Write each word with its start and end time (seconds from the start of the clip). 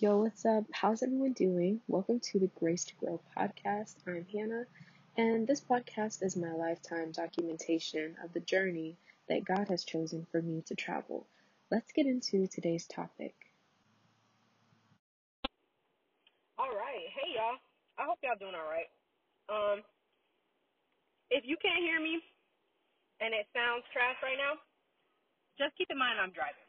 Yo, 0.00 0.16
what's 0.16 0.46
up? 0.46 0.64
How's 0.72 1.02
everyone 1.02 1.34
doing? 1.34 1.78
Welcome 1.86 2.20
to 2.32 2.38
the 2.38 2.48
Grace 2.58 2.86
to 2.86 2.94
Grow 2.94 3.20
podcast. 3.36 3.96
I'm 4.08 4.24
Hannah, 4.32 4.64
and 5.18 5.46
this 5.46 5.60
podcast 5.60 6.22
is 6.22 6.40
my 6.40 6.52
lifetime 6.52 7.12
documentation 7.12 8.16
of 8.24 8.32
the 8.32 8.40
journey 8.40 8.96
that 9.28 9.44
God 9.44 9.68
has 9.68 9.84
chosen 9.84 10.26
for 10.32 10.40
me 10.40 10.62
to 10.68 10.74
travel. 10.74 11.26
Let's 11.70 11.92
get 11.92 12.06
into 12.06 12.46
today's 12.46 12.86
topic. 12.86 13.34
All 16.56 16.72
right. 16.72 17.04
Hey, 17.12 17.36
y'all. 17.36 17.60
I 17.98 18.08
hope 18.08 18.20
y'all 18.22 18.40
doing 18.40 18.56
all 18.56 18.72
right. 18.72 18.88
Um, 19.52 19.82
if 21.28 21.44
you 21.44 21.58
can't 21.60 21.84
hear 21.84 22.00
me 22.00 22.24
and 23.20 23.34
it 23.34 23.44
sounds 23.52 23.84
trash 23.92 24.16
right 24.22 24.40
now, 24.40 24.56
just 25.58 25.76
keep 25.76 25.88
in 25.90 25.98
mind 25.98 26.16
I'm 26.16 26.32
driving. 26.32 26.64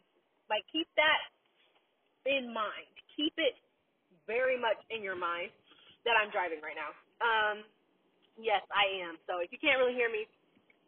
Like, 0.49 0.67
keep 0.73 0.89
that 0.99 2.27
in 2.27 2.53
mind. 2.53 3.00
Keep 3.15 3.35
it 3.37 3.55
very 4.27 4.55
much 4.59 4.79
in 4.89 5.01
your 5.03 5.15
mind 5.15 5.51
that 6.07 6.17
I'm 6.17 6.31
driving 6.33 6.63
right 6.63 6.77
now. 6.77 6.91
Um, 7.21 7.55
yes, 8.39 8.63
I 8.73 8.87
am. 9.05 9.19
So 9.29 9.43
if 9.43 9.53
you 9.53 9.59
can't 9.61 9.77
really 9.77 9.93
hear 9.93 10.09
me, 10.09 10.25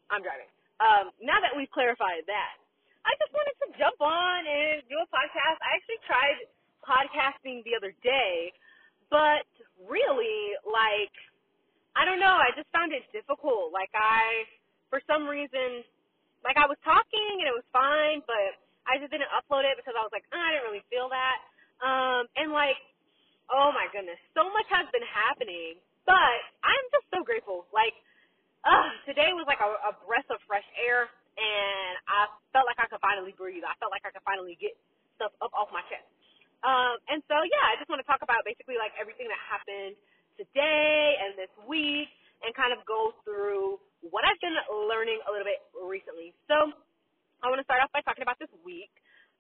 I'm 0.10 0.24
driving. 0.26 0.50
Um, 0.82 1.14
now 1.22 1.38
that 1.40 1.54
we've 1.54 1.70
clarified 1.70 2.26
that, 2.26 2.56
I 3.04 3.12
just 3.20 3.32
wanted 3.36 3.56
to 3.64 3.68
jump 3.76 4.00
on 4.00 4.40
and 4.48 4.82
do 4.88 4.96
a 4.98 5.08
podcast. 5.12 5.60
I 5.60 5.70
actually 5.76 6.02
tried 6.08 6.38
podcasting 6.84 7.64
the 7.68 7.76
other 7.76 7.92
day, 8.04 8.52
but 9.12 9.48
really, 9.84 10.56
like, 10.64 11.14
I 11.94 12.08
don't 12.08 12.20
know. 12.20 12.34
I 12.34 12.56
just 12.56 12.72
found 12.72 12.96
it 12.96 13.04
difficult. 13.12 13.76
Like, 13.76 13.92
I, 13.94 14.48
for 14.90 15.04
some 15.06 15.28
reason, 15.28 15.84
like 16.44 16.60
I 16.60 16.68
was 16.68 16.78
talking 16.84 17.40
and 17.40 17.48
it 17.48 17.56
was 17.56 17.66
fine, 17.72 18.20
but 18.28 18.60
I 18.84 19.00
just 19.00 19.12
didn't 19.16 19.32
upload 19.32 19.64
it 19.64 19.80
because 19.80 19.96
I 19.96 20.04
was 20.04 20.12
like, 20.12 20.28
oh, 20.36 20.40
I 20.40 20.52
didn't 20.52 20.68
really 20.68 20.86
feel 20.92 21.08
that. 21.10 21.40
Um, 21.84 22.26
and 22.40 22.56
like, 22.56 22.80
oh 23.52 23.76
my 23.76 23.92
goodness, 23.92 24.20
so 24.34 24.48
much 24.56 24.68
has 24.72 24.88
been 24.96 25.06
happening, 25.06 25.78
but 26.08 26.38
I'm 26.64 26.86
just 26.96 27.08
so 27.12 27.22
grateful. 27.28 27.68
Like, 27.76 27.94
uh, 28.66 28.90
today 29.06 29.32
was 29.36 29.46
like 29.46 29.62
a, 29.62 29.70
a 29.90 29.94
breath 30.08 30.28
of 30.34 30.40
fresh 30.50 30.66
air, 30.80 31.08
and 31.38 31.94
I 32.10 32.32
felt 32.56 32.66
like 32.66 32.80
I 32.82 32.88
could 32.90 33.04
finally 33.04 33.36
breathe. 33.38 33.62
I 33.68 33.76
felt 33.78 33.92
like 33.94 34.04
I 34.08 34.12
could 34.16 34.26
finally 34.26 34.58
get 34.58 34.74
stuff 35.20 35.36
up 35.44 35.54
off 35.54 35.70
my 35.76 35.84
chest. 35.92 36.08
Um, 36.66 36.98
and 37.12 37.20
so 37.30 37.36
yeah, 37.46 37.66
I 37.72 37.78
just 37.78 37.92
want 37.92 38.02
to 38.02 38.08
talk 38.08 38.24
about 38.26 38.44
basically 38.48 38.80
like 38.80 38.96
everything 38.98 39.30
that 39.30 39.40
happened 39.46 39.96
today 40.40 41.20
and 41.22 41.38
this 41.38 41.52
week, 41.70 42.10
and 42.44 42.52
kind 42.58 42.74
of 42.74 42.82
go 42.88 43.14
through 43.28 43.78
what 44.10 44.24
I've 44.28 44.40
been 44.42 44.56
learning 44.90 45.20
a 45.28 45.32
little 45.32 45.48
bit 45.48 45.62
recently. 45.80 46.34
So 46.48 46.72
I 47.44 47.52
want 47.52 47.60
to 47.60 47.68
start 47.68 47.84
off 47.84 47.92
by 47.92 48.02
talking 48.06 48.24
about 48.24 48.40
this 48.40 48.52
week. 48.64 48.92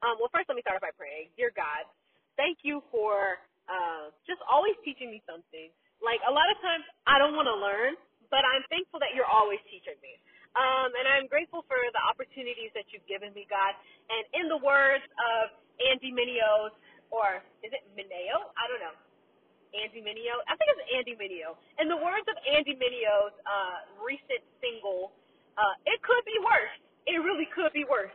Um, 0.03 0.19
well, 0.19 0.27
first, 0.35 0.51
let 0.51 0.59
me 0.59 0.63
start 0.65 0.77
off 0.79 0.85
by 0.85 0.95
praying. 0.95 1.31
Dear 1.39 1.55
God, 1.55 1.87
thank 2.35 2.61
you 2.63 2.81
for 2.93 3.39
uh, 3.69 4.11
just 4.27 4.41
always 4.45 4.75
teaching 4.85 5.09
me 5.11 5.23
something. 5.25 5.71
Like, 6.03 6.19
a 6.27 6.33
lot 6.33 6.47
of 6.51 6.57
times 6.59 6.83
I 7.07 7.17
don't 7.21 7.35
want 7.37 7.47
to 7.47 7.57
learn, 7.57 7.95
but 8.27 8.43
I'm 8.43 8.63
thankful 8.67 8.99
that 8.99 9.15
you're 9.15 9.29
always 9.29 9.61
teaching 9.71 9.95
me. 10.03 10.19
Um, 10.53 10.93
and 10.93 11.05
I'm 11.09 11.25
grateful 11.31 11.65
for 11.65 11.79
the 11.79 12.03
opportunities 12.03 12.69
that 12.77 12.91
you've 12.93 13.05
given 13.09 13.33
me, 13.33 13.49
God. 13.49 13.73
And 14.11 14.23
in 14.37 14.45
the 14.51 14.59
words 14.61 15.05
of 15.05 15.55
Andy 15.81 16.13
Mineo, 16.13 16.69
or 17.09 17.41
is 17.65 17.73
it 17.73 17.81
Mineo? 17.97 18.53
I 18.53 18.63
don't 18.69 18.83
know. 18.83 18.95
Andy 19.73 20.05
Mineo? 20.05 20.37
I 20.45 20.53
think 20.53 20.69
it's 20.77 20.85
Andy 20.93 21.17
Mineo. 21.17 21.57
In 21.81 21.89
the 21.89 21.97
words 21.97 22.27
of 22.29 22.37
Andy 22.45 22.77
Mineo's 22.77 23.33
uh, 23.49 23.89
recent 23.97 24.45
single, 24.61 25.17
uh, 25.57 25.73
it 25.89 25.97
could 26.05 26.21
be 26.29 26.37
worse 26.45 26.77
it 27.05 27.19
really 27.19 27.47
could 27.51 27.71
be 27.75 27.83
worse. 27.87 28.13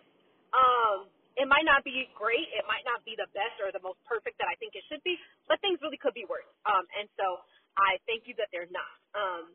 Um, 0.52 1.08
it 1.38 1.46
might 1.46 1.64
not 1.64 1.86
be 1.86 2.10
great. 2.18 2.50
It 2.52 2.66
might 2.66 2.82
not 2.84 3.06
be 3.06 3.14
the 3.14 3.30
best 3.32 3.56
or 3.62 3.70
the 3.70 3.82
most 3.82 4.02
perfect 4.04 4.36
that 4.42 4.50
I 4.50 4.58
think 4.58 4.74
it 4.74 4.82
should 4.90 5.02
be, 5.06 5.14
but 5.46 5.62
things 5.62 5.78
really 5.80 5.98
could 6.00 6.14
be 6.14 6.26
worse. 6.26 6.48
Um, 6.66 6.84
and 6.98 7.06
so 7.14 7.40
I 7.78 8.02
thank 8.10 8.26
you 8.26 8.34
that 8.42 8.50
they're 8.50 8.70
not. 8.74 8.94
Um, 9.14 9.54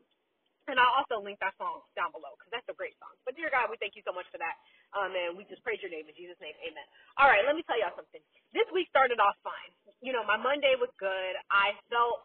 and 0.64 0.80
I'll 0.80 1.04
also 1.04 1.20
link 1.20 1.36
that 1.44 1.52
song 1.60 1.84
down 1.92 2.08
below 2.16 2.32
because 2.40 2.48
that's 2.48 2.68
a 2.72 2.76
great 2.76 2.96
song. 2.96 3.12
But 3.28 3.36
dear 3.36 3.52
God, 3.52 3.68
we 3.68 3.76
thank 3.76 4.00
you 4.00 4.04
so 4.04 4.16
much 4.16 4.24
for 4.32 4.40
that. 4.40 4.56
Um, 4.96 5.12
and 5.12 5.36
we 5.36 5.44
just 5.44 5.60
praise 5.60 5.76
your 5.84 5.92
name 5.92 6.08
in 6.08 6.16
Jesus' 6.16 6.40
name. 6.40 6.56
Amen. 6.64 6.86
All 7.20 7.28
right, 7.28 7.44
let 7.44 7.52
me 7.52 7.60
tell 7.68 7.76
y'all 7.76 7.92
something. 7.92 8.24
This 8.56 8.64
week 8.72 8.88
started 8.88 9.20
off 9.20 9.36
fine. 9.44 9.72
You 10.00 10.16
know, 10.16 10.24
my 10.24 10.40
Monday 10.40 10.72
was 10.80 10.88
good. 10.96 11.34
I 11.52 11.76
felt 11.92 12.24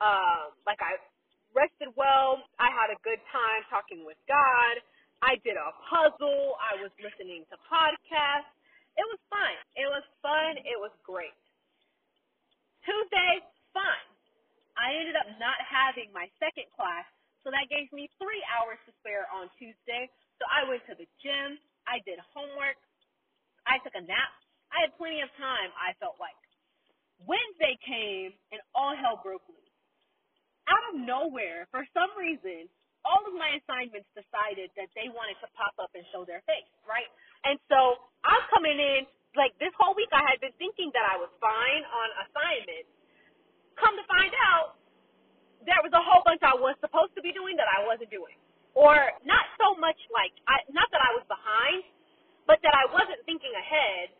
um, 0.00 0.56
like 0.64 0.80
I 0.80 0.96
rested 1.52 1.92
well. 1.92 2.40
I 2.56 2.72
had 2.72 2.88
a 2.88 2.98
good 3.04 3.20
time 3.28 3.60
talking 3.68 4.08
with 4.08 4.18
God. 4.26 4.80
I 5.20 5.36
did 5.44 5.56
a 5.60 5.72
puzzle. 5.92 6.56
I 6.60 6.80
was 6.80 6.92
listening 7.00 7.44
to 7.52 7.56
podcasts. 7.68 8.48
It 8.98 9.06
was 9.08 9.20
fun. 9.30 9.54
It 9.76 9.88
was 9.90 10.06
fun. 10.22 10.58
It 10.62 10.78
was 10.78 10.92
great. 11.06 11.34
Tuesday, 12.84 13.42
fun. 13.72 14.00
I 14.78 14.94
ended 14.94 15.16
up 15.18 15.30
not 15.38 15.58
having 15.62 16.10
my 16.12 16.28
second 16.42 16.68
class, 16.74 17.06
so 17.42 17.50
that 17.54 17.70
gave 17.70 17.90
me 17.94 18.10
three 18.18 18.42
hours 18.50 18.78
to 18.86 18.92
spare 19.02 19.26
on 19.30 19.50
Tuesday. 19.58 20.10
So 20.38 20.44
I 20.50 20.66
went 20.66 20.82
to 20.90 20.94
the 20.98 21.06
gym. 21.22 21.58
I 21.86 22.02
did 22.04 22.18
homework. 22.34 22.78
I 23.66 23.80
took 23.82 23.94
a 23.96 24.04
nap. 24.04 24.32
I 24.74 24.86
had 24.86 24.96
plenty 24.98 25.22
of 25.22 25.30
time, 25.38 25.70
I 25.78 25.94
felt 26.02 26.18
like. 26.20 26.36
Wednesday 27.24 27.78
came 27.86 28.34
and 28.52 28.60
all 28.74 28.94
hell 28.98 29.20
broke 29.22 29.46
loose. 29.48 29.74
Out 30.68 30.84
of 30.94 31.00
nowhere, 31.02 31.68
for 31.70 31.86
some 31.94 32.10
reason, 32.18 32.68
all 33.06 33.22
of 33.24 33.34
my 33.36 33.60
assignments 33.60 34.08
decided 34.16 34.72
that 34.76 34.90
they 34.96 35.08
wanted 35.12 35.38
to 35.44 35.48
pop 35.56 35.76
up 35.80 35.92
and 35.94 36.04
show 36.12 36.24
their 36.24 36.42
face, 36.48 36.68
right? 36.88 37.08
And 37.44 37.60
so 37.68 38.00
I'm 38.24 38.44
coming 38.52 38.76
in, 38.80 39.06
like 39.36 39.54
this 39.60 39.72
whole 39.78 39.94
week 39.96 40.10
I 40.12 40.24
had 40.24 40.40
been 40.40 40.54
thinking 40.58 40.90
that 40.96 41.06
I 41.06 41.16
was 41.20 41.30
fine 41.40 41.84
on 41.84 42.08
assignments. 42.28 42.90
Come 43.78 43.94
to 43.98 44.04
find 44.08 44.32
out, 44.54 44.78
there 45.64 45.80
was 45.84 45.92
a 45.96 46.02
whole 46.02 46.24
bunch 46.24 46.44
I 46.44 46.56
was 46.56 46.76
supposed 46.84 47.16
to 47.16 47.22
be 47.24 47.32
doing 47.32 47.56
that 47.56 47.68
I 47.68 47.84
wasn't 47.88 48.12
doing. 48.12 48.36
Or 48.76 48.96
not 49.24 49.44
so 49.56 49.78
much 49.80 49.96
like, 50.12 50.34
I, 50.50 50.60
not 50.74 50.90
that 50.92 51.00
I 51.00 51.12
was 51.16 51.24
behind, 51.30 51.86
but 52.48 52.60
that 52.64 52.74
I 52.74 52.90
wasn't 52.92 53.22
thinking 53.24 53.52
ahead. 53.54 54.12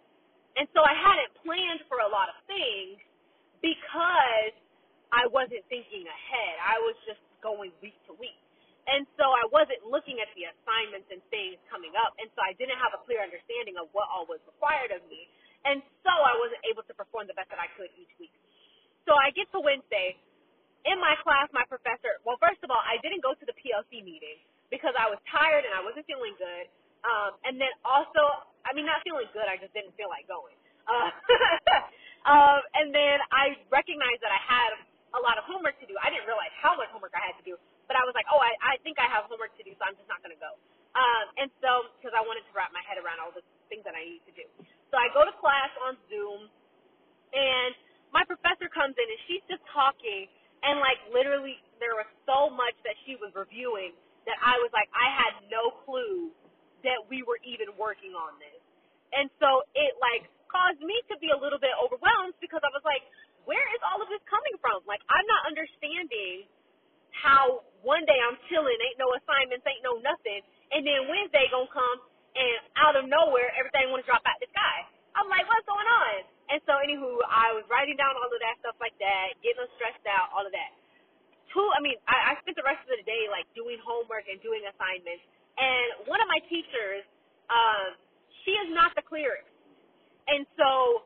And 0.57 0.69
so 0.77 0.85
I 0.87 0.95
hadn't 0.95 1.33
planned 1.43 1.83
for 1.91 2.01
a 2.05 2.11
lot 2.11 2.31
of 2.31 2.37
things 2.47 3.03
because 3.65 4.55
I 5.11 5.27
wasn't 5.33 5.65
thinking 5.73 6.07
ahead. 6.07 6.55
I 6.63 6.79
was 6.85 6.97
just 7.09 7.21
going 7.43 7.73
week 7.83 7.99
to 8.09 8.15
week. 8.21 8.44
And 8.89 9.09
so 9.17 9.25
I 9.31 9.45
wasn't 9.53 9.85
looking 9.89 10.21
at 10.21 10.29
the 10.37 10.51
assignments 10.53 11.09
and 11.13 11.21
things 11.33 11.57
coming 11.69 11.93
up. 11.97 12.13
And 12.21 12.29
so 12.37 12.45
I 12.45 12.53
didn't 12.57 12.77
have 12.81 12.93
a 12.97 13.01
clear 13.05 13.23
understanding 13.25 13.81
of 13.81 13.89
what 13.97 14.09
all 14.13 14.29
was 14.29 14.41
required 14.45 14.93
of 14.93 15.03
me. 15.09 15.29
And 15.65 15.81
so 16.05 16.13
I 16.13 16.37
wasn't 16.37 16.63
able 16.69 16.85
to 16.85 16.95
perform 16.95 17.27
the 17.29 17.37
best 17.37 17.49
that 17.53 17.61
I 17.61 17.69
could 17.79 17.89
each 17.97 18.13
week. 18.21 18.35
So 19.09 19.17
I 19.17 19.33
get 19.33 19.49
to 19.57 19.61
Wednesday. 19.61 20.17
In 20.85 21.01
my 21.01 21.17
class, 21.25 21.49
my 21.57 21.65
professor, 21.65 22.21
well, 22.29 22.37
first 22.41 22.61
of 22.61 22.69
all, 22.69 22.81
I 22.81 23.01
didn't 23.01 23.25
go 23.25 23.33
to 23.33 23.45
the 23.49 23.57
PLC 23.57 24.05
meeting 24.05 24.37
because 24.69 24.93
I 24.97 25.09
was 25.09 25.17
tired 25.33 25.65
and 25.65 25.73
I 25.73 25.81
wasn't 25.81 26.05
feeling 26.05 26.37
good. 26.37 26.69
Um, 27.05 27.37
and 27.45 27.57
then 27.57 27.73
also, 27.85 28.21
I 28.65 28.77
mean, 28.77 28.85
not 28.85 29.01
feeling 29.05 29.29
good, 29.33 29.49
I 29.49 29.57
just 29.61 29.73
didn't 29.73 29.97
feel 29.97 30.13
like 30.13 30.29
going. 30.29 30.57
Uh, 30.85 31.09
um, 32.33 32.61
and 32.77 32.93
then 32.93 33.21
I 33.33 33.57
recognized 33.73 34.21
that 34.25 34.33
I 34.33 34.41
had 34.45 34.71
a 35.17 35.21
lot 35.21 35.41
of 35.41 35.45
homework 35.49 35.81
to 35.81 35.87
do. 35.89 35.97
I 36.01 36.13
didn't 36.13 36.29
realize 36.29 36.53
how 36.61 36.77
much 36.77 36.93
homework 36.93 37.17
I 37.17 37.25
had 37.25 37.37
to 37.41 37.45
do. 37.45 37.57
But 37.87 38.01
I 38.01 38.05
was 38.05 38.17
like, 38.17 38.29
oh, 38.33 38.41
I, 38.41 38.57
I 38.61 38.75
think 38.81 38.97
I 38.97 39.09
have 39.13 39.29
homework 39.29 39.53
to 39.61 39.65
do, 39.65 39.73
so 39.77 39.83
I'm 39.85 39.97
just 39.97 40.09
not 40.09 40.25
going 40.25 40.33
to 40.33 40.41
go. 40.41 40.57
Um, 40.95 41.27
and 41.43 41.49
so, 41.59 41.91
because 41.99 42.15
I 42.15 42.23
wanted 42.23 42.47
to 42.47 42.53
wrap 42.55 42.71
my 42.71 42.83
head 42.87 42.97
around 42.97 43.19
all 43.21 43.35
the 43.35 43.45
things 43.69 43.83
that 43.85 43.99
I 43.99 44.05
need 44.07 44.23
to 44.31 44.35
do. 44.35 44.47
So 44.89 44.97
I 44.97 45.11
go 45.11 45.27
to 45.27 45.35
class 45.43 45.73
on 45.85 45.99
Zoom, 46.07 46.49
and 47.35 47.73
my 48.15 48.23
professor 48.25 48.71
comes 48.71 48.95
in, 48.95 49.07
and 49.07 49.21
she's 49.27 49.45
just 49.51 49.65
talking, 49.75 50.31
and 50.63 50.79
like 50.81 51.03
literally, 51.11 51.59
there 51.83 51.99
was 51.99 52.09
so 52.25 52.49
much 52.49 52.79
that 52.87 52.95
she 53.05 53.19
was 53.19 53.35
reviewing 53.35 53.93
that 54.25 54.39
I 54.41 54.57
was 54.63 54.71
like, 54.73 54.89
I 54.95 55.09
had 55.13 55.33
no 55.51 55.75
clue 55.85 56.33
that 56.87 57.01
we 57.11 57.27
were 57.27 57.41
even 57.45 57.75
working 57.77 58.15
on 58.17 58.39
this. 58.39 58.61
And 59.13 59.31
so 59.39 59.67
it 59.77 59.95
like 60.01 60.27
caused 60.49 60.81
me 60.81 60.95
to 61.11 61.19
be 61.19 61.35
a 61.35 61.39
little 61.39 61.59
bit 61.59 61.75
overwhelmed 61.77 62.39
because 62.39 62.63
I 62.63 62.71
was 62.71 62.83
like, 62.87 63.03
where 63.45 63.67
is 63.77 63.81
all 63.85 64.01
of 64.01 64.09
this 64.09 64.23
coming 64.31 64.57
from? 64.63 64.81
Like, 64.89 65.03
I'm 65.11 65.27
not 65.29 65.43
understanding 65.51 66.49
how 67.13 67.63
one 67.85 68.03
day 68.09 68.17
I'm 68.17 68.39
chilling, 68.49 68.75
ain't 68.81 68.97
no 68.97 69.13
assignments, 69.19 69.63
ain't 69.69 69.85
no 69.85 70.01
nothing, 70.01 70.41
and 70.73 70.83
then 70.83 71.07
Wednesday 71.07 71.47
gonna 71.53 71.71
come 71.71 71.99
and 72.35 72.59
out 72.75 72.99
of 72.99 73.07
nowhere 73.07 73.53
everything 73.55 73.93
wanna 73.93 74.07
drop 74.09 74.25
out 74.25 74.41
the 74.41 74.49
sky. 74.51 74.79
I'm 75.15 75.31
like, 75.31 75.47
what's 75.47 75.69
going 75.69 75.87
on? 75.87 76.27
And 76.51 76.59
so 76.67 76.75
anywho, 76.83 77.23
I 77.31 77.55
was 77.55 77.63
writing 77.71 77.95
down 77.95 78.19
all 78.19 78.27
of 78.27 78.41
that 78.43 78.59
stuff 78.61 78.77
like 78.83 78.97
that, 78.99 79.39
getting 79.45 79.63
stressed 79.79 80.05
out, 80.11 80.35
all 80.35 80.43
of 80.43 80.51
that. 80.51 80.75
Two, 81.55 81.65
I 81.71 81.79
mean, 81.79 81.95
I, 82.11 82.35
I 82.35 82.43
spent 82.43 82.59
the 82.59 82.67
rest 82.67 82.83
of 82.83 82.99
the 82.99 83.07
day 83.07 83.31
like 83.31 83.47
doing 83.55 83.79
homework 83.79 84.27
and 84.27 84.43
doing 84.43 84.67
assignments. 84.67 85.23
And 85.55 86.11
one 86.11 86.19
of 86.19 86.27
my 86.27 86.43
teachers, 86.51 87.07
um, 87.47 87.95
she 88.43 88.59
is 88.59 88.69
not 88.75 88.93
the 88.99 89.07
clearest. 89.07 89.47
And 90.27 90.43
so 90.59 91.05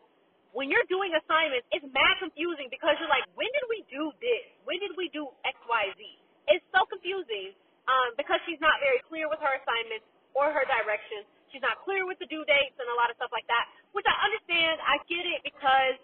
when 0.56 0.72
you're 0.72 0.86
doing 0.88 1.12
assignments, 1.12 1.68
it's 1.70 1.84
mad 1.92 2.14
confusing 2.22 2.72
because 2.72 2.96
you're 2.98 3.12
like, 3.12 3.28
when 3.36 3.48
did 3.52 3.66
we 3.68 3.84
do 3.92 4.08
this? 4.18 4.46
When 4.64 4.80
did 4.80 4.96
we 4.96 5.12
do 5.12 5.28
X, 5.44 5.54
Y, 5.68 5.84
Z? 5.94 6.00
It's 6.48 6.64
so 6.72 6.88
confusing 6.88 7.52
um, 7.84 8.16
because 8.16 8.40
she's 8.48 8.60
not 8.62 8.80
very 8.80 9.04
clear 9.04 9.28
with 9.28 9.42
her 9.44 9.54
assignments 9.60 10.06
or 10.32 10.48
her 10.48 10.64
directions. 10.64 11.28
She's 11.52 11.64
not 11.64 11.80
clear 11.84 12.04
with 12.04 12.20
the 12.20 12.28
due 12.28 12.44
dates 12.44 12.76
and 12.76 12.88
a 12.88 12.96
lot 12.96 13.08
of 13.08 13.16
stuff 13.16 13.32
like 13.32 13.48
that, 13.48 13.64
which 13.96 14.04
I 14.04 14.16
understand. 14.24 14.80
I 14.84 15.00
get 15.08 15.24
it 15.24 15.40
because 15.44 15.96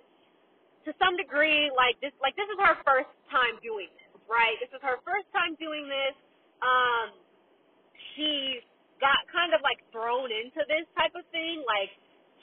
to 0.89 0.91
some 1.01 1.17
degree, 1.17 1.69
like 1.73 1.97
this, 2.01 2.13
like 2.21 2.37
this 2.37 2.49
is 2.49 2.59
her 2.61 2.77
first 2.85 3.13
time 3.29 3.61
doing 3.61 3.89
this, 3.97 4.13
right? 4.25 4.57
This 4.61 4.73
is 4.73 4.81
her 4.81 5.01
first 5.05 5.29
time 5.33 5.57
doing 5.61 5.89
this. 5.89 6.17
Um, 6.65 7.13
she 8.17 8.65
got 9.03 9.21
kind 9.29 9.53
of 9.53 9.61
like 9.61 9.83
thrown 9.91 10.31
into 10.31 10.65
this 10.71 10.87
type 10.97 11.13
of 11.13 11.29
thing. 11.29 11.61
Like 11.69 11.93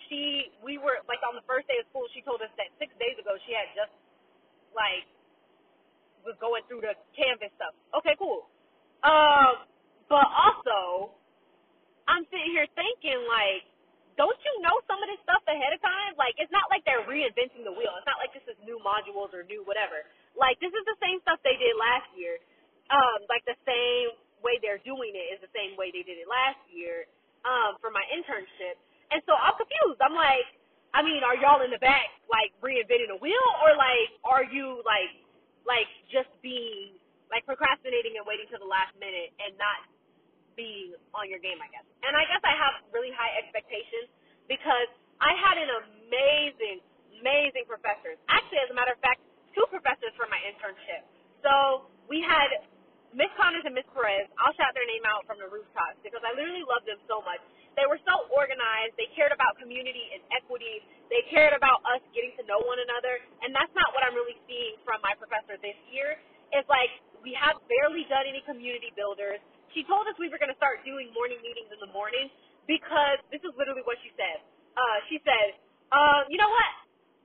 she, 0.10 0.52
we 0.62 0.78
were 0.78 1.02
like 1.08 1.24
on 1.26 1.34
the 1.34 1.46
first 1.48 1.66
day 1.66 1.80
of 1.80 1.88
school, 1.90 2.06
she 2.14 2.22
told 2.22 2.44
us 2.44 2.52
that 2.60 2.70
six 2.78 2.94
days 3.02 3.18
ago 3.18 3.36
she 3.48 3.56
had 3.56 3.72
just 3.74 3.94
like 4.76 5.08
was 6.22 6.38
going 6.38 6.62
through 6.70 6.86
the 6.86 6.94
Canvas 7.18 7.50
stuff. 7.58 7.74
Okay, 7.98 8.14
cool. 8.22 8.46
Um, 9.02 9.66
but 10.06 10.28
also, 10.30 11.10
I'm 12.06 12.28
sitting 12.30 12.54
here 12.54 12.70
thinking 12.78 13.18
like, 13.26 13.66
don't 14.20 14.38
you 14.38 14.54
know 14.62 14.76
some 14.86 15.02
of 15.02 15.08
this 15.10 15.18
stuff 15.26 15.42
ahead 15.50 15.74
of 15.74 15.82
time? 15.82 16.14
Like, 16.20 16.38
it's 16.38 16.52
not 16.54 16.70
like 16.70 16.86
they're 16.86 17.02
reinventing 17.10 17.66
the 17.66 17.74
wheel. 17.74 17.90
It's 17.98 18.06
not 18.06 18.22
like 18.22 18.36
this 18.38 18.46
is 18.46 18.60
new 18.62 18.78
modules 18.84 19.34
or 19.34 19.42
new 19.48 19.66
whatever. 19.66 20.06
Like, 20.38 20.62
this 20.62 20.70
is 20.70 20.84
the 20.86 21.00
same 21.02 21.18
stuff 21.26 21.42
they 21.42 21.58
did 21.58 21.74
last 21.80 22.12
year. 22.14 22.38
Um, 22.92 23.24
like 23.32 23.42
the 23.48 23.58
same 23.66 24.14
way 24.44 24.60
they're 24.60 24.82
doing 24.84 25.16
it 25.16 25.26
is 25.32 25.40
the 25.40 25.54
same 25.56 25.78
way 25.80 25.94
they 25.94 26.04
did 26.04 26.20
it 26.20 26.28
last 26.28 26.60
year 26.70 27.08
um, 27.72 27.80
for 27.80 27.88
my 27.90 28.04
internship. 28.12 28.76
And 29.16 29.24
so 29.24 29.32
I'm 29.40 29.56
confused. 29.56 30.04
I'm 30.04 30.16
like, 30.16 30.48
I 30.92 31.00
mean, 31.00 31.24
are 31.24 31.40
y'all 31.40 31.64
in 31.64 31.72
the 31.72 31.80
back 31.80 32.12
like 32.28 32.52
reinventing 32.60 33.16
a 33.16 33.20
wheel, 33.24 33.48
or 33.64 33.80
like 33.80 34.12
are 34.28 34.44
you 34.44 34.84
like 34.84 35.16
like 35.64 35.88
just 36.12 36.28
being 36.44 37.00
like 37.32 37.48
procrastinating 37.48 38.20
and 38.20 38.28
waiting 38.28 38.48
to 38.52 38.60
the 38.60 38.68
last 38.68 38.92
minute 39.00 39.32
and 39.40 39.56
not 39.56 39.88
being 40.60 40.96
on 41.16 41.32
your 41.32 41.40
game, 41.40 41.60
I 41.64 41.72
guess. 41.72 41.88
And 42.04 42.14
I 42.16 42.28
guess 42.28 42.44
I 42.44 42.56
have 42.60 42.84
really 42.92 43.12
high 43.16 43.40
expectations 43.40 44.12
because 44.52 44.92
I 45.24 45.32
had 45.40 45.56
an 45.56 45.72
amazing, 45.72 46.84
amazing 47.24 47.66
professors. 47.72 48.20
Actually, 48.28 48.68
as 48.68 48.70
a 48.72 48.76
matter 48.76 48.92
of 48.92 49.00
fact, 49.00 49.24
two 49.56 49.64
professors 49.72 50.12
for 50.20 50.28
my 50.28 50.40
internship. 50.44 51.08
So 51.40 51.88
we 52.12 52.20
had 52.20 52.68
Miss 53.16 53.32
Connors 53.36 53.64
and 53.68 53.76
Miss 53.76 53.88
Perez. 53.92 54.28
I'll 54.40 54.56
shout 54.56 54.76
their 54.76 54.88
name 54.88 55.04
out 55.08 55.24
from 55.28 55.40
the 55.40 55.48
rooftops 55.48 56.00
because 56.04 56.24
I 56.24 56.36
literally 56.36 56.64
love 56.68 56.84
them 56.88 57.00
so 57.08 57.24
much. 57.24 57.40
They 57.82 57.90
were 57.90 58.02
so 58.06 58.30
organized. 58.30 58.94
They 59.02 59.10
cared 59.18 59.34
about 59.34 59.58
community 59.58 60.14
and 60.14 60.22
equity. 60.38 60.86
They 61.10 61.26
cared 61.34 61.58
about 61.58 61.82
us 61.90 62.06
getting 62.14 62.38
to 62.38 62.46
know 62.46 62.62
one 62.70 62.78
another. 62.78 63.18
And 63.42 63.50
that's 63.58 63.74
not 63.74 63.90
what 63.98 64.06
I'm 64.06 64.14
really 64.14 64.38
seeing 64.46 64.78
from 64.86 65.02
my 65.02 65.18
professor 65.18 65.58
this 65.66 65.78
year. 65.90 66.22
It's 66.54 66.70
like 66.70 66.94
we 67.26 67.34
have 67.42 67.58
barely 67.66 68.06
done 68.14 68.30
any 68.30 68.46
community 68.46 68.94
builders. 68.94 69.42
She 69.74 69.82
told 69.90 70.06
us 70.06 70.14
we 70.22 70.30
were 70.30 70.38
going 70.38 70.54
to 70.54 70.60
start 70.62 70.86
doing 70.86 71.10
morning 71.18 71.42
meetings 71.42 71.74
in 71.74 71.82
the 71.82 71.90
morning 71.90 72.30
because 72.70 73.18
this 73.34 73.42
is 73.42 73.54
literally 73.58 73.82
what 73.90 73.98
she 74.06 74.14
said. 74.14 74.46
Uh, 74.78 74.98
she 75.10 75.18
said, 75.26 75.58
uh, 75.90 76.30
you 76.30 76.38
know 76.38 76.52
what? 76.54 76.72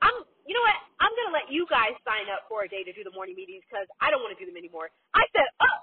I'm, 0.00 0.16
you 0.48 0.54
know 0.56 0.64
what? 0.64 0.78
I'm 1.04 1.12
going 1.12 1.28
to 1.28 1.36
let 1.36 1.48
you 1.52 1.68
guys 1.68 1.92
sign 2.08 2.32
up 2.32 2.48
for 2.48 2.64
a 2.64 2.70
day 2.72 2.86
to 2.88 2.92
do 2.96 3.04
the 3.04 3.12
morning 3.12 3.36
meetings 3.36 3.66
because 3.68 3.88
I 4.00 4.08
don't 4.14 4.24
want 4.24 4.32
to 4.32 4.40
do 4.40 4.48
them 4.48 4.56
anymore. 4.56 4.88
I 5.12 5.24
said, 5.36 5.48
oh, 5.60 5.78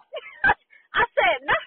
I 1.00 1.06
said, 1.14 1.38
no. 1.46 1.58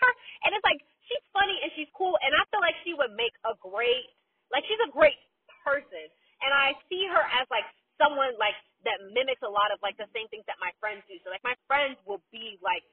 And 0.47 0.57
it's 0.57 0.67
like, 0.67 0.81
she's 1.09 1.25
funny 1.33 1.57
and 1.63 1.71
she's 1.75 1.91
cool. 1.95 2.15
And 2.23 2.31
I 2.35 2.43
feel 2.51 2.63
like 2.63 2.77
she 2.83 2.93
would 2.95 3.15
make 3.15 3.35
a 3.47 3.55
great, 3.59 4.11
like, 4.51 4.63
she's 4.67 4.81
a 4.85 4.93
great 4.93 5.19
person. 5.67 6.07
And 6.43 6.53
I 6.53 6.77
see 6.87 7.09
her 7.11 7.25
as 7.43 7.49
like 7.51 7.67
someone 7.99 8.37
like 8.37 8.55
that 8.85 9.03
mimics 9.11 9.43
a 9.43 9.51
lot 9.51 9.73
of 9.73 9.81
like 9.83 9.99
the 9.99 10.07
same 10.13 10.29
things 10.29 10.47
that 10.47 10.61
my 10.63 10.71
friends 10.79 11.03
do. 11.11 11.19
So 11.25 11.33
like 11.33 11.43
my 11.43 11.57
friends 11.67 11.99
will 12.07 12.23
be 12.31 12.61
like 12.63 12.85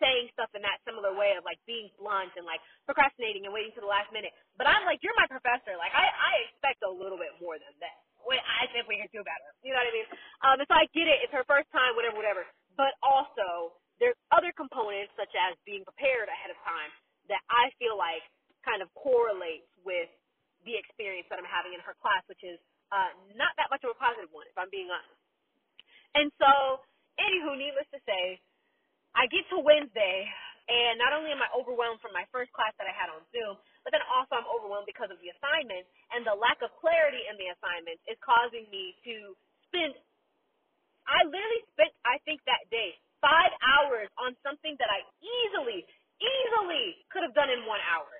saying 0.00 0.32
stuff 0.32 0.52
in 0.56 0.60
that 0.64 0.80
similar 0.84 1.12
way 1.12 1.36
of 1.36 1.44
like 1.44 1.60
being 1.68 1.88
blunt 2.00 2.32
and 2.36 2.48
like 2.48 2.62
procrastinating 2.88 3.44
and 3.44 3.52
waiting 3.52 3.74
to 3.76 3.82
the 3.82 3.90
last 3.90 4.08
minute. 4.14 4.32
But 4.56 4.70
I'm 4.70 4.86
like, 4.88 5.02
you're 5.04 5.16
my 5.18 5.28
professor. 5.28 5.76
Like 5.76 5.92
I, 5.92 6.08
I 6.08 6.32
expect 6.48 6.80
a 6.86 6.92
little 6.92 7.20
bit 7.20 7.36
more 7.42 7.60
than 7.60 7.74
that. 7.84 8.00
Wait, 8.24 8.42
I 8.42 8.66
think 8.74 8.90
we 8.90 8.98
can 8.98 9.06
do 9.14 9.22
better. 9.22 9.48
You 9.62 9.70
know 9.70 9.78
what 9.78 9.92
I 9.92 9.94
mean? 9.94 10.08
Um, 10.42 10.56
and 10.58 10.66
so 10.66 10.74
I 10.74 10.90
get 10.90 11.06
it. 11.06 11.22
It's 11.22 11.34
her 11.36 11.46
first 11.46 11.70
time, 11.70 11.94
whatever, 11.94 12.18
whatever. 12.18 12.42
But 12.74 12.98
also, 12.98 13.78
there's 14.02 14.18
other 14.34 14.50
components 14.50 15.14
such 15.14 15.30
as 15.38 15.54
being 15.62 15.86
prepared 15.86 16.26
ahead 16.26 16.50
of 16.50 16.58
time 16.66 16.90
that 17.28 17.42
I 17.50 17.70
feel 17.78 17.98
like 17.98 18.24
kind 18.66 18.82
of 18.82 18.90
correlates 18.98 19.68
with 19.86 20.10
the 20.66 20.74
experience 20.74 21.30
that 21.30 21.38
I'm 21.38 21.46
having 21.46 21.74
in 21.74 21.82
her 21.86 21.94
class, 22.02 22.26
which 22.26 22.42
is 22.42 22.58
uh, 22.90 23.14
not 23.38 23.54
that 23.58 23.70
much 23.70 23.82
of 23.86 23.94
a 23.94 23.98
positive 23.98 24.30
one, 24.34 24.46
if 24.50 24.56
I'm 24.58 24.70
being 24.70 24.90
honest. 24.90 25.20
And 26.18 26.28
so, 26.40 26.82
anywho, 27.20 27.54
needless 27.54 27.86
to 27.94 28.00
say, 28.06 28.40
I 29.14 29.30
get 29.30 29.46
to 29.54 29.62
Wednesday, 29.62 30.26
and 30.66 30.98
not 30.98 31.14
only 31.14 31.30
am 31.30 31.40
I 31.40 31.48
overwhelmed 31.54 32.02
from 32.02 32.12
my 32.12 32.26
first 32.34 32.50
class 32.52 32.74
that 32.76 32.90
I 32.90 32.94
had 32.94 33.08
on 33.12 33.22
Zoom, 33.30 33.56
but 33.86 33.94
then 33.94 34.02
also 34.10 34.36
I'm 34.36 34.48
overwhelmed 34.50 34.90
because 34.90 35.08
of 35.14 35.20
the 35.22 35.30
assignments, 35.30 35.86
and 36.10 36.26
the 36.26 36.34
lack 36.34 36.58
of 36.60 36.74
clarity 36.82 37.22
in 37.30 37.38
the 37.38 37.54
assignments 37.54 38.02
is 38.10 38.18
causing 38.20 38.66
me 38.68 38.98
to 39.06 39.38
spend. 39.70 39.94
I 41.06 41.22
literally 41.22 41.62
spent, 41.72 41.94
I 42.02 42.18
think, 42.26 42.42
that 42.50 42.66
day 42.68 42.98
five 43.22 43.52
hours 43.62 44.10
on 44.20 44.36
something 44.44 44.76
that 44.78 44.90
I 44.92 45.00
easily, 45.22 45.86
easily 46.20 47.02
could 47.12 47.22
have 47.24 47.36
done 47.36 47.50
in 47.52 47.64
one 47.68 47.82
hour. 47.86 48.10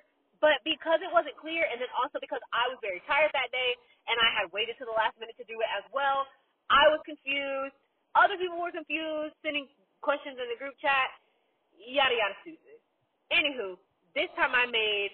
But 0.41 0.61
because 0.61 1.01
it 1.01 1.09
wasn't 1.09 1.37
clear, 1.41 1.65
and 1.65 1.81
then 1.81 1.89
also 1.97 2.21
because 2.21 2.43
I 2.53 2.69
was 2.69 2.77
very 2.81 3.01
tired 3.09 3.33
that 3.33 3.49
day, 3.49 3.71
and 4.05 4.17
I 4.21 4.29
had 4.37 4.53
waited 4.53 4.77
to 4.77 4.85
the 4.85 4.93
last 4.93 5.17
minute 5.17 5.35
to 5.41 5.47
do 5.49 5.57
it 5.57 5.69
as 5.73 5.85
well, 5.91 6.29
I 6.69 6.87
was 6.93 7.01
confused 7.07 7.73
other 8.17 8.37
people 8.41 8.57
were 8.57 8.73
confused, 8.73 9.37
sending 9.45 9.69
questions 10.01 10.41
in 10.41 10.49
the 10.49 10.57
group 10.57 10.73
chat, 10.81 11.13
yada 11.77 12.17
yada 12.17 12.33
Susan. 12.41 12.77
Anywho, 13.29 13.77
this 14.17 14.31
time 14.33 14.57
I 14.57 14.65
made 14.65 15.13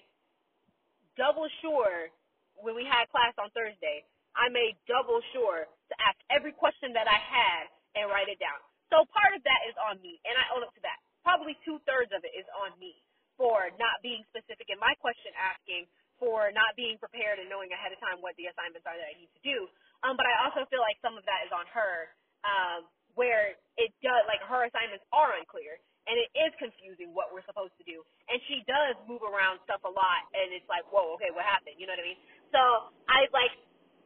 double 1.20 1.52
sure 1.60 2.08
when 2.56 2.80
we 2.80 2.88
had 2.88 3.12
class 3.12 3.36
on 3.36 3.52
Thursday. 3.52 4.08
I 4.40 4.48
made 4.50 4.80
double 4.88 5.20
sure 5.36 5.68
to 5.68 5.96
ask 6.00 6.18
every 6.32 6.56
question 6.56 6.96
that 6.96 7.06
I 7.06 7.20
had 7.20 7.64
and 8.00 8.10
write 8.10 8.32
it 8.32 8.40
down. 8.40 8.58
So 8.90 9.04
part 9.12 9.36
of 9.36 9.44
that 9.44 9.62
is 9.68 9.76
on 9.78 10.00
me, 10.02 10.18
and 10.24 10.34
I 10.40 10.46
own 10.56 10.64
up 10.64 10.74
to 10.74 10.84
that. 10.88 11.03
Probably 11.24 11.56
two 11.64 11.80
thirds 11.88 12.12
of 12.12 12.22
it 12.28 12.36
is 12.36 12.46
on 12.54 12.76
me 12.78 13.00
for 13.40 13.72
not 13.82 14.04
being 14.06 14.22
specific 14.30 14.70
in 14.70 14.78
my 14.78 14.94
question 15.02 15.34
asking, 15.40 15.90
for 16.22 16.54
not 16.54 16.78
being 16.78 16.96
prepared 17.02 17.42
and 17.42 17.50
knowing 17.50 17.74
ahead 17.74 17.90
of 17.90 18.00
time 18.00 18.22
what 18.22 18.38
the 18.38 18.48
assignments 18.48 18.86
are 18.86 18.96
that 18.96 19.10
I 19.10 19.18
need 19.18 19.32
to 19.34 19.42
do. 19.42 19.66
Um, 20.06 20.20
but 20.20 20.28
I 20.30 20.46
also 20.46 20.68
feel 20.70 20.84
like 20.84 21.00
some 21.02 21.18
of 21.18 21.26
that 21.26 21.48
is 21.48 21.52
on 21.52 21.66
her 21.74 22.14
um, 22.46 22.80
where 23.16 23.58
it 23.80 23.92
does 24.04 24.24
like 24.30 24.44
her 24.46 24.68
assignments 24.68 25.04
are 25.16 25.34
unclear 25.40 25.80
and 26.04 26.20
it 26.20 26.30
is 26.36 26.52
confusing 26.60 27.16
what 27.16 27.32
we're 27.32 27.46
supposed 27.48 27.72
to 27.80 27.86
do. 27.88 28.04
And 28.28 28.36
she 28.52 28.60
does 28.68 29.00
move 29.08 29.24
around 29.24 29.64
stuff 29.64 29.80
a 29.88 29.94
lot, 29.94 30.22
and 30.36 30.52
it's 30.52 30.68
like, 30.68 30.84
whoa, 30.92 31.16
okay, 31.16 31.32
what 31.32 31.48
happened? 31.48 31.80
You 31.80 31.88
know 31.88 31.96
what 31.96 32.04
I 32.04 32.08
mean? 32.12 32.20
So 32.52 32.60
I 33.08 33.24
like, 33.32 33.56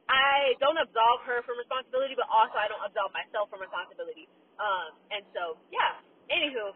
I 0.06 0.54
don't 0.62 0.78
absolve 0.78 1.26
her 1.26 1.42
from 1.42 1.58
responsibility, 1.58 2.14
but 2.14 2.30
also 2.30 2.54
I 2.54 2.70
don't 2.70 2.86
absolve 2.86 3.10
myself 3.18 3.50
from 3.50 3.66
responsibility. 3.66 4.30
Um, 4.62 4.94
and 5.10 5.26
so 5.34 5.58
yeah. 5.74 5.98
Anywho, 6.28 6.76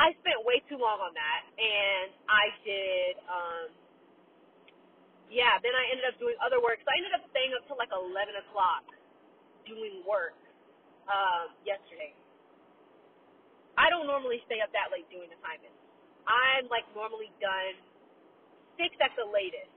I 0.00 0.16
spent 0.24 0.40
way 0.48 0.64
too 0.72 0.80
long 0.80 1.04
on 1.04 1.12
that, 1.14 1.42
and 1.60 2.08
I 2.32 2.44
did. 2.64 3.14
um 3.28 3.68
Yeah, 5.30 5.60
then 5.62 5.76
I 5.76 5.84
ended 5.92 6.08
up 6.08 6.16
doing 6.18 6.34
other 6.42 6.58
work. 6.58 6.80
So 6.82 6.88
I 6.90 6.96
ended 6.98 7.14
up 7.14 7.22
staying 7.30 7.52
up 7.54 7.62
till 7.68 7.76
like 7.78 7.92
11 7.92 8.10
o'clock 8.48 8.88
doing 9.68 10.02
work 10.08 10.36
um, 11.10 11.52
yesterday. 11.66 12.14
I 13.78 13.88
don't 13.92 14.08
normally 14.08 14.42
stay 14.48 14.60
up 14.64 14.72
that 14.76 14.90
late 14.94 15.08
doing 15.12 15.30
assignments. 15.32 15.78
I'm 16.28 16.68
like 16.72 16.86
normally 16.94 17.30
done 17.42 17.76
six 18.80 18.94
at 19.02 19.12
the 19.18 19.26
latest, 19.28 19.72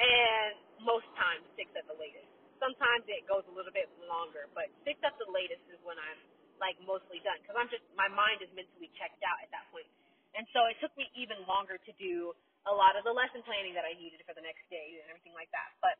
and 0.00 0.54
most 0.84 1.06
times 1.18 1.44
six 1.58 1.70
at 1.78 1.86
the 1.90 1.96
latest. 1.98 2.26
Sometimes 2.62 3.04
it 3.10 3.24
goes 3.28 3.44
a 3.50 3.54
little 3.54 3.74
bit 3.74 3.88
longer, 4.08 4.48
but 4.56 4.68
six 4.86 4.98
at 5.04 5.14
the 5.20 5.28
latest 5.30 5.62
is 5.72 5.80
when 5.86 5.96
I'm 6.00 6.20
like 6.62 6.78
mostly 6.82 7.20
done 7.22 7.38
because 7.42 7.56
I'm 7.58 7.70
just 7.70 7.84
my 7.98 8.08
mind 8.10 8.42
is 8.42 8.50
mentally 8.54 8.90
checked 8.98 9.20
out 9.26 9.38
at 9.42 9.50
that 9.54 9.66
point. 9.74 9.88
And 10.34 10.46
so 10.50 10.66
it 10.66 10.76
took 10.82 10.90
me 10.98 11.06
even 11.14 11.38
longer 11.46 11.78
to 11.78 11.92
do 11.94 12.34
a 12.66 12.74
lot 12.74 12.98
of 12.98 13.06
the 13.06 13.14
lesson 13.14 13.44
planning 13.46 13.76
that 13.78 13.86
I 13.86 13.94
needed 13.94 14.18
for 14.26 14.34
the 14.34 14.42
next 14.42 14.66
day 14.66 14.98
and 14.98 15.06
everything 15.06 15.36
like 15.36 15.52
that. 15.54 15.70
But 15.78 15.94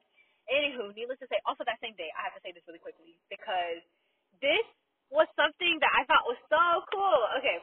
anywho, 0.50 0.90
needless 0.96 1.20
to 1.23 1.28
say, 1.30 1.38
also 1.46 1.62
that 1.68 1.78
same 1.78 1.94
day, 1.94 2.11
I 2.18 2.26
have 2.26 2.34
to 2.34 2.42
say 2.42 2.50
this 2.50 2.66
really 2.66 2.82
quickly 2.82 3.14
because 3.30 3.84
this 4.42 4.66
was 5.12 5.30
something 5.38 5.78
that 5.78 5.92
I 5.94 6.02
thought 6.11 6.26
was 6.26 6.40
so 6.50 6.64
cool. 6.90 7.20
Okay, 7.38 7.62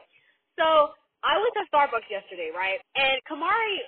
so 0.56 0.96
I 1.20 1.36
went 1.36 1.52
to 1.60 1.68
Starbucks 1.68 2.08
yesterday, 2.08 2.54
right? 2.54 2.80
And 2.96 3.20
Kamari, 3.28 3.84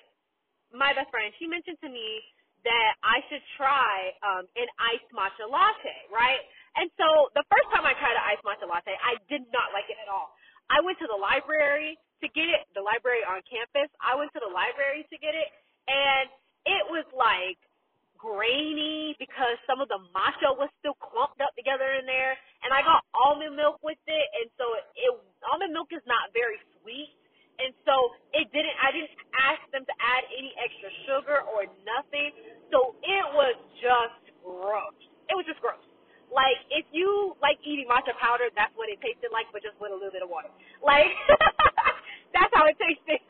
my 0.75 0.93
best 0.93 1.09
friend, 1.09 1.33
she 1.41 1.49
mentioned 1.49 1.79
to 1.83 1.89
me 1.89 2.21
that 2.65 2.93
I 3.05 3.21
should 3.29 3.45
try 3.57 4.13
um, 4.25 4.45
an 4.57 4.69
iced 4.81 5.09
matcha 5.13 5.45
latte, 5.49 6.09
right? 6.09 6.41
And 6.81 6.91
so 6.99 7.31
the 7.37 7.45
first 7.53 7.69
time 7.71 7.87
I 7.87 7.95
tried 8.01 8.17
an 8.17 8.25
iced 8.25 8.45
matcha 8.45 8.67
latte, 8.67 8.97
I 8.99 9.21
did 9.29 9.47
not 9.53 9.71
like 9.77 9.87
it 9.93 10.01
at 10.01 10.09
all. 10.11 10.35
I 10.73 10.81
went 10.81 10.97
to 11.05 11.09
the 11.09 11.17
library 11.17 12.01
to 12.25 12.27
get 12.33 12.49
it, 12.49 12.65
the 12.73 12.83
library 12.83 13.23
on 13.23 13.45
campus. 13.45 13.93
I 14.01 14.17
went 14.17 14.33
to 14.33 14.41
the 14.41 14.49
library 14.49 15.05
to 15.13 15.17
get 15.21 15.37
it, 15.37 15.49
and 15.87 16.33
it 16.65 16.85
was 16.89 17.05
like 17.13 17.61
grainy 18.25 19.13
because 19.21 19.61
some 19.69 19.85
of 19.85 19.93
the 19.93 20.01
matcha 20.17 20.49
was 20.57 20.73
still 20.81 20.97
clumped 20.97 21.45
up 21.45 21.53
together 21.61 21.85
in 22.01 22.09
there, 22.09 22.33
and 22.65 22.73
I 22.73 22.81
got 22.81 23.05
almond 23.13 23.53
milk 23.53 23.77
with 23.85 24.01
it, 24.09 24.27
and 24.41 24.49
so 24.57 24.65
it, 24.81 24.85
it 24.97 25.13
almond 25.45 25.77
milk 25.77 25.93
is 25.93 26.01
not 26.09 26.33
very 26.33 26.57
sweet, 26.81 27.13
and 27.61 27.77
so 27.85 28.17
it 28.33 28.49
didn't. 28.57 28.73
I 28.81 28.89
didn't 28.97 29.13
ask 29.37 29.61
them 29.77 29.85
to 29.85 29.95
add 30.01 30.25
any 30.33 30.57
extra 30.57 30.89
sugar 31.05 31.45
or 31.53 31.69
nothing, 31.85 32.33
so 32.73 32.97
it 33.05 33.27
was 33.37 33.55
just 33.85 34.25
gross. 34.41 34.97
It 35.29 35.37
was 35.37 35.45
just 35.45 35.61
gross. 35.61 35.85
Like 36.33 36.59
if 36.73 36.89
you 36.91 37.37
like 37.45 37.61
eating 37.63 37.87
matcha 37.87 38.17
powder, 38.17 38.49
that's 38.57 38.73
what 38.75 38.89
it 38.89 38.99
tasted 39.05 39.31
like, 39.31 39.47
but 39.53 39.61
just 39.61 39.77
with 39.77 39.93
a 39.93 39.99
little 39.99 40.11
bit 40.11 40.25
of 40.25 40.33
water. 40.33 40.49
Like 40.81 41.13
that's 42.35 42.51
how 42.57 42.65
it 42.67 42.75
tasted. 42.81 43.21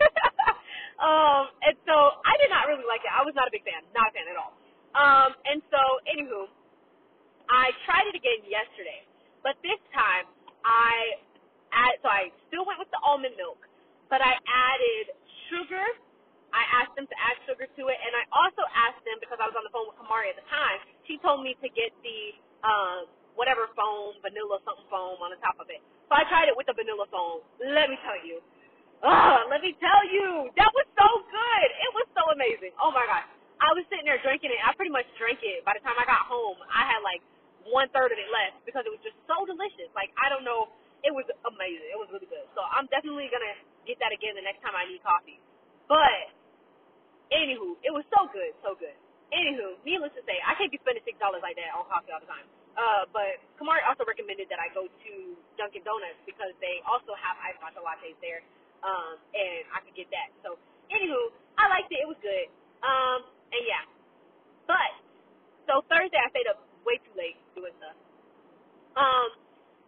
um, 1.02 1.50
and 1.67 1.76
so 1.85 2.23
I 2.23 2.38
did 2.41 2.49
not 2.49 2.71
really 2.71 2.87
like 2.87 3.02
it. 3.02 3.12
I 3.12 3.26
was 3.26 3.35
not 3.37 3.50
a 3.50 3.52
big 3.52 3.67
fan, 3.67 3.83
not 3.93 4.09
a 4.09 4.12
fan 4.15 4.31
at 4.31 4.38
all. 4.38 4.55
Um, 4.95 5.35
and 5.43 5.59
so 5.75 5.83
anywho, 6.07 6.47
I 7.50 7.75
tried 7.83 8.07
it 8.07 8.15
again 8.15 8.47
yesterday, 8.47 9.02
but 9.43 9.59
this 9.67 9.79
time 9.91 10.31
I 10.62 11.19
add 11.75 11.99
so 11.99 12.07
I 12.07 12.31
still 12.47 12.62
went 12.62 12.79
with 12.79 12.88
the 12.95 13.02
almond 13.02 13.35
milk, 13.35 13.59
but 14.07 14.23
I 14.23 14.38
added 14.38 15.05
sugar. 15.50 15.83
I 16.55 16.62
asked 16.79 16.95
them 16.95 17.11
to 17.11 17.17
add 17.19 17.35
sugar 17.50 17.67
to 17.67 17.83
it, 17.91 17.99
and 17.99 18.15
I 18.15 18.23
also 18.31 18.62
asked 18.71 19.02
them 19.02 19.19
because 19.19 19.43
I 19.43 19.50
was 19.50 19.59
on 19.59 19.67
the 19.67 19.75
phone 19.75 19.91
with 19.91 19.99
Kamari 19.99 20.31
at 20.31 20.38
the 20.38 20.47
time. 20.47 20.79
She 21.11 21.19
told 21.19 21.43
me 21.43 21.59
to 21.59 21.69
get 21.75 21.91
the 22.07 22.38
um, 22.62 23.11
whatever 23.35 23.67
foam, 23.75 24.15
vanilla 24.23 24.62
something 24.62 24.87
foam 24.87 25.19
on 25.19 25.35
the 25.35 25.41
top 25.43 25.59
of 25.59 25.67
it. 25.75 25.83
So 26.07 26.15
I 26.15 26.23
tried 26.31 26.47
it 26.47 26.55
with 26.55 26.71
the 26.71 26.76
vanilla 26.79 27.11
foam. 27.11 27.43
Let 27.59 27.91
me 27.91 27.99
tell 28.07 28.15
you, 28.23 28.38
uh, 29.02 29.50
let 29.50 29.59
me 29.67 29.75
tell 29.83 30.02
you, 30.07 30.55
that 30.55 30.71
was 30.71 30.87
so 30.95 31.09
good. 31.26 31.69
It 31.83 31.91
was 31.99 32.07
so 32.15 32.23
amazing. 32.31 32.71
Oh 32.79 32.95
my 32.95 33.02
gosh. 33.11 33.26
I 33.65 33.71
was 33.73 33.87
sitting 33.88 34.05
there 34.05 34.19
drinking 34.21 34.50
it. 34.50 34.61
I 34.61 34.75
pretty 34.75 34.91
much 34.91 35.07
drank 35.17 35.41
it. 35.41 35.62
By 35.62 35.79
the 35.79 35.83
time 35.85 35.97
I 35.97 36.05
got 36.05 36.26
home, 36.26 36.59
I 36.69 36.85
had 36.85 37.00
like 37.00 37.23
one 37.65 37.88
third 37.97 38.12
of 38.12 38.19
it 38.19 38.29
left 38.29 38.61
because 38.69 38.85
it 38.85 38.93
was 38.93 39.00
just 39.00 39.17
so 39.25 39.47
delicious. 39.49 39.88
Like 39.95 40.11
I 40.19 40.29
don't 40.29 40.45
know, 40.45 40.69
it 41.07 41.15
was 41.15 41.25
amazing. 41.49 41.88
It 41.88 41.99
was 41.99 42.11
really 42.11 42.29
good. 42.29 42.45
So 42.52 42.61
I'm 42.61 42.91
definitely 42.91 43.31
gonna 43.31 43.57
get 43.88 43.97
that 44.02 44.11
again 44.12 44.35
the 44.35 44.45
next 44.45 44.61
time 44.65 44.75
I 44.75 44.85
need 44.85 45.00
coffee. 45.00 45.41
But 45.87 46.35
anywho, 47.31 47.79
it 47.81 47.93
was 47.95 48.05
so 48.12 48.29
good, 48.35 48.52
so 48.61 48.75
good. 48.76 48.97
Anywho, 49.33 49.81
needless 49.88 50.12
to 50.15 50.23
say, 50.29 50.37
I 50.45 50.55
can't 50.61 50.71
be 50.71 50.79
spending 50.85 51.02
six 51.09 51.17
dollars 51.17 51.41
like 51.41 51.57
that 51.57 51.73
on 51.73 51.88
coffee 51.88 52.12
all 52.12 52.21
the 52.21 52.29
time. 52.29 52.47
Uh, 52.75 53.07
but 53.15 53.38
Kamari 53.55 53.87
also 53.87 54.02
recommended 54.02 54.50
that 54.50 54.59
I 54.59 54.67
go 54.75 54.91
to 54.91 55.12
Dunkin' 55.55 55.87
Donuts 55.87 56.19
because 56.26 56.52
they 56.59 56.83
also 56.83 57.15
have 57.15 57.38
iced 57.38 57.62
matcha 57.62 57.79
lattes 57.79 58.19
there, 58.19 58.43
um, 58.83 59.15
and 59.31 59.62
I 59.71 59.79
could 59.87 59.95
get 59.95 60.11
that. 60.11 60.35
So, 60.43 60.59
anywho, 60.91 61.31
I 61.55 61.71
liked 61.71 61.95
it. 61.95 62.02
It 62.02 62.11
was 62.11 62.19
good. 62.19 62.50
Um, 62.83 63.23
and 63.55 63.62
yeah. 63.62 63.85
But 64.67 64.91
so 65.71 65.87
Thursday 65.87 66.19
I 66.19 66.29
stayed 66.35 66.50
up 66.50 66.59
way 66.83 66.99
too 67.07 67.15
late 67.15 67.38
doing 67.55 67.73
stuff. 67.79 67.95
Um 68.99 69.29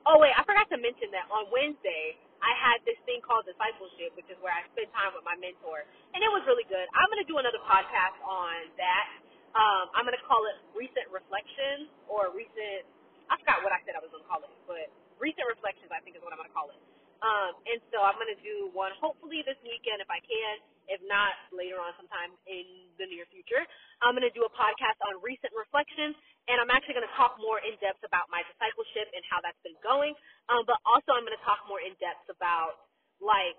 oh 0.07 0.17
wait, 0.23 0.33
I 0.39 0.47
forgot 0.47 0.71
to 0.71 0.79
mention 0.79 1.11
that 1.11 1.27
on 1.35 1.51
Wednesday 1.51 2.15
I 2.39 2.55
had 2.55 2.79
this 2.87 2.97
thing 3.03 3.19
called 3.27 3.36
discipleship, 3.47 4.13
which 4.19 4.29
is 4.29 4.37
where 4.43 4.53
I 4.53 4.67
spend 4.75 4.91
time 4.93 5.15
with 5.15 5.23
my 5.23 5.39
mentor. 5.39 5.87
And 6.13 6.21
it 6.21 6.31
was 6.35 6.43
really 6.45 6.67
good. 6.67 6.85
I'm 6.93 7.09
gonna 7.09 7.27
do 7.27 7.39
another 7.39 7.63
podcast 7.63 8.19
on 8.27 8.69
that. 8.77 9.07
Um, 9.55 9.85
I'm 9.97 10.05
gonna 10.05 10.23
call 10.27 10.43
it 10.51 10.59
recent 10.75 11.07
reflections 11.09 11.89
or 12.11 12.35
recent 12.35 12.85
I 13.27 13.35
forgot 13.43 13.63
what 13.67 13.75
I 13.75 13.83
said 13.83 13.99
I 13.99 14.03
was 14.03 14.11
gonna 14.11 14.29
call 14.29 14.43
it, 14.43 14.53
but 14.67 14.87
recent 15.23 15.47
reflections 15.47 15.89
I 15.95 16.03
think 16.03 16.19
is 16.19 16.23
what 16.27 16.35
I'm 16.35 16.43
gonna 16.43 16.53
call 16.53 16.69
it. 16.75 16.79
Um, 17.23 17.57
and 17.65 17.81
so 17.95 18.03
I'm 18.03 18.19
gonna 18.19 18.39
do 18.43 18.69
one 18.75 18.93
hopefully 18.99 19.41
this 19.47 19.59
weekend 19.63 20.03
if 20.03 20.11
I 20.11 20.21
can 20.21 20.61
if 20.87 21.03
not 21.07 21.35
later 21.51 21.79
on 21.83 21.95
sometime 21.99 22.35
in 22.47 22.91
the 22.99 23.07
near 23.11 23.27
future. 23.31 23.63
I'm 24.03 24.15
going 24.15 24.27
to 24.27 24.35
do 24.35 24.47
a 24.47 24.53
podcast 24.55 24.99
on 25.07 25.19
recent 25.23 25.51
reflections, 25.55 26.15
and 26.47 26.63
I'm 26.63 26.71
actually 26.71 26.95
going 26.99 27.07
to 27.07 27.17
talk 27.19 27.39
more 27.43 27.59
in 27.63 27.75
depth 27.83 28.03
about 28.07 28.31
my 28.31 28.43
discipleship 28.47 29.11
and 29.15 29.23
how 29.27 29.43
that's 29.43 29.59
been 29.67 29.79
going. 29.83 30.15
Um, 30.51 30.63
but 30.67 30.79
also, 30.87 31.15
I'm 31.15 31.27
going 31.27 31.37
to 31.37 31.47
talk 31.47 31.67
more 31.67 31.83
in 31.83 31.95
depth 31.99 32.27
about 32.31 32.86
like 33.21 33.57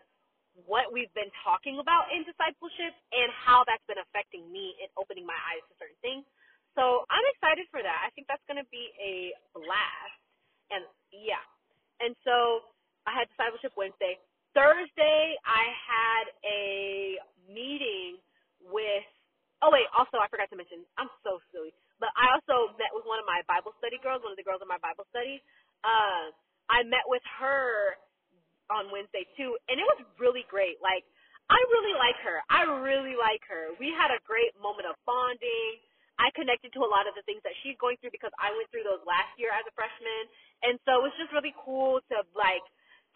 what 0.66 0.90
we've 0.90 1.12
been 1.14 1.30
talking 1.46 1.78
about 1.78 2.10
in 2.10 2.26
discipleship 2.26 2.96
and 3.14 3.30
how 3.30 3.62
that's 3.70 3.84
been 3.86 4.02
affecting 4.02 4.50
me 4.50 4.74
and 4.82 4.90
opening 4.98 5.28
my 5.28 5.38
eyes 5.54 5.62
to 5.70 5.74
certain 5.78 6.00
things. 6.02 6.26
So 6.74 7.06
I'm 7.10 7.26
excited 7.38 7.70
for 7.70 7.82
that. 7.82 8.00
I 8.06 8.10
think 8.14 8.26
that's 8.30 8.42
going 8.50 8.62
to 8.62 8.70
be 8.74 8.90
a 8.98 9.34
blast. 9.54 10.18
And 10.74 10.86
yeah. 11.14 11.42
And 12.02 12.14
so 12.26 12.66
I 13.06 13.14
had 13.14 13.30
discipleship 13.34 13.74
Wednesday. 13.78 14.18
Thursday, 14.54 15.38
I 15.46 15.64
had 15.74 16.26
a 16.46 16.64
meeting 17.50 18.18
with. 18.66 19.06
Oh 19.66 19.74
wait, 19.74 19.90
also 19.94 20.22
I 20.22 20.30
forgot 20.30 20.54
to 20.54 20.58
mention. 20.58 20.86
I'm 21.02 21.10
so 21.26 21.42
silly, 21.50 21.74
but 21.98 22.14
I 22.14 22.30
also 22.30 22.78
met 22.78 22.94
with 22.94 23.10
one 23.10 23.18
of 23.18 23.26
my 23.26 23.42
Bible 23.50 23.74
study 23.82 23.98
girls, 23.98 24.22
one 24.22 24.30
of 24.30 24.38
the 24.38 24.46
girls 24.46 24.62
in 24.62 24.70
my 24.70 24.78
Bible 24.78 25.10
study. 25.10 25.42
Uh, 25.82 26.30
I 26.70 26.86
met 26.86 27.10
with 27.10 27.26
her 27.42 27.98
on 28.74 28.92
Wednesday 28.92 29.26
too, 29.40 29.56
and 29.68 29.80
it 29.80 29.88
was 29.88 30.02
really 30.20 30.46
great. 30.52 30.80
Like 30.84 31.04
I 31.48 31.60
really 31.72 31.96
like 31.96 32.20
her. 32.24 32.44
I 32.52 32.68
really 32.84 33.16
like 33.16 33.44
her. 33.48 33.72
We 33.80 33.92
had 33.96 34.12
a 34.12 34.20
great 34.28 34.52
moment 34.60 34.88
of 34.90 35.00
bonding. 35.08 35.80
I 36.18 36.34
connected 36.34 36.74
to 36.74 36.82
a 36.82 36.90
lot 36.90 37.06
of 37.06 37.14
the 37.14 37.22
things 37.30 37.46
that 37.46 37.54
she's 37.62 37.78
going 37.78 38.02
through 38.02 38.10
because 38.10 38.34
I 38.42 38.50
went 38.50 38.68
through 38.74 38.84
those 38.90 39.06
last 39.06 39.30
year 39.38 39.54
as 39.54 39.64
a 39.70 39.74
freshman, 39.78 40.24
and 40.66 40.76
so 40.84 41.00
it 41.00 41.04
was 41.08 41.16
just 41.22 41.32
really 41.32 41.54
cool 41.62 42.02
to 42.10 42.26
like 42.34 42.66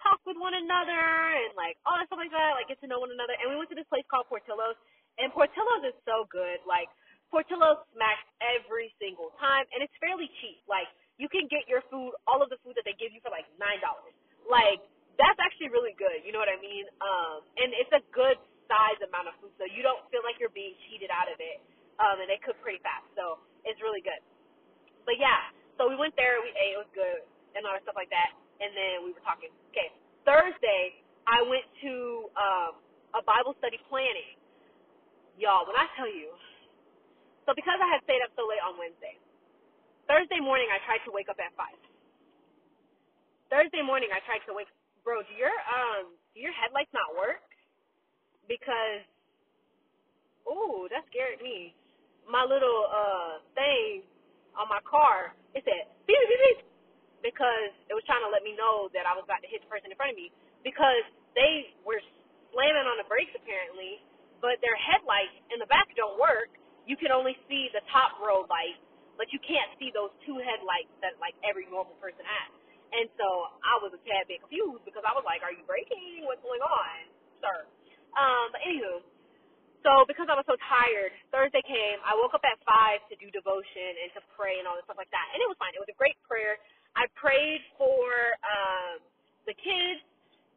talk 0.01 0.19
with 0.25 0.37
one 0.37 0.57
another 0.57 1.01
and 1.37 1.53
like 1.53 1.77
all 1.85 1.95
that 1.97 2.09
stuff 2.09 2.21
like 2.21 2.33
that, 2.33 2.57
like 2.57 2.67
get 2.67 2.81
to 2.81 2.89
know 2.89 3.01
one 3.01 3.13
another. 3.13 3.37
And 3.37 3.53
we 3.53 3.55
went 3.57 3.69
to 3.71 3.77
this 3.77 3.87
place 3.87 4.05
called 4.09 4.27
Portillo's, 4.27 4.77
and 5.21 5.29
Portillo's 5.31 5.85
is 5.85 5.97
so 6.03 6.25
good. 6.27 6.61
Like 6.65 6.89
Portillo's 7.29 7.85
smacks 7.93 8.25
every 8.41 8.91
single 8.97 9.31
time, 9.37 9.69
and 9.71 9.85
it's 9.85 9.93
fairly 10.01 10.27
cheap. 10.41 10.61
Like 10.65 10.89
you 11.21 11.29
can 11.29 11.45
get 11.47 11.69
your 11.69 11.85
food, 11.93 12.17
all 12.25 12.41
of 12.41 12.49
the 12.49 12.59
food 12.65 12.75
that 12.75 12.83
they 12.83 12.97
give 12.97 13.13
you 13.13 13.21
for 13.21 13.31
like 13.31 13.47
nine 13.61 13.79
dollars. 13.79 14.13
Like 14.49 14.81
that's 15.21 15.37
actually 15.37 15.69
really 15.69 15.93
good. 15.95 16.25
You 16.25 16.33
know 16.33 16.41
what 16.41 16.51
I 16.51 16.57
mean? 16.59 16.89
Um, 16.99 17.45
and 17.61 17.69
it's 17.77 17.93
a 17.93 18.01
good 18.11 18.41
size 18.65 18.99
amount 19.05 19.29
of 19.29 19.37
food, 19.39 19.53
so 19.61 19.69
you 19.69 19.85
don't 19.85 20.01
feel 20.09 20.25
like 20.25 20.41
you're 20.41 20.53
being 20.53 20.73
cheated 20.89 21.13
out 21.13 21.29
of 21.29 21.37
it. 21.37 21.61
Um, 22.01 22.17
and 22.17 22.25
they 22.25 22.41
cook 22.41 22.57
pretty 22.65 22.81
fast, 22.81 23.05
so 23.13 23.37
it's 23.61 23.77
really 23.77 24.01
good. 24.01 24.17
But 25.05 25.21
yeah, 25.21 25.53
so 25.77 25.85
we 25.85 25.93
went 25.93 26.17
there, 26.17 26.41
we 26.41 26.49
ate, 26.57 26.73
it 26.73 26.81
was 26.81 26.89
good, 26.97 27.21
and 27.53 27.61
all 27.61 27.77
that 27.77 27.85
stuff 27.85 27.93
like 27.93 28.09
that 28.09 28.33
and 28.61 28.71
then 28.77 28.93
we 29.03 29.09
were 29.11 29.25
talking. 29.25 29.49
Okay, 29.73 29.89
Thursday 30.23 31.01
I 31.25 31.41
went 31.41 31.65
to 31.81 31.93
um, 32.37 32.71
a 33.17 33.21
Bible 33.25 33.57
study 33.57 33.81
planning. 33.89 34.37
Y'all, 35.41 35.65
when 35.65 35.73
I 35.75 35.89
tell 35.97 36.07
you, 36.07 36.29
so 37.49 37.57
because 37.57 37.81
I 37.81 37.89
had 37.89 38.05
stayed 38.05 38.21
up 38.21 38.29
so 38.37 38.45
late 38.45 38.61
on 38.61 38.77
Wednesday, 38.77 39.17
Thursday 40.05 40.37
morning 40.37 40.69
I 40.69 40.77
tried 40.85 41.01
to 41.09 41.11
wake 41.11 41.27
up 41.27 41.41
at 41.41 41.49
five. 41.57 41.75
Thursday 43.49 43.81
morning 43.81 44.13
I 44.13 44.21
tried 44.23 44.45
to 44.45 44.53
wake. 44.53 44.69
Bro, 45.01 45.25
do 45.25 45.33
your 45.33 45.51
um 45.65 46.13
do 46.37 46.39
your 46.45 46.53
headlights 46.53 46.93
not 46.93 47.17
work? 47.17 47.41
Because, 48.45 49.01
ooh, 50.45 50.85
that 50.93 51.01
scared 51.09 51.41
me. 51.41 51.73
My 52.29 52.45
little 52.45 52.85
uh 52.85 53.41
thing 53.57 54.05
on 54.53 54.69
my 54.69 54.77
car, 54.85 55.33
it 55.57 55.65
said 55.65 55.89
beep 56.05 56.21
beep 56.29 56.41
beep 56.45 56.71
because 57.21 57.71
it 57.87 57.93
was 57.95 58.03
trying 58.09 58.25
to 58.25 58.29
let 58.33 58.41
me 58.41 58.57
know 58.57 58.89
that 58.97 59.05
I 59.05 59.13
was 59.13 59.25
about 59.25 59.41
to 59.45 59.49
hit 59.49 59.61
the 59.63 59.69
person 59.69 59.93
in 59.93 59.97
front 59.97 60.13
of 60.13 60.17
me 60.17 60.33
because 60.65 61.05
they 61.37 61.71
were 61.85 62.01
slamming 62.51 62.85
on 62.89 62.97
the 62.99 63.07
brakes 63.07 63.31
apparently, 63.37 64.01
but 64.41 64.57
their 64.59 64.75
headlights 64.75 65.37
in 65.53 65.61
the 65.61 65.69
back 65.69 65.87
don't 65.95 66.17
work. 66.17 66.51
You 66.89 66.97
can 66.97 67.13
only 67.13 67.37
see 67.45 67.69
the 67.71 67.85
top 67.93 68.17
row 68.19 68.43
light, 68.49 68.81
but 69.15 69.29
you 69.29 69.39
can't 69.45 69.69
see 69.77 69.93
those 69.93 70.11
two 70.25 70.41
headlights 70.41 70.91
that 71.05 71.15
like 71.21 71.37
every 71.45 71.69
normal 71.69 71.95
person 72.01 72.25
has. 72.25 72.49
And 72.91 73.07
so 73.15 73.27
I 73.63 73.79
was 73.79 73.95
a 73.95 74.01
tad 74.03 74.27
bit 74.27 74.43
confused 74.43 74.83
because 74.83 75.07
I 75.07 75.15
was 75.15 75.23
like, 75.23 75.39
"Are 75.47 75.53
you 75.53 75.63
braking? 75.63 76.27
What's 76.27 76.43
going 76.43 76.59
on, 76.59 77.07
sir?" 77.39 77.63
Um, 78.19 78.51
but 78.51 78.59
anywho, 78.67 78.99
so 79.79 80.03
because 80.11 80.27
I 80.27 80.35
was 80.35 80.43
so 80.43 80.59
tired, 80.67 81.15
Thursday 81.31 81.63
came. 81.63 82.03
I 82.03 82.11
woke 82.19 82.35
up 82.35 82.43
at 82.43 82.59
five 82.67 82.99
to 83.07 83.15
do 83.15 83.31
devotion 83.31 83.95
and 84.03 84.11
to 84.19 84.21
pray 84.35 84.59
and 84.59 84.67
all 84.67 84.75
this 84.75 84.83
stuff 84.91 84.99
like 84.99 85.13
that, 85.15 85.27
and 85.31 85.39
it 85.39 85.47
was 85.47 85.55
fine. 85.55 85.71
It 85.71 85.79
was 85.79 85.87
a 85.87 85.95
great 85.95 86.19
prayer. 86.27 86.59
I 86.95 87.07
prayed 87.15 87.63
for 87.79 88.11
um, 88.43 88.99
the 89.47 89.55
kids, 89.55 90.01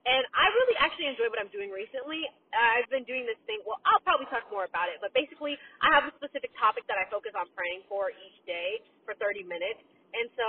and 0.04 0.22
I 0.34 0.50
really 0.50 0.76
actually 0.82 1.08
enjoy 1.08 1.30
what 1.30 1.38
I'm 1.38 1.52
doing 1.54 1.70
recently. 1.70 2.26
I've 2.52 2.88
been 2.90 3.06
doing 3.06 3.25
this 3.25 3.38
thing. 3.46 3.62
Well, 3.62 3.78
I'll 3.86 4.02
probably 4.02 4.26
talk 4.28 4.46
more 4.50 4.66
about 4.66 4.90
it, 4.90 4.98
but 4.98 5.14
basically, 5.14 5.53
I 5.85 5.88
have 5.97 6.04
a 6.09 6.14
specific 6.21 6.52
topic 6.59 6.85
that 6.88 6.97
I 7.00 7.06
focus 7.12 7.35
on 7.37 7.49
praying 7.56 7.85
for 7.90 8.11
each 8.14 8.38
day 8.49 8.83
for 9.04 9.14
30 9.18 9.44
minutes, 9.47 9.80
and 10.14 10.26
so 10.38 10.49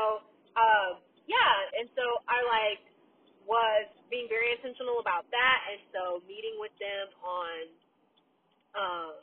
um, 0.57 0.91
yeah, 1.27 1.79
and 1.81 1.87
so 1.97 2.05
I 2.29 2.39
like 2.47 2.81
was 3.47 3.87
being 4.09 4.27
very 4.31 4.53
intentional 4.55 4.99
about 5.01 5.27
that, 5.33 5.59
and 5.73 5.79
so 5.95 6.01
meeting 6.27 6.57
with 6.59 6.73
them 6.81 7.05
on. 7.23 7.59
Um, 8.75 9.15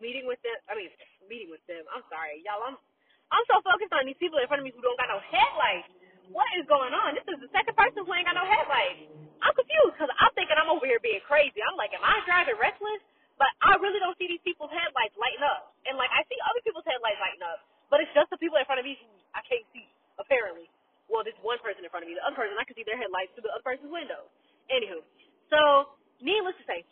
meeting 0.00 0.24
with 0.30 0.38
them. 0.46 0.54
I 0.70 0.78
mean, 0.78 0.92
meeting 1.26 1.50
with 1.50 1.64
them. 1.66 1.82
I'm 1.90 2.06
sorry, 2.08 2.40
y'all. 2.46 2.62
I'm 2.62 2.78
I'm 3.34 3.46
so 3.50 3.60
focused 3.64 3.92
on 3.96 4.06
these 4.06 4.20
people 4.22 4.38
in 4.40 4.46
front 4.48 4.62
of 4.62 4.66
me 4.68 4.72
who 4.72 4.80
don't 4.84 4.96
got 5.00 5.10
no 5.10 5.20
headlights. 5.20 5.90
What 6.30 6.48
is 6.60 6.64
going 6.70 6.94
on? 6.94 7.16
This 7.18 7.26
is 7.28 7.40
the 7.42 7.50
second 7.52 7.74
person 7.76 8.04
who 8.06 8.12
ain't 8.14 8.28
got 8.28 8.38
no 8.38 8.46
headlights. 8.46 9.10
I'm 9.42 9.54
confused 9.56 9.96
because 9.98 10.12
I'm 10.20 10.32
thinking 10.38 10.54
I'm 10.56 10.70
over 10.70 10.86
here 10.86 11.02
being 11.02 11.20
crazy. 11.26 11.60
I'm 11.64 11.76
like, 11.76 11.92
am 11.96 12.04
I 12.04 12.20
driving 12.28 12.56
reckless? 12.60 13.02
But 13.38 13.50
I 13.64 13.78
really 13.80 14.02
don't 14.02 14.18
see 14.18 14.28
these 14.28 14.42
people's 14.44 14.74
headlights 14.74 15.14
lighting 15.16 15.44
up. 15.46 15.72
And 15.88 15.96
like, 15.96 16.10
I 16.12 16.26
see 16.28 16.38
other 16.44 16.62
people's 16.66 16.86
headlights 16.86 17.22
lighting 17.22 17.44
up, 17.46 17.64
but 17.88 18.02
it's 18.02 18.12
just 18.12 18.28
the 18.34 18.38
people 18.38 18.58
in 18.58 18.66
front 18.68 18.82
of 18.82 18.86
me 18.86 18.98
who 18.98 19.08
I 19.34 19.42
can't 19.46 19.64
see, 19.72 19.86
apparently. 20.20 20.68
Well, 21.08 21.24
there's 21.24 21.38
one 21.40 21.58
person 21.64 21.82
in 21.86 21.90
front 21.90 22.04
of 22.04 22.08
me. 22.10 22.18
The 22.18 22.24
other 22.26 22.36
person, 22.36 22.54
I 22.58 22.66
can 22.68 22.76
see 22.76 22.84
their 22.84 22.98
headlights 23.00 23.32
through 23.32 23.48
the 23.48 23.54
other 23.54 23.64
person's 23.64 23.90
window. 23.94 24.28
Anywho, 24.68 25.00
so 25.48 25.94
needless 26.20 26.58
to 26.60 26.66
say, 26.68 26.84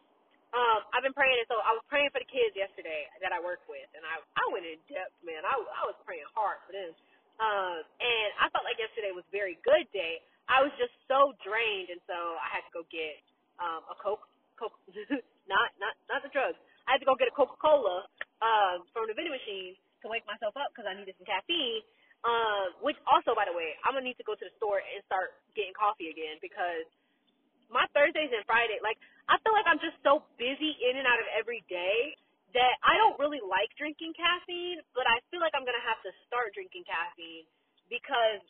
um, 0.57 0.87
I've 0.97 1.05
been 1.05 1.17
praying, 1.17 1.37
and 1.37 1.49
so 1.51 1.59
I 1.61 1.77
was 1.77 1.85
praying 1.91 2.09
for 2.15 2.23
the 2.23 2.31
kids 2.31 2.57
yesterday 2.57 3.05
that 3.21 3.35
I 3.35 3.43
work 3.43 3.61
with, 3.69 3.85
and 3.93 4.07
I 4.07 4.23
I 4.39 4.45
went 4.55 4.65
in 4.65 4.79
depth, 4.89 5.13
man. 5.27 5.45
I 5.45 5.53
I 5.59 5.85
was 5.85 5.99
praying 6.07 6.25
hard 6.33 6.63
for 6.65 6.73
them. 6.73 6.95
Um, 7.37 7.85
and 8.01 8.29
I 8.41 8.49
felt 8.55 8.65
like 8.65 8.81
yesterday 8.81 9.13
was 9.13 9.27
a 9.29 9.35
very 9.35 9.61
good 9.67 9.85
day. 9.93 10.25
I 10.49 10.65
was 10.65 10.73
just 10.81 10.95
so 11.11 11.37
drained, 11.45 11.93
and 11.93 12.01
so 12.09 12.17
I 12.17 12.49
had 12.49 12.65
to 12.65 12.73
go 12.73 12.83
get 12.89 13.21
um, 13.61 13.85
a 13.93 13.97
Coke, 14.01 14.25
Coke, 14.57 14.79
not 15.51 15.75
not 15.79 15.95
not 16.11 16.21
the 16.23 16.31
drugs. 16.31 16.59
I 16.87 16.95
had 16.95 17.03
to 17.03 17.09
go 17.09 17.19
get 17.19 17.27
a 17.27 17.35
Coca 17.35 17.59
Cola 17.59 18.07
um, 18.43 18.87
from 18.95 19.11
the 19.11 19.15
vending 19.15 19.35
machine 19.35 19.75
to 20.03 20.07
wake 20.07 20.23
myself 20.27 20.55
up 20.55 20.71
because 20.71 20.87
I 20.87 20.95
needed 20.95 21.19
some 21.19 21.27
caffeine. 21.27 21.83
Um, 22.27 22.75
which 22.83 22.99
also, 23.07 23.39
by 23.39 23.47
the 23.47 23.55
way, 23.55 23.79
I'm 23.87 23.95
gonna 23.95 24.07
need 24.07 24.19
to 24.19 24.27
go 24.27 24.35
to 24.35 24.43
the 24.43 24.55
store 24.59 24.83
and 24.83 24.99
start 25.07 25.39
getting 25.55 25.75
coffee 25.77 26.11
again 26.11 26.43
because 26.43 26.89
my 27.71 27.87
Thursdays 27.95 28.31
and 28.35 28.43
Fridays, 28.47 28.83
like 28.83 28.99
I 29.31 29.39
feel 29.43 29.55
like 29.55 29.67
I'm 29.67 29.79
just 29.79 29.99
so 30.03 30.27
busy 30.35 30.75
in 30.83 30.99
and 30.99 31.07
out 31.07 31.23
of 31.23 31.29
every 31.35 31.63
day 31.71 32.19
that 32.55 32.75
I 32.83 32.99
don't 32.99 33.15
really 33.21 33.43
like 33.43 33.71
drinking 33.77 34.17
caffeine, 34.17 34.83
but 34.97 35.05
I 35.07 35.23
feel 35.31 35.39
like 35.39 35.55
I'm 35.55 35.67
gonna 35.67 35.83
have 35.87 36.01
to 36.03 36.11
start 36.27 36.55
drinking 36.57 36.87
caffeine 36.89 37.47
because 37.87 38.43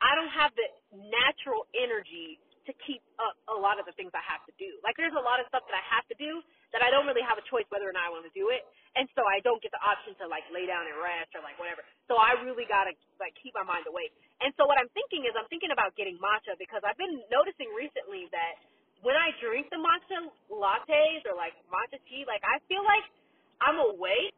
I 0.00 0.16
don't 0.16 0.32
have 0.32 0.52
the 0.56 0.68
natural 0.96 1.68
energy 1.76 2.40
to 2.68 2.72
keep 2.84 3.00
up 3.16 3.36
a 3.48 3.56
lot 3.56 3.80
of 3.80 3.88
the 3.88 3.94
things 3.96 4.12
I 4.12 4.24
have 4.26 4.44
to 4.44 4.54
do. 4.60 4.68
Like 4.84 4.96
there's 5.00 5.16
a 5.16 5.24
lot 5.24 5.40
of 5.40 5.48
stuff 5.48 5.64
that 5.68 5.76
I 5.76 5.84
have 5.88 6.04
to 6.12 6.16
do 6.20 6.44
that 6.76 6.84
I 6.84 6.92
don't 6.92 7.08
really 7.08 7.24
have 7.24 7.40
a 7.40 7.44
choice 7.48 7.66
whether 7.72 7.88
or 7.88 7.94
not 7.96 8.06
I 8.06 8.12
want 8.12 8.28
to 8.28 8.34
do 8.36 8.52
it, 8.52 8.62
and 8.94 9.08
so 9.16 9.26
I 9.26 9.42
don't 9.42 9.58
get 9.58 9.74
the 9.74 9.82
option 9.82 10.14
to 10.22 10.30
like 10.30 10.46
lay 10.54 10.68
down 10.68 10.86
and 10.86 10.96
rest 11.00 11.34
or 11.34 11.42
like 11.42 11.58
whatever. 11.58 11.82
So 12.06 12.20
I 12.20 12.38
really 12.46 12.68
gotta 12.68 12.94
like 13.18 13.34
keep 13.40 13.56
my 13.56 13.66
mind 13.66 13.88
awake. 13.88 14.14
And 14.44 14.54
so 14.54 14.68
what 14.68 14.78
I'm 14.78 14.90
thinking 14.94 15.26
is 15.26 15.34
I'm 15.34 15.48
thinking 15.50 15.74
about 15.74 15.96
getting 15.98 16.20
matcha 16.22 16.54
because 16.60 16.84
I've 16.86 16.98
been 17.00 17.20
noticing 17.32 17.72
recently 17.74 18.30
that 18.30 18.60
when 19.00 19.16
I 19.16 19.32
drink 19.40 19.72
the 19.72 19.80
matcha 19.80 20.28
lattes 20.52 21.24
or 21.24 21.34
like 21.34 21.56
matcha 21.72 21.98
tea, 22.06 22.28
like 22.28 22.44
I 22.44 22.60
feel 22.68 22.84
like 22.84 23.04
I'm 23.60 23.80
awake, 23.80 24.36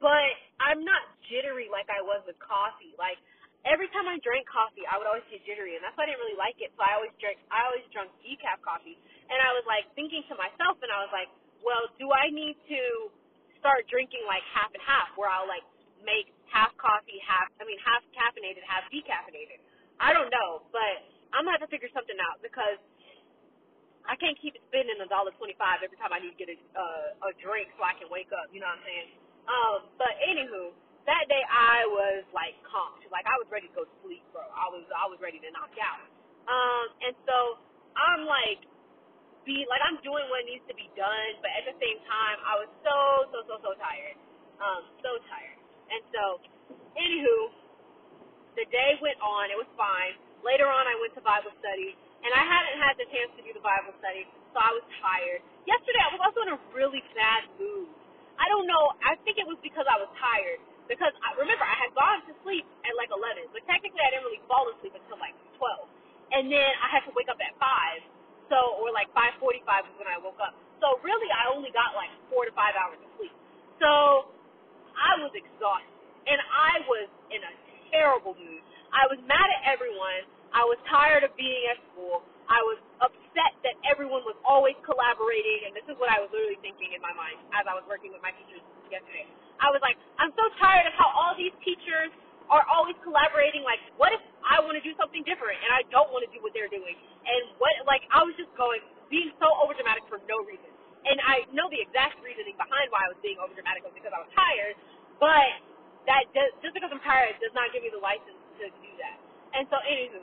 but 0.00 0.32
I'm 0.60 0.84
not 0.84 1.00
jittery 1.28 1.68
like 1.68 1.88
I 1.92 2.00
was 2.00 2.24
with 2.24 2.36
coffee. 2.40 2.96
Like 2.96 3.20
every 3.68 3.88
time 3.92 4.08
I 4.08 4.16
drank 4.24 4.48
coffee, 4.48 4.84
I 4.88 4.96
would 4.96 5.08
always 5.08 5.26
get 5.28 5.44
jittery, 5.44 5.76
and 5.76 5.82
that's 5.84 5.96
why 5.96 6.08
I 6.08 6.12
didn't 6.12 6.22
really 6.24 6.38
like 6.40 6.56
it. 6.60 6.72
So 6.76 6.80
I 6.84 6.96
always 6.96 7.12
drank, 7.20 7.40
I 7.52 7.66
always 7.68 7.84
drank 7.92 8.08
decaf 8.24 8.60
coffee, 8.64 8.96
and 9.28 9.38
I 9.40 9.50
was 9.56 9.64
like 9.68 9.88
thinking 9.96 10.24
to 10.32 10.34
myself, 10.36 10.80
and 10.80 10.90
I 10.92 11.00
was 11.04 11.12
like, 11.12 11.28
well, 11.60 11.88
do 12.00 12.08
I 12.12 12.32
need 12.32 12.56
to 12.72 13.12
start 13.60 13.84
drinking 13.92 14.24
like 14.24 14.44
half 14.56 14.72
and 14.72 14.80
half, 14.84 15.12
where 15.20 15.28
I'll 15.28 15.48
like 15.48 15.64
make 16.00 16.32
half 16.48 16.72
coffee, 16.80 17.20
half, 17.20 17.52
I 17.60 17.68
mean 17.68 17.78
half 17.84 18.00
caffeinated, 18.16 18.64
half 18.64 18.88
decaffeinated. 18.88 19.60
I 20.00 20.16
don't 20.16 20.32
know, 20.32 20.64
but 20.72 21.04
I'm 21.36 21.44
gonna 21.44 21.60
have 21.60 21.64
to 21.64 21.70
figure 21.70 21.92
something 21.92 22.16
out 22.24 22.40
because 22.40 22.80
I 24.08 24.16
can't 24.16 24.38
keep 24.40 24.56
spending 24.72 24.96
a 25.04 25.08
dollar 25.12 25.30
twenty 25.36 25.54
five 25.60 25.84
every 25.84 26.00
time 26.00 26.16
I 26.16 26.24
need 26.24 26.32
to 26.32 26.40
get 26.40 26.48
a 26.48 26.56
uh, 26.72 27.28
a 27.28 27.30
drink 27.36 27.68
so 27.76 27.84
I 27.84 27.92
can 28.00 28.08
wake 28.08 28.32
up. 28.32 28.48
You 28.50 28.64
know 28.64 28.70
what 28.72 28.80
I'm 28.80 28.86
saying? 28.88 29.08
Um, 29.44 29.78
but 30.00 30.12
anywho, 30.24 30.72
that 31.10 31.26
day 31.26 31.42
I 31.50 31.84
was 31.90 32.22
like 32.30 32.54
comped, 32.70 33.02
like 33.10 33.26
I 33.26 33.34
was 33.42 33.50
ready 33.50 33.66
to 33.66 33.74
go 33.74 33.84
to 33.84 33.96
sleep, 34.06 34.22
bro. 34.30 34.46
I 34.46 34.70
was 34.70 34.86
I 34.94 35.10
was 35.10 35.18
ready 35.18 35.42
to 35.42 35.50
knock 35.50 35.74
out. 35.82 36.06
Um, 36.46 36.86
and 37.10 37.14
so 37.26 37.36
I'm 37.98 38.22
like 38.30 38.62
be 39.44 39.66
like 39.66 39.82
I'm 39.82 39.98
doing 40.06 40.26
what 40.30 40.46
needs 40.46 40.64
to 40.70 40.76
be 40.78 40.86
done, 40.94 41.32
but 41.42 41.50
at 41.58 41.66
the 41.66 41.76
same 41.82 41.98
time 42.06 42.38
I 42.46 42.54
was 42.62 42.70
so 42.86 42.98
so 43.34 43.38
so 43.50 43.54
so 43.60 43.70
tired, 43.82 44.16
um, 44.62 44.82
so 45.02 45.18
tired. 45.26 45.58
And 45.90 46.02
so, 46.14 46.24
anywho, 46.94 47.50
the 48.54 48.66
day 48.70 48.94
went 49.02 49.18
on. 49.18 49.50
It 49.50 49.58
was 49.58 49.66
fine. 49.74 50.14
Later 50.46 50.70
on, 50.70 50.86
I 50.86 50.94
went 51.02 51.12
to 51.18 51.22
Bible 51.26 51.50
study, 51.58 51.98
and 52.22 52.30
I 52.30 52.42
hadn't 52.46 52.78
had 52.78 52.94
the 52.96 53.06
chance 53.10 53.34
to 53.36 53.42
do 53.42 53.52
the 53.52 53.60
Bible 53.64 53.92
study, 53.98 54.24
so 54.54 54.56
I 54.62 54.70
was 54.72 54.86
tired. 55.02 55.42
Yesterday, 55.66 56.00
I 56.00 56.10
was 56.14 56.22
also 56.24 56.40
in 56.46 56.50
a 56.54 56.58
really 56.72 57.02
bad 57.12 57.50
mood. 57.58 57.90
I 58.40 58.48
don't 58.48 58.64
know. 58.70 58.96
I 59.04 59.18
think 59.26 59.36
it 59.36 59.44
was 59.44 59.60
because 59.60 59.84
I 59.84 60.00
was 60.00 60.08
tired. 60.16 60.62
Because 60.90 61.14
I, 61.22 61.38
remember, 61.38 61.62
I 61.62 61.78
had 61.78 61.94
gone 61.94 62.26
to 62.26 62.34
sleep 62.42 62.66
at 62.84 62.94
like 62.98 63.14
11, 63.14 63.54
but 63.54 63.62
technically, 63.70 64.02
I 64.02 64.10
didn't 64.10 64.26
really 64.26 64.42
fall 64.50 64.66
asleep 64.74 64.98
until 64.98 65.22
like 65.22 65.38
12, 65.62 65.86
and 66.34 66.50
then 66.50 66.70
I 66.82 66.88
had 66.90 67.06
to 67.06 67.14
wake 67.14 67.30
up 67.30 67.38
at 67.38 67.54
five. 67.62 68.02
So, 68.50 68.58
or 68.82 68.90
like 68.90 69.08
5:45 69.14 69.40
was 69.88 69.94
when 69.96 70.10
I 70.10 70.18
woke 70.20 70.42
up. 70.42 70.58
So 70.82 70.98
really, 71.06 71.30
I 71.30 71.48
only 71.54 71.70
got 71.72 71.94
like 71.94 72.10
four 72.28 72.44
to 72.44 72.52
five 72.58 72.74
hours 72.76 72.98
of 73.00 73.10
sleep. 73.16 73.34
So 73.80 74.26
I 74.96 75.18
was 75.22 75.32
exhausted, 75.34 75.92
and 76.28 76.38
I 76.40 76.82
was 76.86 77.08
in 77.34 77.42
a 77.42 77.52
terrible 77.92 78.34
mood. 78.38 78.62
I 78.94 79.06
was 79.10 79.18
mad 79.26 79.48
at 79.50 79.62
everyone. 79.68 80.26
I 80.54 80.64
was 80.66 80.78
tired 80.88 81.22
of 81.26 81.34
being 81.36 81.64
at 81.70 81.78
school. 81.92 82.24
I 82.48 82.60
was 82.64 82.78
upset 83.04 83.52
that 83.66 83.76
everyone 83.86 84.24
was 84.24 84.38
always 84.48 84.78
collaborating, 84.88 85.68
and 85.68 85.72
this 85.76 85.86
is 85.90 85.96
what 86.00 86.08
I 86.10 86.18
was 86.24 86.32
literally 86.32 86.58
thinking 86.64 86.96
in 86.96 87.02
my 87.04 87.12
mind 87.14 87.38
as 87.54 87.68
I 87.68 87.74
was 87.76 87.84
working 87.86 88.10
with 88.14 88.24
my 88.24 88.32
teachers 88.34 88.64
yesterday. 88.88 89.28
I 89.60 89.68
was 89.70 89.80
like, 89.84 89.96
I'm 90.18 90.32
so 90.34 90.44
tired 90.58 90.88
of 90.88 90.94
how 90.96 91.08
all 91.12 91.36
these 91.36 91.54
teachers 91.64 92.10
are 92.50 92.64
always 92.66 92.96
collaborating. 93.06 93.62
Like, 93.62 93.78
what 94.00 94.10
if 94.10 94.20
I 94.42 94.58
want 94.64 94.74
to 94.80 94.84
do 94.84 94.96
something 94.98 95.22
different 95.28 95.60
and 95.62 95.70
I 95.70 95.86
don't 95.92 96.10
want 96.10 96.26
to 96.26 96.30
do 96.34 96.42
what 96.42 96.56
they're 96.56 96.72
doing? 96.72 96.96
And 97.24 97.54
what, 97.62 97.72
like, 97.86 98.02
I 98.10 98.24
was 98.26 98.34
just 98.34 98.50
going, 98.58 98.82
being 99.12 99.30
so 99.38 99.48
overdramatic 99.62 100.04
for 100.10 100.18
no 100.26 100.42
reason. 100.44 100.68
And 101.06 101.20
I 101.24 101.48
know 101.54 101.70
the 101.70 101.80
exact 101.80 102.20
reasoning 102.20 102.58
behind 102.60 102.92
why 102.92 103.06
I 103.06 103.10
was 103.12 103.20
being 103.24 103.40
overdramatic 103.40 103.86
was 103.86 103.94
because 103.96 104.12
I 104.12 104.20
was 104.20 104.30
tired, 104.36 104.76
but 105.16 105.48
that 106.08 106.28
does, 106.36 106.52
just 106.60 106.76
because 106.76 106.92
I'm 106.92 107.00
tired 107.04 107.36
does 107.40 107.54
not 107.56 107.72
give 107.72 107.80
me 107.84 107.88
the 107.92 108.02
license 108.02 108.36
to 108.60 108.68
do 108.68 108.90
that. 109.00 109.16
And 109.56 109.64
so, 109.72 109.80
anywho, 109.84 110.20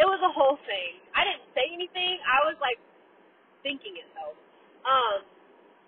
it 0.00 0.06
was 0.08 0.20
a 0.24 0.32
whole 0.32 0.56
thing. 0.64 1.02
I 1.12 1.28
didn't 1.28 1.44
say 1.52 1.68
anything. 1.68 2.16
I 2.24 2.48
was 2.48 2.56
like 2.64 2.80
thinking 3.62 3.96
it 4.00 4.08
though. 4.16 4.34
Um, 4.88 5.20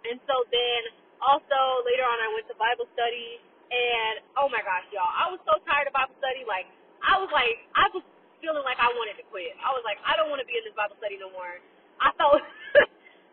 and 0.08 0.18
so 0.28 0.34
then 0.52 0.80
also 1.22 1.58
later 1.86 2.04
on 2.04 2.18
I 2.18 2.28
went 2.34 2.46
to 2.50 2.56
Bible 2.58 2.90
study 2.92 3.40
and 3.72 4.20
oh 4.36 4.52
my 4.52 4.60
gosh, 4.60 4.84
y'all, 4.92 5.08
I 5.08 5.32
was 5.32 5.40
so 5.48 5.56
tired 5.64 5.88
of 5.88 5.94
Bible 5.96 6.18
study. 6.18 6.44
Like 6.44 6.66
I 7.00 7.16
was 7.16 7.30
like 7.30 7.62
I 7.78 7.88
was 7.94 8.04
feeling 8.42 8.66
like 8.66 8.82
I 8.82 8.90
wanted 8.98 9.16
to 9.22 9.24
quit. 9.30 9.54
I 9.62 9.70
was 9.72 9.86
like 9.86 10.02
I 10.04 10.18
don't 10.18 10.28
want 10.28 10.42
to 10.42 10.48
be 10.48 10.58
in 10.58 10.64
this 10.66 10.76
Bible 10.76 10.98
study 10.98 11.16
no 11.16 11.30
more. 11.30 11.62
I 12.02 12.10
felt. 12.18 12.42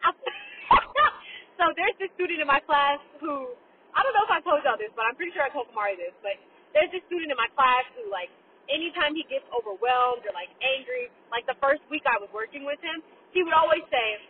So 1.60 1.76
there's 1.76 1.92
this 2.00 2.08
student 2.16 2.40
in 2.40 2.48
my 2.48 2.64
class 2.64 3.04
who 3.20 3.52
I 3.92 4.00
don't 4.00 4.16
know 4.16 4.24
if 4.24 4.32
I 4.32 4.40
told 4.48 4.64
y'all 4.64 4.80
this, 4.80 4.96
but 4.96 5.04
I'm 5.04 5.20
pretty 5.20 5.36
sure 5.36 5.44
I 5.44 5.52
told 5.52 5.68
Kamari 5.76 6.00
this. 6.00 6.16
But 6.24 6.40
there's 6.72 6.88
this 6.88 7.04
student 7.12 7.36
in 7.36 7.36
my 7.36 7.52
class 7.52 7.84
who 8.00 8.08
like 8.08 8.32
anytime 8.72 9.12
he 9.12 9.28
gets 9.28 9.44
overwhelmed 9.52 10.24
or 10.24 10.32
like 10.32 10.48
angry, 10.64 11.12
like 11.28 11.44
the 11.52 11.60
first 11.60 11.84
week 11.92 12.08
I 12.08 12.16
was 12.16 12.32
working 12.32 12.64
with 12.64 12.80
him, 12.80 13.04
he 13.36 13.44
would 13.44 13.52
always 13.52 13.84
say, 13.92 14.24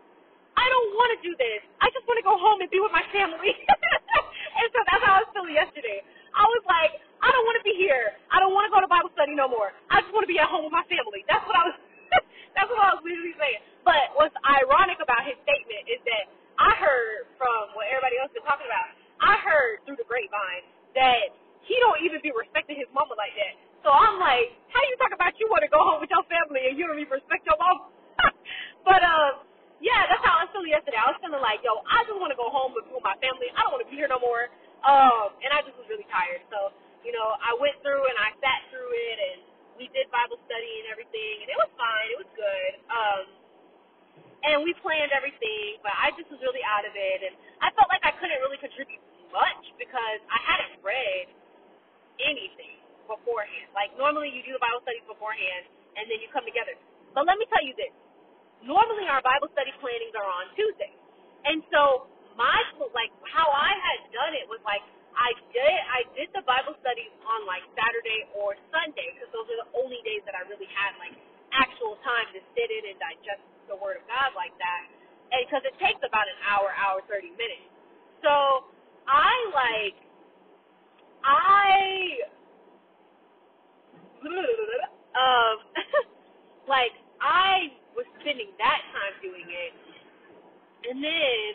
I 0.60 0.66
don't 0.68 0.92
want 1.00 1.10
to 1.16 1.20
do 1.24 1.32
this. 1.40 1.64
I 1.80 1.88
just 1.96 2.04
want 2.04 2.20
to 2.20 2.26
go 2.28 2.36
home 2.36 2.60
and 2.60 2.68
be 2.68 2.84
with 2.84 2.92
my 2.92 3.06
family. 3.16 3.56
and 4.60 4.68
so 4.76 4.80
that's 4.84 5.04
how 5.08 5.16
I 5.18 5.20
was 5.24 5.32
feeling 5.32 5.56
yesterday. 5.56 6.04
I 6.36 6.44
was 6.44 6.64
like, 6.68 7.00
I 7.24 7.32
don't 7.32 7.46
want 7.48 7.58
to 7.60 7.66
be 7.66 7.76
here. 7.80 8.16
I 8.32 8.44
don't 8.44 8.52
want 8.52 8.68
to 8.68 8.72
go 8.72 8.84
to 8.84 8.92
Bible 8.92 9.12
study 9.16 9.36
no 9.36 9.48
more. 9.48 9.72
I 9.88 10.04
just 10.04 10.12
want 10.12 10.28
to 10.28 10.32
be 10.32 10.40
at 10.40 10.52
home 10.52 10.68
with 10.68 10.76
my 10.76 10.84
family. 10.92 11.24
That's 11.32 11.44
what 11.48 11.56
I 11.56 11.64
was. 11.72 11.76
that's 12.56 12.70
what 12.72 12.80
I 12.80 12.92
was 12.96 13.02
literally 13.04 13.36
saying. 13.40 13.64
But 13.88 14.12
what's 14.20 14.36
ironic 14.44 15.00
about 15.00 15.24
his 15.24 15.40
statement 15.48 15.88
is 15.88 16.00
that 16.04 16.28
I 16.60 16.76
heard 16.76 17.32
from 17.40 17.72
what 17.76 17.88
everybody 17.88 18.20
else 18.20 18.32
been 18.36 18.44
talking 18.44 18.68
about. 18.68 18.92
I 19.24 19.40
heard 19.44 19.84
through 19.84 20.00
the 20.00 20.08
grapevine 20.08 20.64
that 20.96 21.32
he 21.64 21.76
don't 21.84 22.00
even 22.04 22.20
be 22.24 22.32
respecting 22.32 22.80
his 22.80 22.88
mama 22.92 23.16
like 23.20 23.36
that. 23.36 23.56
So 23.84 23.92
I'm 23.92 24.20
like, 24.20 24.52
how 24.72 24.82
you 24.88 24.96
talk 25.00 25.16
about 25.16 25.36
you 25.40 25.48
want 25.48 25.64
to 25.64 25.72
go 25.72 25.80
home 25.80 26.04
with 26.04 26.12
your 26.12 26.24
family 26.28 26.72
and 26.72 26.76
you 26.76 26.88
don't 26.88 27.00
even 27.00 27.20
respect 27.20 27.48
your 27.48 27.56
mom? 27.60 27.92
but 28.88 29.00
um, 29.04 29.44
yeah, 29.80 30.08
that's 30.12 30.24
how 30.24 30.44
I 30.44 30.48
was 30.48 30.52
feeling 30.52 30.72
yesterday. 30.72 31.00
I 31.00 31.08
was 31.12 31.20
feeling 31.24 31.40
like, 31.40 31.64
yo, 31.64 31.80
I 31.88 32.04
just 32.04 32.20
want 32.20 32.32
to 32.36 32.40
go 32.40 32.52
home 32.52 32.76
with 32.76 32.88
my 33.04 33.16
family. 33.24 33.48
I 33.56 33.64
don't 33.64 33.72
want 33.76 33.84
to 33.84 33.92
be 33.92 33.96
here 33.96 34.12
no 34.12 34.20
more. 34.20 34.52
Um, 34.84 35.36
and 35.44 35.52
I 35.52 35.64
just 35.64 35.76
was 35.80 35.88
really 35.88 36.08
tired. 36.12 36.44
So 36.52 36.76
you 37.04 37.16
know, 37.16 37.40
I 37.40 37.56
went 37.56 37.80
through 37.80 38.04
and 38.12 38.18
I 38.20 38.36
sat 38.44 38.60
through 38.72 38.92
it 38.92 39.18
and 39.24 39.38
we 39.80 39.88
did 39.96 40.12
Bible 40.12 40.36
study 40.44 40.84
and 40.84 40.92
everything, 40.92 41.36
and 41.40 41.48
it 41.48 41.56
was 41.56 41.72
fine. 41.80 42.08
It 42.12 42.20
was 42.20 42.32
good. 42.36 42.72
Um, 42.92 43.24
and 44.44 44.58
we 44.68 44.76
planned 44.84 45.16
everything, 45.16 45.80
but 45.80 45.96
I 45.96 46.12
just 46.20 46.28
was 46.28 46.40
really 46.44 46.64
out 46.68 46.84
of 46.84 46.92
it, 46.96 47.20
and 47.24 47.36
I 47.64 47.72
felt 47.76 47.88
like 47.88 48.04
I 48.04 48.12
couldn't 48.20 48.40
really 48.44 48.60
contribute 48.60 49.00
much 49.32 49.64
because 49.80 50.20
I 50.28 50.40
hadn't 50.44 50.84
read 50.84 51.32
anything 52.20 52.80
beforehand. 53.08 53.72
Like 53.74 53.96
normally 53.96 54.30
you 54.30 54.44
do 54.46 54.54
the 54.54 54.62
Bible 54.62 54.84
studies 54.86 55.04
beforehand 55.08 55.66
and 55.98 56.06
then 56.12 56.22
you 56.22 56.30
come 56.30 56.46
together. 56.46 56.76
But 57.16 57.26
let 57.26 57.42
me 57.42 57.50
tell 57.50 57.64
you 57.64 57.74
this. 57.74 57.92
Normally 58.62 59.08
our 59.10 59.24
Bible 59.24 59.50
study 59.56 59.74
plannings 59.82 60.14
are 60.14 60.28
on 60.28 60.52
Tuesday. 60.54 60.94
And 61.48 61.64
so 61.74 62.06
my 62.38 62.56
like 62.94 63.12
how 63.28 63.50
I 63.50 63.74
had 63.74 64.00
done 64.14 64.34
it 64.38 64.46
was 64.48 64.62
like 64.64 64.84
I 65.18 65.36
did 65.52 65.78
I 65.90 66.02
did 66.16 66.30
the 66.32 66.46
Bible 66.46 66.78
studies 66.80 67.12
on 67.26 67.44
like 67.50 67.66
Saturday 67.74 68.30
or 68.38 68.56
Sunday 68.70 69.16
because 69.18 69.32
those 69.34 69.48
are 69.50 69.60
the 69.68 69.72
only 69.80 70.00
days 70.06 70.22
that 70.30 70.38
I 70.38 70.46
really 70.48 70.70
had 70.70 70.96
like 71.02 71.16
actual 71.56 71.98
time 72.06 72.30
to 72.38 72.40
sit 72.54 72.70
in 72.70 72.94
and 72.94 72.98
digest 73.02 73.44
the 73.68 73.76
Word 73.76 74.00
of 74.00 74.06
God 74.08 74.38
like 74.38 74.54
that. 74.62 74.84
And 75.34 75.46
because 75.46 75.66
it 75.66 75.76
takes 75.82 76.02
about 76.06 76.26
an 76.30 76.40
hour, 76.46 76.72
hour 76.78 77.02
thirty 77.10 77.34
minutes. 77.36 77.68
So 78.22 78.68
I 79.08 79.34
like 79.52 79.98
I 81.24 82.30
um, 85.16 85.56
like 86.68 86.96
I 87.20 87.74
was 87.96 88.06
spending 88.22 88.52
that 88.60 88.82
time 89.10 89.18
doing 89.26 89.50
it, 89.50 89.74
and 90.86 91.02
then, 91.02 91.50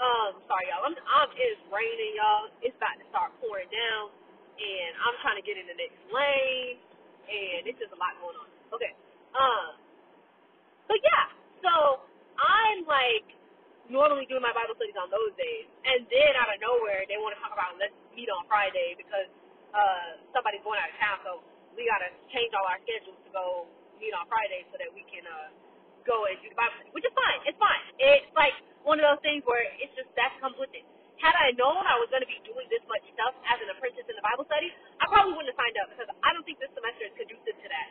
um, 0.00 0.32
sorry 0.48 0.72
y'all, 0.72 0.88
I'm, 0.88 0.96
I'm 0.96 1.30
it's 1.36 1.60
raining 1.68 2.16
y'all. 2.16 2.48
It's 2.64 2.76
about 2.80 2.96
to 2.96 3.06
start 3.12 3.30
pouring 3.44 3.68
down, 3.68 4.08
and 4.56 4.90
I'm 5.04 5.16
trying 5.20 5.36
to 5.36 5.44
get 5.44 5.60
in 5.60 5.68
the 5.68 5.76
next 5.76 6.00
lane, 6.08 6.80
and 7.28 7.68
it's 7.68 7.76
just 7.76 7.92
a 7.92 8.00
lot 8.00 8.16
going 8.24 8.36
on. 8.40 8.48
Okay. 8.72 8.96
Um. 9.36 9.76
But 10.88 10.98
yeah, 11.04 11.28
so 11.60 12.02
I'm 12.40 12.88
like 12.88 13.28
normally 13.92 14.24
doing 14.28 14.44
my 14.44 14.54
Bible 14.56 14.76
studies 14.80 14.96
on 14.96 15.12
those 15.12 15.36
days, 15.36 15.68
and 15.84 16.08
then 16.08 16.32
out 16.40 16.48
of 16.48 16.58
nowhere 16.64 17.04
they 17.06 17.20
want 17.20 17.36
to 17.36 17.40
talk 17.44 17.52
about 17.52 17.76
let's 17.76 17.94
meet 18.16 18.32
on 18.32 18.48
Friday 18.48 18.96
because 18.96 19.28
uh 19.76 20.20
somebody's 20.32 20.64
going 20.64 20.80
out 20.80 20.88
of 20.88 20.96
town, 20.96 21.18
so 21.28 21.32
we 21.76 21.84
gotta 21.88 22.08
change 22.32 22.56
all 22.56 22.64
our 22.64 22.80
schedules 22.88 23.18
to 23.28 23.30
go 23.36 23.68
meet 24.00 24.16
on 24.16 24.24
Friday 24.32 24.64
so 24.72 24.80
that 24.80 24.90
we 24.96 25.04
can 25.12 25.24
uh 25.28 25.52
go 26.06 26.26
and 26.28 26.36
do 26.42 26.50
the 26.50 26.58
Bible 26.58 26.74
study, 26.78 26.92
which 26.94 27.06
is 27.06 27.14
fine. 27.16 27.40
It's 27.48 27.58
fine. 27.60 27.82
It's 27.98 28.30
like 28.36 28.54
one 28.86 28.98
of 29.00 29.06
those 29.06 29.22
things 29.24 29.42
where 29.46 29.62
it's 29.80 29.94
just 29.98 30.10
that 30.18 30.34
comes 30.42 30.58
with 30.60 30.70
it. 30.74 30.84
Had 31.18 31.34
I 31.34 31.50
known 31.58 31.82
I 31.82 31.98
was 31.98 32.08
going 32.14 32.22
to 32.22 32.30
be 32.30 32.38
doing 32.46 32.66
this 32.70 32.84
much 32.86 33.02
stuff 33.16 33.34
as 33.50 33.58
an 33.64 33.68
apprentice 33.74 34.06
in 34.06 34.14
the 34.14 34.24
Bible 34.24 34.46
study, 34.46 34.70
I 35.02 35.08
probably 35.10 35.34
wouldn't 35.34 35.50
have 35.50 35.60
signed 35.60 35.78
up 35.82 35.88
because 35.90 36.08
I 36.22 36.30
don't 36.36 36.46
think 36.46 36.62
this 36.62 36.70
semester 36.76 37.08
is 37.10 37.14
conducive 37.18 37.56
to 37.58 37.68
that. 37.72 37.88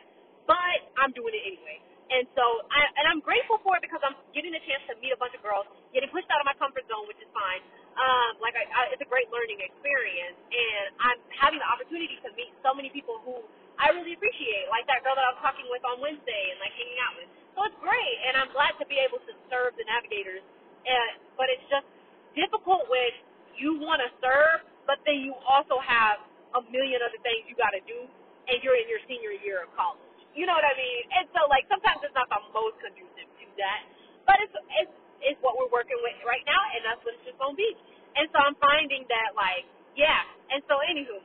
But 0.48 0.78
I'm 1.02 1.12
doing 1.12 1.34
it 1.36 1.44
anyway. 1.44 1.82
And 2.08 2.24
so, 2.38 2.44
I, 2.72 2.80
and 3.02 3.04
I'm 3.10 3.20
grateful 3.20 3.60
for 3.62 3.76
it 3.76 3.82
because 3.84 4.00
I'm 4.00 4.16
getting 4.32 4.54
a 4.56 4.62
chance 4.64 4.80
to 4.88 4.96
meet 5.02 5.12
a 5.12 5.20
bunch 5.20 5.36
of 5.36 5.44
girls, 5.44 5.68
getting 5.92 6.08
pushed 6.08 6.30
out 6.32 6.40
of 6.40 6.46
my 6.48 6.56
comfort 6.56 6.86
zone, 6.88 7.04
which 7.10 7.20
is 7.20 7.28
fine. 7.36 7.62
Um, 7.98 8.40
like 8.40 8.56
I, 8.56 8.64
I, 8.64 8.80
it's 8.96 9.02
a 9.04 9.10
great 9.10 9.28
learning 9.34 9.60
experience, 9.60 10.38
and 10.48 10.86
I'm 11.02 11.18
having 11.36 11.60
the 11.60 11.68
opportunity 11.68 12.16
to 12.24 12.30
meet 12.38 12.50
so 12.64 12.72
many 12.72 12.88
people 12.94 13.20
who 13.26 13.44
I 13.78 13.94
really 13.94 14.14
appreciate, 14.18 14.66
like 14.68 14.84
that 14.90 15.06
girl 15.06 15.14
that 15.14 15.24
I 15.24 15.32
was 15.38 15.42
talking 15.42 15.66
with 15.70 15.82
on 15.86 16.02
Wednesday 16.02 16.42
and 16.52 16.58
like 16.60 16.74
hanging 16.74 17.00
out 17.02 17.14
with. 17.18 17.28
So 17.54 17.58
it's 17.66 17.78
great, 17.82 18.16
and 18.28 18.38
I'm 18.38 18.50
glad 18.54 18.74
to 18.82 18.86
be 18.90 18.98
able 19.02 19.22
to 19.24 19.32
serve 19.50 19.74
the 19.78 19.86
navigators. 19.86 20.42
And 20.86 21.22
but 21.38 21.46
it's 21.50 21.64
just 21.70 21.86
difficult 22.34 22.86
when 22.90 23.10
you 23.58 23.78
want 23.82 24.02
to 24.02 24.10
serve, 24.22 24.66
but 24.86 24.98
then 25.06 25.22
you 25.22 25.34
also 25.46 25.78
have 25.82 26.22
a 26.58 26.62
million 26.70 27.02
other 27.02 27.18
things 27.22 27.46
you 27.46 27.54
got 27.58 27.74
to 27.74 27.82
do, 27.86 28.06
and 28.50 28.56
you're 28.62 28.78
in 28.78 28.86
your 28.90 29.02
senior 29.06 29.34
year 29.42 29.64
of 29.66 29.70
college. 29.78 30.02
You 30.34 30.46
know 30.46 30.54
what 30.54 30.66
I 30.66 30.74
mean? 30.78 31.02
And 31.18 31.24
so 31.34 31.46
like 31.50 31.66
sometimes 31.70 32.02
it's 32.02 32.14
not 32.14 32.28
the 32.30 32.42
most 32.54 32.78
conducive 32.82 33.28
to 33.30 33.46
that, 33.62 33.80
but 34.26 34.38
it's 34.42 34.54
it's 34.82 34.94
it's 35.22 35.40
what 35.42 35.58
we're 35.58 35.70
working 35.70 35.98
with 36.02 36.18
right 36.26 36.44
now, 36.46 36.62
and 36.74 36.82
that's 36.86 37.02
what 37.06 37.14
it's 37.18 37.26
just 37.26 37.38
gonna 37.38 37.58
be. 37.58 37.72
And 38.18 38.26
so 38.34 38.38
I'm 38.42 38.58
finding 38.58 39.06
that 39.10 39.34
like 39.38 39.66
yeah. 39.98 40.22
And 40.54 40.62
so 40.70 40.78
anywho, 40.86 41.18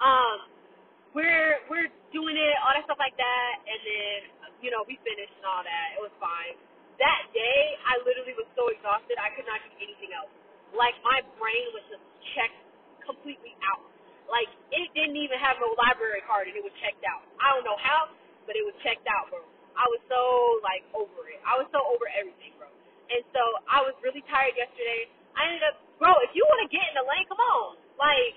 um, 0.00 0.38
we're 1.16 1.56
we're 1.72 1.88
doing 2.12 2.36
it 2.36 2.54
all 2.60 2.76
that 2.76 2.84
stuff 2.84 3.00
like 3.00 3.16
that, 3.16 3.54
and 3.64 3.80
then 3.80 4.18
you 4.60 4.68
know 4.68 4.84
we 4.84 5.00
finished 5.00 5.32
and 5.40 5.46
all 5.48 5.64
that. 5.64 5.86
It 5.96 6.02
was 6.04 6.12
fine. 6.20 6.60
That 7.00 7.28
day, 7.32 7.60
I 7.88 8.00
literally 8.04 8.36
was 8.36 8.48
so 8.56 8.68
exhausted, 8.72 9.16
I 9.20 9.32
could 9.36 9.48
not 9.48 9.60
do 9.64 9.72
anything 9.80 10.12
else. 10.12 10.32
Like 10.76 10.96
my 11.00 11.24
brain 11.40 11.66
was 11.72 11.84
just 11.88 12.04
checked 12.36 12.60
completely 13.04 13.56
out. 13.72 13.84
Like 14.28 14.52
it 14.76 14.92
didn't 14.92 15.16
even 15.16 15.40
have 15.40 15.56
no 15.56 15.72
library 15.80 16.20
card, 16.28 16.52
and 16.52 16.56
it 16.56 16.64
was 16.64 16.76
checked 16.84 17.04
out. 17.08 17.24
I 17.40 17.56
don't 17.56 17.64
know 17.64 17.80
how, 17.80 18.12
but 18.44 18.52
it 18.60 18.64
was 18.68 18.76
checked 18.84 19.08
out, 19.08 19.32
bro. 19.32 19.40
I 19.76 19.88
was 19.88 20.02
so 20.12 20.20
like 20.60 20.84
over 20.92 21.32
it. 21.32 21.40
I 21.48 21.56
was 21.56 21.68
so 21.72 21.80
over 21.80 22.04
everything, 22.12 22.52
bro. 22.60 22.68
And 23.08 23.24
so 23.32 23.40
I 23.70 23.80
was 23.80 23.96
really 24.04 24.24
tired 24.28 24.52
yesterday. 24.58 25.08
I 25.38 25.48
ended 25.48 25.64
up, 25.64 25.76
bro. 25.96 26.12
If 26.28 26.36
you 26.36 26.44
want 26.44 26.60
to 26.66 26.70
get 26.72 26.84
in 26.92 26.94
the 27.00 27.06
lane, 27.06 27.24
come 27.30 27.40
on. 27.40 27.80
Like 27.96 28.36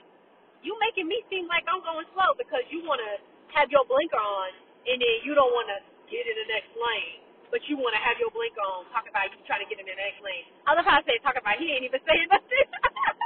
you 0.65 0.75
making 0.79 1.07
me 1.07 1.23
seem 1.31 1.47
like 1.47 1.63
I'm 1.67 1.81
going 1.83 2.07
slow 2.15 2.35
because 2.35 2.63
you 2.69 2.83
want 2.83 2.99
to 3.03 3.13
have 3.55 3.71
your 3.71 3.83
blinker 3.87 4.19
on, 4.19 4.51
and 4.87 4.97
then 4.99 5.15
you 5.23 5.33
don't 5.33 5.51
want 5.51 5.67
to 5.71 5.79
get 6.11 6.23
in 6.25 6.35
the 6.35 6.47
next 6.51 6.73
lane 6.75 7.29
but 7.49 7.65
you 7.65 7.75
want 7.77 7.93
to 7.97 8.01
have 8.01 8.17
your 8.21 8.29
blinker 8.29 8.61
on, 8.61 8.85
talk 8.93 9.05
about 9.09 9.29
you 9.33 9.37
trying 9.49 9.61
to 9.61 9.69
get 9.69 9.81
in 9.81 9.85
the 9.89 9.97
next 9.97 10.21
lane. 10.21 10.45
I 10.69 10.77
love 10.77 10.85
how 10.85 11.01
I 11.01 11.03
say 11.05 11.17
talk 11.21 11.35
about. 11.37 11.57
He 11.57 11.69
ain't 11.73 11.85
even 11.85 12.01
saying 12.05 12.29
nothing. 12.29 12.67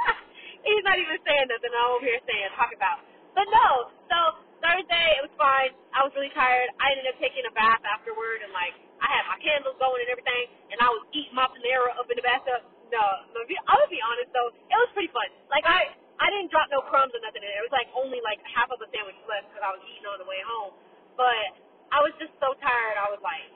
He's 0.66 0.84
not 0.84 0.96
even 0.96 1.20
saying 1.28 1.46
nothing. 1.52 1.72
I'm 1.76 1.92
over 1.92 2.08
here 2.08 2.20
saying 2.24 2.50
talk 2.56 2.72
about. 2.72 3.04
But 3.36 3.46
no, 3.52 3.92
so 4.08 4.18
Thursday 4.64 5.08
it 5.20 5.22
was 5.28 5.34
fine. 5.36 5.76
I 5.92 6.00
was 6.08 6.12
really 6.16 6.32
tired. 6.32 6.72
I 6.80 6.96
ended 6.96 7.12
up 7.12 7.20
taking 7.20 7.44
a 7.44 7.52
bath 7.52 7.84
afterward, 7.84 8.40
and 8.40 8.50
like 8.56 8.72
I 9.04 9.08
had 9.12 9.28
my 9.28 9.36
candles 9.44 9.76
going 9.76 10.00
and 10.00 10.10
everything, 10.10 10.44
and 10.72 10.80
I 10.80 10.88
was 10.88 11.04
eating 11.12 11.36
my 11.36 11.44
panera 11.52 11.92
up 12.00 12.08
in 12.08 12.16
the 12.16 12.24
bathtub. 12.24 12.64
No, 12.88 13.04
no, 13.34 13.42
I 13.44 13.74
would 13.76 13.92
be 13.92 14.00
honest 14.00 14.30
though, 14.32 14.54
it 14.54 14.78
was 14.78 14.88
pretty 14.96 15.10
fun. 15.12 15.26
Like 15.50 15.66
I, 15.66 15.92
I 16.20 16.30
didn't 16.30 16.50
drop 16.54 16.70
no 16.70 16.84
crumbs 16.86 17.14
or 17.16 17.22
nothing 17.24 17.42
in 17.42 17.50
it. 17.50 17.58
It 17.58 17.64
was 17.66 17.74
like 17.74 17.90
only 17.96 18.20
like 18.22 18.38
half 18.46 18.70
of 18.70 18.78
a 18.82 18.88
sandwich 18.94 19.18
left 19.26 19.50
because 19.50 19.64
I 19.64 19.72
was 19.74 19.82
eating 19.88 20.06
on 20.06 20.18
the 20.22 20.28
way 20.28 20.40
home. 20.46 20.74
But 21.18 21.58
I 21.94 22.02
was 22.04 22.14
just 22.22 22.34
so 22.42 22.54
tired. 22.62 22.96
I 23.00 23.10
was 23.10 23.22
like, 23.24 23.50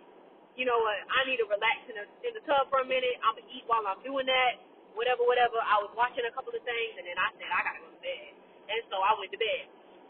you 0.59 0.67
know 0.67 0.79
what, 0.83 1.01
I 1.13 1.27
need 1.29 1.39
to 1.43 1.49
relax 1.51 1.85
in 1.91 1.97
the 1.99 2.07
in 2.27 2.33
the 2.35 2.43
tub 2.49 2.71
for 2.73 2.83
a 2.83 2.89
minute. 2.89 3.19
I'm 3.23 3.39
gonna 3.39 3.51
eat 3.53 3.67
while 3.71 3.85
I'm 3.87 4.01
doing 4.03 4.27
that, 4.27 4.59
whatever, 4.99 5.23
whatever. 5.27 5.59
I 5.63 5.79
was 5.83 5.93
watching 5.95 6.27
a 6.27 6.33
couple 6.35 6.55
of 6.55 6.63
things, 6.67 6.93
and 6.99 7.07
then 7.07 7.19
I 7.19 7.29
said 7.39 7.51
I 7.51 7.61
gotta 7.63 7.83
go 7.85 7.91
to 7.93 8.03
bed, 8.03 8.31
and 8.73 8.81
so 8.91 8.99
I 9.03 9.15
went 9.21 9.31
to 9.35 9.41
bed. 9.41 9.63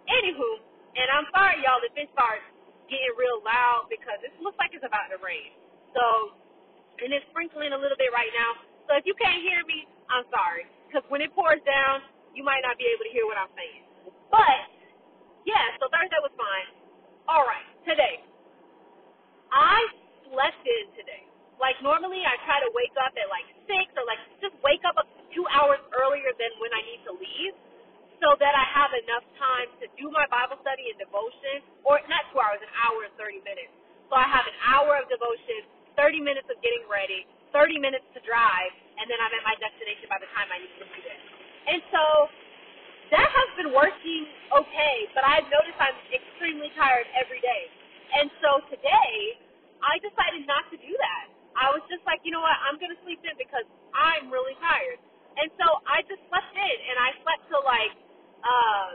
Anywho, 0.08 0.50
and 0.96 1.08
I'm 1.12 1.28
sorry, 1.36 1.60
y'all, 1.66 1.82
if 1.84 1.92
it 1.96 2.08
starts 2.16 2.46
getting 2.88 3.12
real 3.20 3.44
loud 3.44 3.92
because 3.92 4.18
it 4.24 4.32
looks 4.40 4.56
like 4.56 4.72
it's 4.72 4.86
about 4.86 5.12
to 5.12 5.20
rain. 5.20 5.52
So, 5.92 6.32
and 7.04 7.12
it's 7.12 7.26
sprinkling 7.30 7.76
a 7.76 7.80
little 7.80 7.98
bit 8.00 8.10
right 8.16 8.32
now. 8.32 8.64
So 8.88 8.96
if 8.96 9.04
you 9.04 9.12
can't 9.20 9.44
hear 9.44 9.60
me, 9.68 9.84
I'm 10.08 10.24
sorry, 10.32 10.64
because 10.88 11.04
when 11.12 11.20
it 11.20 11.30
pours 11.36 11.60
down, 11.68 12.00
you 12.36 12.44
might 12.44 12.62
not 12.64 12.76
be 12.78 12.86
able 12.90 13.04
to 13.08 13.12
hear 13.14 13.26
what 13.28 13.38
I'm 13.38 13.52
saying. 13.56 13.84
But 14.32 14.58
yeah, 15.46 15.76
so 15.80 15.88
Thursday 15.92 16.20
was 16.22 16.34
fine. 16.36 16.68
All 17.28 17.44
right, 17.46 17.66
today. 17.88 18.24
I 19.52 19.78
slept 20.30 20.62
in 20.64 20.84
today. 20.96 21.24
Like 21.60 21.78
normally 21.84 22.22
I 22.24 22.36
try 22.44 22.60
to 22.62 22.70
wake 22.76 22.94
up 23.00 23.14
at 23.16 23.28
like 23.32 23.48
six 23.68 23.88
or 23.96 24.04
like 24.08 24.20
just 24.44 24.54
wake 24.64 24.82
up 24.88 24.96
two 25.34 25.46
hours 25.52 25.80
earlier 25.96 26.32
than 26.38 26.52
when 26.60 26.72
I 26.74 26.82
need 26.84 27.02
to 27.08 27.14
leave 27.16 27.54
so 28.22 28.36
that 28.40 28.54
I 28.56 28.64
have 28.72 28.92
enough 28.94 29.26
time 29.40 29.68
to 29.84 29.86
do 30.00 30.08
my 30.12 30.26
Bible 30.32 30.58
study 30.64 30.88
and 30.92 30.98
devotion 31.00 31.64
or 31.84 32.00
not 32.08 32.24
two 32.32 32.40
hours, 32.40 32.60
an 32.62 32.72
hour 32.84 33.04
and 33.08 33.14
thirty 33.20 33.40
minutes. 33.44 33.72
So 34.12 34.16
I 34.18 34.26
have 34.28 34.46
an 34.48 34.58
hour 34.64 34.98
of 35.00 35.08
devotion, 35.10 35.66
thirty 35.96 36.20
minutes 36.22 36.48
of 36.52 36.58
getting 36.64 36.84
ready, 36.90 37.24
thirty 37.54 37.78
minutes 37.80 38.06
to 38.16 38.20
drive, 38.26 38.72
and 39.00 39.06
then 39.08 39.18
I'm 39.22 39.32
at 39.34 39.44
my 39.46 39.56
destination 39.60 40.08
by 40.10 40.20
the 40.20 40.30
time 40.36 40.48
I 40.52 40.58
need 40.62 40.74
to 40.82 40.86
be 40.90 41.00
there. 41.06 41.22
And 41.66 41.82
so 41.90 42.02
that 43.10 43.28
has 43.28 43.48
been 43.58 43.72
working 43.74 44.28
okay, 44.52 44.96
but 45.16 45.24
I've 45.24 45.48
noticed 45.50 45.76
I'm 45.80 45.96
extremely 46.12 46.70
tired 46.76 47.08
every 47.18 47.40
day. 47.40 47.62
And 48.20 48.30
so 48.40 48.62
today 48.70 49.40
I 49.82 49.98
decided 50.00 50.44
not 50.48 50.68
to 50.72 50.76
do 50.78 50.92
that. 50.92 51.24
I 51.58 51.72
was 51.74 51.82
just 51.90 52.04
like, 52.06 52.22
you 52.22 52.30
know 52.30 52.44
what, 52.44 52.54
I'm 52.68 52.78
gonna 52.78 52.98
sleep 53.02 53.20
in 53.26 53.34
because 53.36 53.66
I'm 53.96 54.30
really 54.30 54.54
tired. 54.62 55.00
And 55.38 55.48
so 55.58 55.66
I 55.86 56.02
just 56.10 56.22
slept 56.30 56.50
in, 56.54 56.76
and 56.90 56.96
I 56.98 57.10
slept 57.22 57.42
till 57.46 57.62
like 57.62 57.94
uh, 58.42 58.90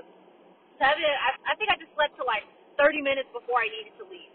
seven. 0.82 1.04
I, 1.08 1.30
I 1.48 1.54
think 1.56 1.72
I 1.72 1.78
just 1.80 1.94
slept 1.96 2.20
till 2.20 2.28
like 2.28 2.46
30 2.76 3.00
minutes 3.04 3.32
before 3.32 3.64
I 3.64 3.70
needed 3.72 3.96
to 4.02 4.06
leave, 4.12 4.32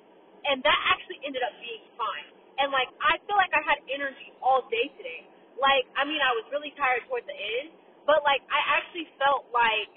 and 0.49 0.65
that 0.65 0.81
actually 0.93 1.21
ended 1.27 1.45
up 1.45 1.53
being 1.61 1.85
fine. 2.01 2.29
And 2.59 2.73
like 2.73 2.89
I 3.05 3.21
feel 3.29 3.37
like 3.37 3.53
I 3.53 3.63
had 3.65 3.79
energy 3.93 4.33
all 4.41 4.65
day 4.73 4.89
today. 4.97 5.29
Like 5.61 5.85
I 5.95 6.09
mean, 6.09 6.21
I 6.25 6.33
was 6.37 6.49
really 6.51 6.73
tired 6.81 7.05
towards 7.11 7.29
the 7.29 7.37
end, 7.37 7.77
but 8.09 8.25
like 8.25 8.41
I 8.49 8.81
actually 8.81 9.07
felt 9.21 9.53
like 9.53 9.93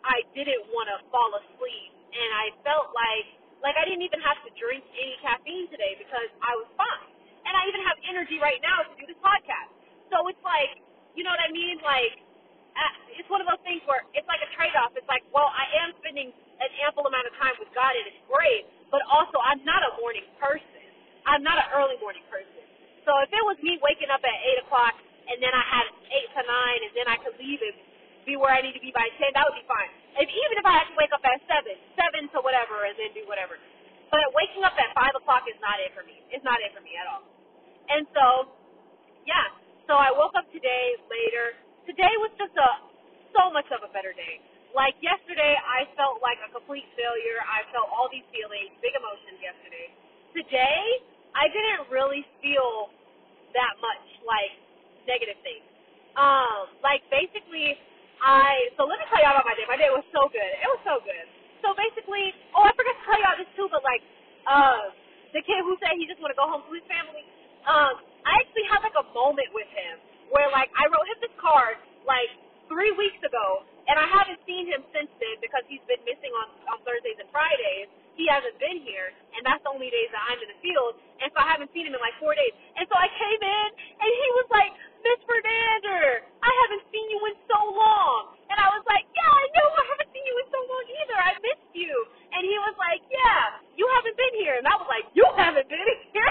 I 0.00 0.24
didn't 0.32 0.64
want 0.72 0.88
to 0.88 1.04
fall 1.12 1.30
asleep, 1.36 1.92
and 2.16 2.28
I 2.32 2.46
felt 2.64 2.96
like 2.96 3.28
like 3.60 3.76
I 3.76 3.84
didn't 3.84 4.04
even 4.08 4.22
have 4.24 4.40
to 4.48 4.50
drink 4.56 4.84
any 4.96 5.16
caffeine 5.20 5.68
today 5.68 6.00
because 6.00 6.32
I 6.40 6.52
was 6.56 6.68
fine. 6.80 7.12
And 7.44 7.52
I 7.54 7.62
even 7.70 7.82
have 7.86 7.98
energy 8.10 8.38
right 8.42 8.58
now 8.62 8.84
to 8.84 8.92
do 8.98 9.06
this 9.06 9.18
podcast. 9.22 9.70
So 10.10 10.26
it's 10.28 10.40
like, 10.42 10.82
you 11.14 11.22
know 11.22 11.30
what 11.30 11.42
I 11.42 11.50
mean? 11.54 11.78
Like, 11.80 12.20
uh, 12.76 13.16
it's 13.16 13.26
one 13.32 13.40
of 13.40 13.48
those 13.48 13.62
things 13.64 13.80
where 13.88 14.04
it's 14.12 14.26
like 14.28 14.42
a 14.44 14.50
trade 14.58 14.74
off. 14.76 14.92
It's 14.98 15.08
like, 15.08 15.24
well, 15.32 15.48
I 15.48 15.66
am 15.82 15.96
spending 16.02 16.34
an 16.34 16.70
ample 16.84 17.06
amount 17.08 17.26
of 17.30 17.34
time 17.40 17.56
with 17.58 17.70
God 17.72 17.96
and 17.96 18.04
it's 18.06 18.22
great, 18.28 18.68
but 18.92 19.00
also 19.08 19.40
I'm 19.40 19.62
not 19.64 19.80
a 19.82 19.96
morning 19.98 20.26
person. 20.36 20.84
I'm 21.24 21.42
not 21.42 21.58
an 21.58 21.68
early 21.74 21.96
morning 22.02 22.22
person. 22.28 22.62
So 23.08 23.14
if 23.24 23.30
it 23.32 23.44
was 23.46 23.56
me 23.64 23.80
waking 23.80 24.12
up 24.12 24.22
at 24.22 24.36
8 24.62 24.66
o'clock 24.68 24.94
and 25.30 25.40
then 25.40 25.54
I 25.54 25.64
had 25.64 25.86
8 26.08 26.38
to 26.38 26.42
9 26.42 26.86
and 26.86 26.92
then 26.94 27.06
I 27.10 27.16
could 27.20 27.36
leave 27.38 27.60
and 27.62 27.76
be 28.26 28.34
where 28.38 28.54
I 28.54 28.62
need 28.62 28.74
to 28.74 28.82
be 28.82 28.90
by 28.90 29.06
10, 29.18 29.34
that 29.34 29.44
would 29.46 29.58
be 29.58 29.66
fine. 29.70 29.90
If, 30.18 30.26
even 30.26 30.56
if 30.58 30.66
I 30.66 30.74
had 30.82 30.86
to 30.90 30.96
wake 30.98 31.14
up 31.14 31.22
at 31.22 31.38
7, 31.46 31.62
7 31.94 32.34
to 32.34 32.38
whatever, 32.42 32.84
and 32.88 32.96
then 32.98 33.14
do 33.14 33.22
whatever. 33.30 33.58
But 34.10 34.34
waking 34.34 34.66
up 34.66 34.74
at 34.78 34.90
5 34.94 35.22
o'clock 35.22 35.46
is 35.46 35.58
not 35.62 35.78
it 35.82 35.94
for 35.94 36.02
me. 36.02 36.18
It's 36.34 36.42
not 36.42 36.58
it 36.62 36.74
for 36.74 36.82
me 36.82 36.98
at 36.98 37.06
all. 37.06 37.22
And 37.90 38.06
so, 38.14 38.50
yeah. 39.26 39.50
So 39.86 39.94
I 39.98 40.10
woke 40.14 40.34
up 40.34 40.46
today 40.50 40.98
later. 41.10 41.58
Today 41.86 42.10
was 42.22 42.34
just 42.38 42.54
a 42.58 42.70
so 43.34 43.50
much 43.54 43.66
of 43.70 43.82
a 43.86 43.90
better 43.94 44.12
day. 44.14 44.42
Like 44.74 44.98
yesterday, 45.00 45.56
I 45.56 45.88
felt 45.96 46.20
like 46.20 46.38
a 46.44 46.50
complete 46.52 46.86
failure. 46.98 47.40
I 47.46 47.64
felt 47.72 47.88
all 47.88 48.10
these 48.12 48.26
feelings, 48.34 48.74
big 48.82 48.92
emotions 48.98 49.38
yesterday. 49.40 49.86
Today, 50.36 50.82
I 51.32 51.48
didn't 51.48 51.88
really 51.88 52.26
feel 52.42 52.90
that 53.56 53.74
much 53.80 54.04
like 54.26 54.52
negative 55.08 55.38
things. 55.46 55.64
Um, 56.16 56.72
like 56.82 57.04
basically, 57.12 57.76
I 58.24 58.72
so 58.80 58.88
let 58.88 58.98
me 59.00 59.06
tell 59.12 59.20
y'all 59.22 59.36
about 59.36 59.46
my 59.48 59.56
day. 59.56 59.68
My 59.68 59.78
day 59.78 59.90
was 59.92 60.06
so 60.12 60.28
good. 60.32 60.52
It 60.64 60.68
was 60.72 60.82
so 60.86 60.96
good. 61.04 61.26
So 61.62 61.76
basically, 61.76 62.32
oh, 62.56 62.64
I 62.66 62.72
forgot 62.74 62.96
to 62.96 63.04
tell 63.06 63.20
y'all 63.22 63.38
this 63.38 63.50
too, 63.58 63.68
but 63.72 63.82
like, 63.84 64.02
uh, 64.48 64.92
the 65.36 65.42
kid 65.44 65.60
who 65.66 65.76
said 65.82 65.96
he 65.98 66.06
just 66.08 66.22
want 66.22 66.32
to 66.32 66.38
go 66.40 66.48
home 66.48 66.64
to 66.66 66.72
his 66.74 66.86
family. 66.88 67.24
Um, 67.68 68.00
I 68.24 68.40
actually 68.40 68.66
had 68.72 68.80
like 68.84 68.96
a 68.96 69.06
moment 69.12 69.50
with 69.52 69.68
him 69.72 70.00
where 70.32 70.48
like 70.52 70.72
I 70.76 70.88
wrote 70.90 71.06
him 71.08 71.18
this 71.20 71.36
card 71.40 71.78
like 72.08 72.32
three 72.68 72.92
weeks 72.96 73.20
ago, 73.24 73.64
And 73.88 73.96
I 74.00 74.08
haven't 74.08 74.40
seen 74.48 74.66
him 74.68 74.82
since 74.96 75.12
then 75.22 75.36
because 75.44 75.64
he's 75.68 75.84
been 75.88 76.02
missing 76.08 76.32
on 76.34 76.48
on 76.72 76.78
Thursdays 76.88 77.20
and 77.20 77.28
Fridays. 77.32 77.88
He 78.16 78.26
hasn't 78.26 78.56
been 78.58 78.82
here, 78.82 79.14
and 79.38 79.42
that's 79.46 79.62
the 79.62 79.70
only 79.74 79.90
days 79.92 80.10
that 80.10 80.22
I'm 80.26 80.40
in 80.42 80.50
the 80.50 80.60
field. 80.64 80.98
And 81.22 81.30
so 81.30 81.38
I 81.44 81.46
haven't 81.54 81.70
seen 81.76 81.86
him 81.86 81.94
in 81.94 82.02
like 82.02 82.16
four 82.18 82.34
days. 82.34 82.50
And 82.74 82.86
so 82.90 82.96
I 82.98 83.06
came 83.14 83.42
in, 83.42 83.68
and 84.02 84.10
he 84.10 84.28
was 84.42 84.48
like, 84.50 84.72
Miss 85.06 85.20
Fernander, 85.30 86.26
I 86.42 86.52
haven't 86.66 86.84
seen 86.90 87.06
you 87.14 87.20
in 87.30 87.36
so 87.46 87.60
long. 87.70 88.34
And 88.50 88.58
I 88.58 88.68
was 88.74 88.82
like, 88.90 89.06
Yeah, 89.14 89.30
I 89.30 89.46
know, 89.54 89.68
I 89.78 89.84
haven't 89.94 90.10
seen 90.10 90.26
you 90.26 90.34
in 90.42 90.48
so 90.50 90.60
long 90.66 90.84
either. 90.98 91.18
I 91.22 91.32
missed 91.46 91.72
you. 91.78 91.94
And 92.34 92.42
he 92.42 92.56
was 92.66 92.74
like, 92.82 93.02
Yeah, 93.06 93.62
you 93.78 93.86
haven't 93.94 94.18
been 94.18 94.34
here. 94.42 94.58
And 94.58 94.66
I 94.66 94.74
was 94.74 94.90
like, 94.90 95.06
You 95.14 95.26
haven't 95.38 95.70
been 95.70 95.86
here. 96.14 96.26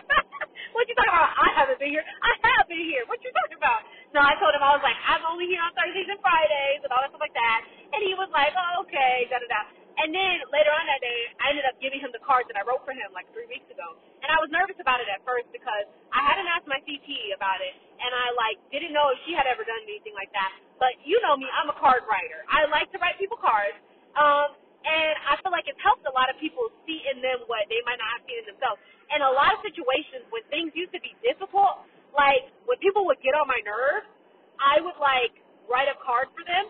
what 0.75 0.85
you 0.91 0.95
talking 0.99 1.15
about? 1.15 1.31
I 1.39 1.49
haven't 1.55 1.79
been 1.79 1.93
here. 1.95 2.03
I 2.03 2.33
have 2.59 2.67
been 2.67 2.83
here. 2.83 3.07
What 3.07 3.23
you 3.23 3.31
talking 3.31 3.59
about? 3.59 3.87
No, 4.11 4.19
I 4.23 4.35
told 4.43 4.51
him 4.55 4.63
I 4.63 4.75
was 4.75 4.83
like, 4.83 4.99
I'm 5.07 5.23
only 5.27 5.47
here 5.47 5.63
on 5.63 5.71
Thursdays 5.75 6.07
and 6.11 6.19
Fridays 6.19 6.83
and 6.83 6.91
all 6.91 6.99
that 7.03 7.11
stuff 7.15 7.23
like 7.23 7.35
that. 7.35 7.59
And 7.95 8.03
he 8.03 8.13
was 8.19 8.27
like, 8.35 8.51
Oh, 8.59 8.83
okay, 8.87 9.27
da 9.31 9.39
da 9.39 9.47
da. 9.47 9.61
And 9.95 10.11
then 10.11 10.35
later 10.51 10.71
on 10.75 10.85
that 10.91 10.99
day, 10.99 11.19
I 11.39 11.55
ended 11.55 11.65
up 11.67 11.79
giving 11.79 12.03
him 12.03 12.11
the 12.11 12.23
cards 12.23 12.47
that 12.51 12.59
I 12.59 12.63
wrote 12.67 12.83
for 12.83 12.91
him 12.91 13.11
like 13.15 13.27
three 13.31 13.47
weeks 13.47 13.67
ago. 13.71 13.95
And 14.23 14.27
I 14.27 14.37
was 14.43 14.51
nervous 14.51 14.75
about 14.79 14.99
it 14.99 15.07
at 15.07 15.23
first 15.23 15.47
because 15.55 15.87
I 16.11 16.21
hadn't 16.23 16.47
asked 16.51 16.67
my 16.67 16.81
CT 16.83 17.07
about 17.35 17.63
it, 17.63 17.73
and 17.99 18.11
I 18.11 18.35
like 18.35 18.57
didn't 18.73 18.91
know 18.91 19.13
if 19.15 19.19
she 19.23 19.31
had 19.31 19.47
ever 19.47 19.63
done 19.63 19.79
anything 19.87 20.15
like 20.17 20.31
that. 20.35 20.51
But 20.81 20.99
you 21.07 21.15
know 21.23 21.39
me, 21.39 21.47
I'm 21.47 21.71
a 21.71 21.77
card 21.79 22.03
writer. 22.11 22.43
I 22.51 22.67
like 22.67 22.91
to 22.91 22.99
write 22.99 23.15
people 23.15 23.39
cards. 23.39 23.77
Um, 24.19 24.55
and 24.85 25.13
I 25.25 25.39
feel 25.41 25.49
like 25.49 25.65
it's 25.65 25.81
helped 25.81 26.05
a 26.05 26.13
lot 26.13 26.29
of 26.29 26.37
people 26.37 26.69
see 26.85 27.01
in 27.09 27.17
them 27.23 27.47
what 27.49 27.65
they 27.73 27.81
might 27.89 27.97
not 27.97 28.21
have 28.21 28.23
seen 28.29 28.37
in 28.43 28.47
themselves. 28.53 28.77
In 29.09 29.25
a 29.25 29.31
lot 29.33 29.57
of 29.57 29.59
situations 29.65 30.29
when 30.29 30.45
things 30.53 30.75
used 30.77 30.93
to 30.93 31.01
be 31.01 31.17
difficult, 31.25 31.87
like 32.13 32.45
when 32.69 32.77
people 32.85 33.01
would 33.09 33.17
get 33.25 33.33
on 33.33 33.49
my 33.49 33.57
nerves, 33.65 34.05
I 34.61 34.77
would 34.85 34.97
like 35.01 35.33
write 35.65 35.89
a 35.89 35.97
card 36.05 36.29
for 36.37 36.45
them 36.45 36.69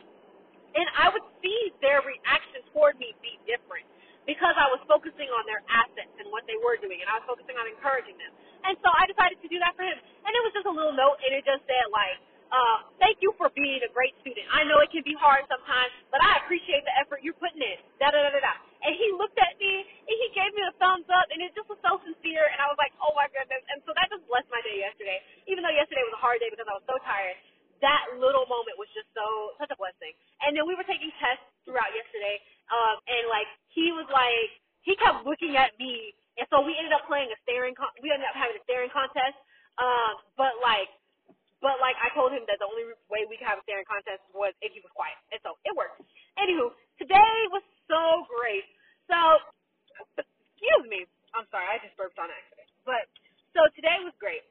and 0.75 0.87
I 0.99 1.07
would 1.11 1.25
see 1.39 1.71
their 1.79 2.03
reaction 2.03 2.61
toward 2.75 2.99
me 2.99 3.15
be 3.23 3.39
different 3.47 3.87
because 4.27 4.53
I 4.59 4.67
was 4.73 4.81
focusing 4.89 5.29
on 5.31 5.45
their 5.47 5.63
assets 5.71 6.11
and 6.19 6.27
what 6.33 6.43
they 6.49 6.57
were 6.59 6.75
doing, 6.81 6.99
and 6.99 7.07
I 7.07 7.21
was 7.21 7.25
focusing 7.29 7.55
on 7.55 7.65
encouraging 7.69 8.17
them. 8.19 8.33
And 8.67 8.75
so 8.83 8.89
I 8.91 9.07
decided 9.07 9.39
to 9.39 9.49
do 9.49 9.57
that 9.63 9.77
for 9.77 9.85
him. 9.87 9.97
And 9.97 10.31
it 10.33 10.41
was 10.43 10.53
just 10.53 10.67
a 10.67 10.73
little 10.73 10.93
note, 10.93 11.21
and 11.23 11.31
it 11.31 11.45
just 11.47 11.63
said 11.69 11.87
like, 11.93 12.19
uh, 12.51 12.77
"Thank 12.99 13.21
you 13.21 13.33
for 13.39 13.49
being 13.55 13.81
a 13.85 13.91
great 13.93 14.17
student. 14.21 14.45
I 14.51 14.65
know 14.65 14.81
it 14.81 14.91
can 14.91 15.05
be 15.05 15.15
hard 15.15 15.45
sometimes, 15.47 15.93
but 16.11 16.19
I 16.21 16.43
appreciate 16.43 16.83
the 16.83 16.95
effort 16.99 17.23
you're 17.23 17.37
putting 17.37 17.61
in." 17.61 17.77
Da 18.01 18.11
da 18.11 18.19
da 18.25 18.31
da 18.33 18.41
da. 18.41 18.55
And 18.83 18.93
he 18.97 19.07
looked 19.15 19.37
at 19.39 19.57
me 19.61 19.73
and 19.85 20.15
he 20.19 20.27
gave 20.35 20.51
me 20.53 20.61
a 20.67 20.73
thumbs 20.81 21.07
up, 21.09 21.27
and 21.31 21.39
it 21.41 21.53
just 21.55 21.69
was 21.69 21.79
so 21.85 22.01
sincere. 22.03 22.49
And 22.51 22.59
I 22.59 22.67
was 22.67 22.77
like, 22.81 22.93
"Oh 22.99 23.13
my 23.15 23.29
goodness!" 23.31 23.63
And 23.71 23.79
so 23.85 23.93
that 23.95 24.09
just 24.09 24.25
blessed 24.27 24.49
my 24.51 24.61
day 24.65 24.81
yesterday, 24.81 25.21
even 25.47 25.63
though 25.63 25.73
yesterday 25.73 26.03
was 26.03 26.17
a 26.17 26.23
hard 26.23 26.41
day 26.41 26.49
because 26.49 26.67
I 26.67 26.75
was 26.75 26.85
so 26.89 26.97
tired 27.05 27.37
that 27.83 28.03
little 28.19 28.45
moment 28.47 28.77
was 28.79 28.89
just 28.95 29.09
so 29.17 29.55
such 29.59 29.71
a 29.73 29.77
blessing. 29.79 30.13
And 30.45 30.55
then 30.55 30.67
we 30.69 30.75
were 30.77 30.87
taking 30.87 31.11
tests 31.19 31.43
throughout 31.67 31.91
yesterday, 31.95 32.39
um, 32.71 32.97
and 33.09 33.25
like 33.31 33.49
he 33.73 33.91
was 33.95 34.07
like 34.13 34.51
he 34.85 34.95
kept 34.99 35.25
looking 35.27 35.57
at 35.57 35.75
me, 35.79 36.13
and 36.37 36.45
so 36.51 36.61
we 36.63 36.75
ended 36.77 36.93
up 36.93 37.07
playing 37.09 37.31
a 37.33 37.39
staring. 37.47 37.75
Con- 37.75 37.95
we 38.03 38.11
ended 38.13 38.27
up 38.29 38.37
having 38.37 38.57
a 38.59 38.63
staring 38.67 38.91
contest. 38.93 39.37
Um, 39.79 40.21
but 40.37 40.57
like, 40.63 40.89
but 41.61 41.79
like 41.81 41.97
I 42.01 42.11
told 42.15 42.31
him 42.35 42.43
that 42.49 42.59
the 42.61 42.67
only 42.69 42.91
way 43.11 43.25
we 43.29 43.37
could 43.39 43.47
have 43.49 43.59
a 43.61 43.65
staring 43.67 43.87
contest 43.87 44.23
was 44.35 44.53
if 44.61 44.73
he 44.75 44.81
was 44.83 44.91
quiet, 44.95 45.17
and 45.31 45.39
so 45.45 45.57
it 45.65 45.73
worked. 45.75 46.01
Anywho, 46.39 46.73
today 46.99 47.35
was 47.53 47.63
so 47.89 48.25
great. 48.29 48.65
So, 49.09 49.17
excuse 50.17 50.85
me. 50.89 51.05
I'm 51.35 51.45
sorry, 51.51 51.67
I 51.67 51.79
just 51.83 51.95
burped 51.99 52.17
on 52.19 52.31
accident. 52.31 52.69
But 52.87 53.07
so 53.55 53.61
today 53.75 53.99
was 54.03 54.15
great. 54.19 54.43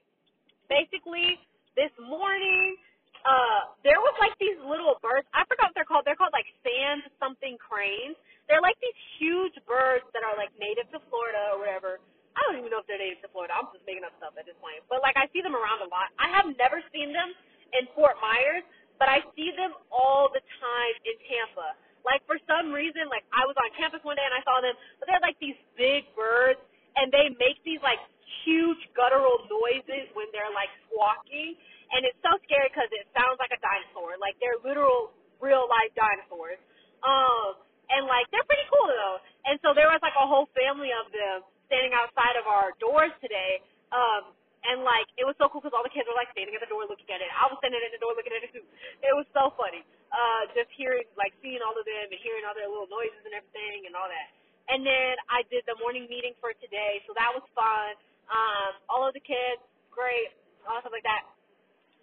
Basically, 0.68 1.38
this 1.78 1.92
morning 2.00 2.76
uh 3.24 3.72
there 3.80 4.00
was 4.00 4.12
like 4.20 4.36
these 4.36 4.56
little 4.60 5.00
birds. 5.00 5.24
I 5.32 5.48
forgot 5.48 5.72
what 5.72 5.76
they're 5.76 5.88
called. 5.88 6.04
They're 6.04 6.16
called 6.16 6.36
like 6.36 6.48
sand 6.60 7.08
something 7.16 7.56
cranes. 7.56 8.16
They're 8.48 8.60
like 8.60 8.76
these 8.84 8.96
huge 9.16 9.56
birds 9.64 10.04
that 10.12 10.20
are 10.20 10.36
like 10.36 10.52
native 10.60 10.88
to 10.92 11.00
Florida 11.08 11.56
or 11.56 11.64
whatever. 11.64 12.04
I 12.36 12.44
don't 12.44 12.60
even 12.60 12.68
know 12.68 12.84
if 12.84 12.88
they're 12.88 13.00
native 13.00 13.24
to 13.24 13.30
Florida. 13.32 13.56
I'm 13.56 13.72
just 13.72 13.86
making 13.88 14.04
up 14.04 14.12
stuff 14.20 14.36
at 14.36 14.44
this 14.44 14.56
point. 14.60 14.84
But 14.92 15.00
like 15.00 15.16
I 15.16 15.24
see 15.32 15.40
them 15.40 15.56
around 15.56 15.80
a 15.80 15.88
lot. 15.88 16.12
I 16.20 16.28
have 16.36 16.52
never 16.60 16.84
seen 16.92 17.16
them 17.16 17.32
in 17.72 17.88
Fort 17.96 18.20
Myers, 18.20 18.64
but 19.00 19.08
I 19.08 19.24
see 19.32 19.48
them 19.56 19.72
all 19.88 20.28
the 20.28 20.44
time 20.60 20.94
in 21.08 21.16
Tampa. 21.24 21.80
Like 22.04 22.20
for 22.28 22.36
some 22.44 22.76
reason, 22.76 23.08
like 23.08 23.24
I 23.32 23.48
was 23.48 23.56
on 23.56 23.72
campus 23.80 24.04
one 24.04 24.20
day 24.20 24.26
and 24.28 24.36
I 24.36 24.44
saw 24.44 24.60
them, 24.60 24.76
but 25.00 25.08
they're 25.08 25.24
like 25.24 25.40
these 25.40 25.56
big 25.80 26.04
birds 26.12 26.60
and 27.00 27.08
they 27.08 27.32
make 27.40 27.56
these 27.64 27.80
like 27.80 28.00
huge 28.44 28.84
guttural 28.92 29.48
noises 29.48 30.12
when 30.12 30.28
they're 30.36 30.52
like 30.52 30.68
squawking 30.84 31.56
and 31.94 32.02
it's 32.02 32.18
so 32.26 32.34
scary 32.42 32.66
because 32.74 32.90
it 32.90 33.06
sounds 33.14 33.38
like 33.38 33.54
a 33.54 33.60
dinosaur. 33.62 34.18
Like 34.18 34.34
they're 34.42 34.58
literal, 34.66 35.14
real 35.38 35.70
life 35.70 35.94
dinosaurs. 35.94 36.58
Um, 37.06 37.60
and 37.86 38.10
like 38.10 38.26
they're 38.34 38.46
pretty 38.50 38.66
cool 38.66 38.90
though. 38.90 39.22
And 39.46 39.62
so 39.62 39.76
there 39.76 39.86
was 39.86 40.02
like 40.02 40.16
a 40.18 40.26
whole 40.26 40.50
family 40.58 40.90
of 40.90 41.06
them 41.14 41.46
standing 41.70 41.94
outside 41.94 42.34
of 42.34 42.50
our 42.50 42.74
doors 42.82 43.14
today. 43.22 43.62
Um, 43.94 44.34
and 44.64 44.80
like 44.82 45.06
it 45.20 45.28
was 45.28 45.38
so 45.38 45.46
cool 45.52 45.62
because 45.62 45.76
all 45.76 45.86
the 45.86 45.92
kids 45.92 46.08
were 46.10 46.18
like 46.18 46.32
standing 46.34 46.58
at 46.58 46.64
the 46.64 46.72
door 46.72 46.82
looking 46.88 47.06
at 47.14 47.22
it. 47.22 47.30
I 47.30 47.46
was 47.46 47.60
standing 47.62 47.78
at 47.78 47.94
the 47.94 48.02
door 48.02 48.16
looking 48.18 48.34
at 48.34 48.42
it 48.42 48.50
too. 48.50 48.66
It 49.04 49.14
was 49.14 49.28
so 49.30 49.54
funny. 49.54 49.86
Uh, 50.10 50.50
just 50.56 50.72
hearing 50.74 51.06
like 51.14 51.30
seeing 51.44 51.62
all 51.62 51.78
of 51.78 51.84
them 51.86 52.10
and 52.10 52.18
hearing 52.18 52.42
all 52.42 52.58
their 52.58 52.66
little 52.66 52.90
noises 52.90 53.22
and 53.22 53.38
everything 53.38 53.86
and 53.86 53.94
all 53.94 54.10
that. 54.10 54.28
And 54.72 54.80
then 54.80 55.20
I 55.28 55.44
did 55.52 55.62
the 55.68 55.76
morning 55.76 56.08
meeting 56.08 56.32
for 56.40 56.56
today, 56.56 57.04
so 57.04 57.12
that 57.12 57.28
was 57.36 57.44
fun. 57.52 58.00
Um, 58.32 58.80
all 58.88 59.04
of 59.04 59.12
the 59.12 59.20
kids, 59.20 59.60
great, 59.92 60.32
all 60.64 60.80
stuff 60.80 60.88
like 60.88 61.04
that 61.04 61.28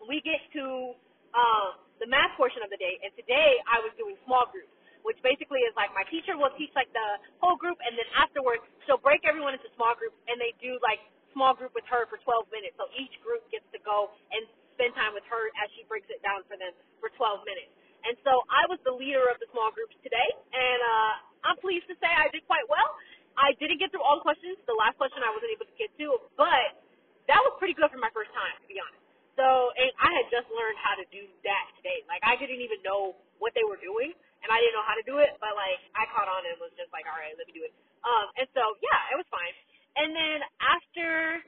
we 0.07 0.21
get 0.25 0.41
to 0.57 0.95
um, 1.37 1.77
the 2.01 2.07
math 2.09 2.33
portion 2.37 2.65
of 2.65 2.69
the 2.73 2.79
day, 2.79 2.97
and 3.05 3.13
today 3.13 3.61
I 3.69 3.81
was 3.81 3.93
doing 3.97 4.17
small 4.25 4.49
groups, 4.49 4.71
which 5.05 5.17
basically 5.21 5.61
is 5.65 5.73
like 5.77 5.93
my 5.93 6.05
teacher 6.09 6.37
will 6.37 6.53
teach 6.57 6.73
like 6.73 6.89
the 6.93 7.07
whole 7.41 7.57
group, 7.57 7.77
and 7.85 7.93
then 7.93 8.07
afterwards 8.17 8.65
she'll 8.85 9.01
break 9.01 9.21
everyone 9.25 9.53
into 9.53 9.69
small 9.77 9.93
groups, 9.93 10.17
and 10.29 10.41
they 10.41 10.53
do 10.57 10.81
like 10.81 11.01
small 11.33 11.53
group 11.55 11.71
with 11.77 11.85
her 11.87 12.09
for 12.11 12.19
12 12.19 12.49
minutes. 12.51 12.75
So 12.75 12.89
each 12.97 13.13
group 13.23 13.45
gets 13.53 13.65
to 13.71 13.79
go 13.85 14.11
and 14.33 14.43
spend 14.75 14.97
time 14.97 15.15
with 15.15 15.23
her 15.31 15.53
as 15.63 15.71
she 15.77 15.87
breaks 15.87 16.09
it 16.11 16.19
down 16.25 16.43
for 16.49 16.59
them 16.59 16.75
for 16.99 17.07
12 17.15 17.47
minutes. 17.47 17.71
And 18.01 18.17
so 18.25 18.41
I 18.49 18.65
was 18.65 18.81
the 18.81 18.91
leader 18.91 19.29
of 19.29 19.37
the 19.37 19.47
small 19.53 19.69
groups 19.69 19.93
today, 20.01 20.29
and 20.51 20.79
uh, 20.81 21.13
I'm 21.53 21.57
pleased 21.61 21.85
to 21.87 21.95
say 22.01 22.09
I 22.09 22.33
did 22.33 22.43
quite 22.49 22.65
well. 22.65 22.97
I 23.37 23.55
didn't 23.61 23.79
get 23.79 23.93
through 23.93 24.03
all 24.03 24.19
the 24.19 24.25
questions. 24.25 24.59
The 24.67 24.75
last 24.75 24.99
question 24.99 25.23
I 25.23 25.31
wasn't 25.31 25.53
able 25.53 25.69
to 25.69 25.77
get 25.79 25.93
to, 26.01 26.19
but 26.35 26.81
that 27.29 27.39
was 27.45 27.55
pretty 27.71 27.87
good 27.87 27.95
for 27.95 28.03
my 28.03 28.11
first 28.11 28.35
time, 28.35 28.51
to 28.59 28.67
be 28.67 28.75
honest. 28.83 28.99
So, 29.39 29.47
and 29.79 29.91
I 30.03 30.11
had 30.19 30.27
just 30.27 30.51
learned 30.51 30.75
how 30.83 30.99
to 30.99 31.07
do 31.15 31.23
that 31.47 31.65
today. 31.79 32.03
Like, 32.11 32.19
I 32.27 32.35
didn't 32.35 32.59
even 32.59 32.83
know 32.83 33.15
what 33.39 33.55
they 33.55 33.63
were 33.63 33.79
doing, 33.79 34.11
and 34.43 34.49
I 34.51 34.59
didn't 34.59 34.75
know 34.75 34.83
how 34.83 34.99
to 34.99 35.05
do 35.07 35.23
it, 35.23 35.39
but 35.39 35.55
like, 35.55 35.79
I 35.95 36.03
caught 36.11 36.27
on 36.27 36.43
and 36.43 36.59
was 36.59 36.75
just 36.75 36.91
like, 36.91 37.07
all 37.07 37.15
right, 37.15 37.31
let 37.39 37.47
me 37.47 37.55
do 37.55 37.63
it. 37.63 37.71
Um, 38.03 38.27
and 38.35 38.47
so, 38.51 38.75
yeah, 38.83 39.15
it 39.15 39.17
was 39.17 39.29
fine. 39.31 39.55
And 39.95 40.11
then 40.11 40.39
after 40.59 41.39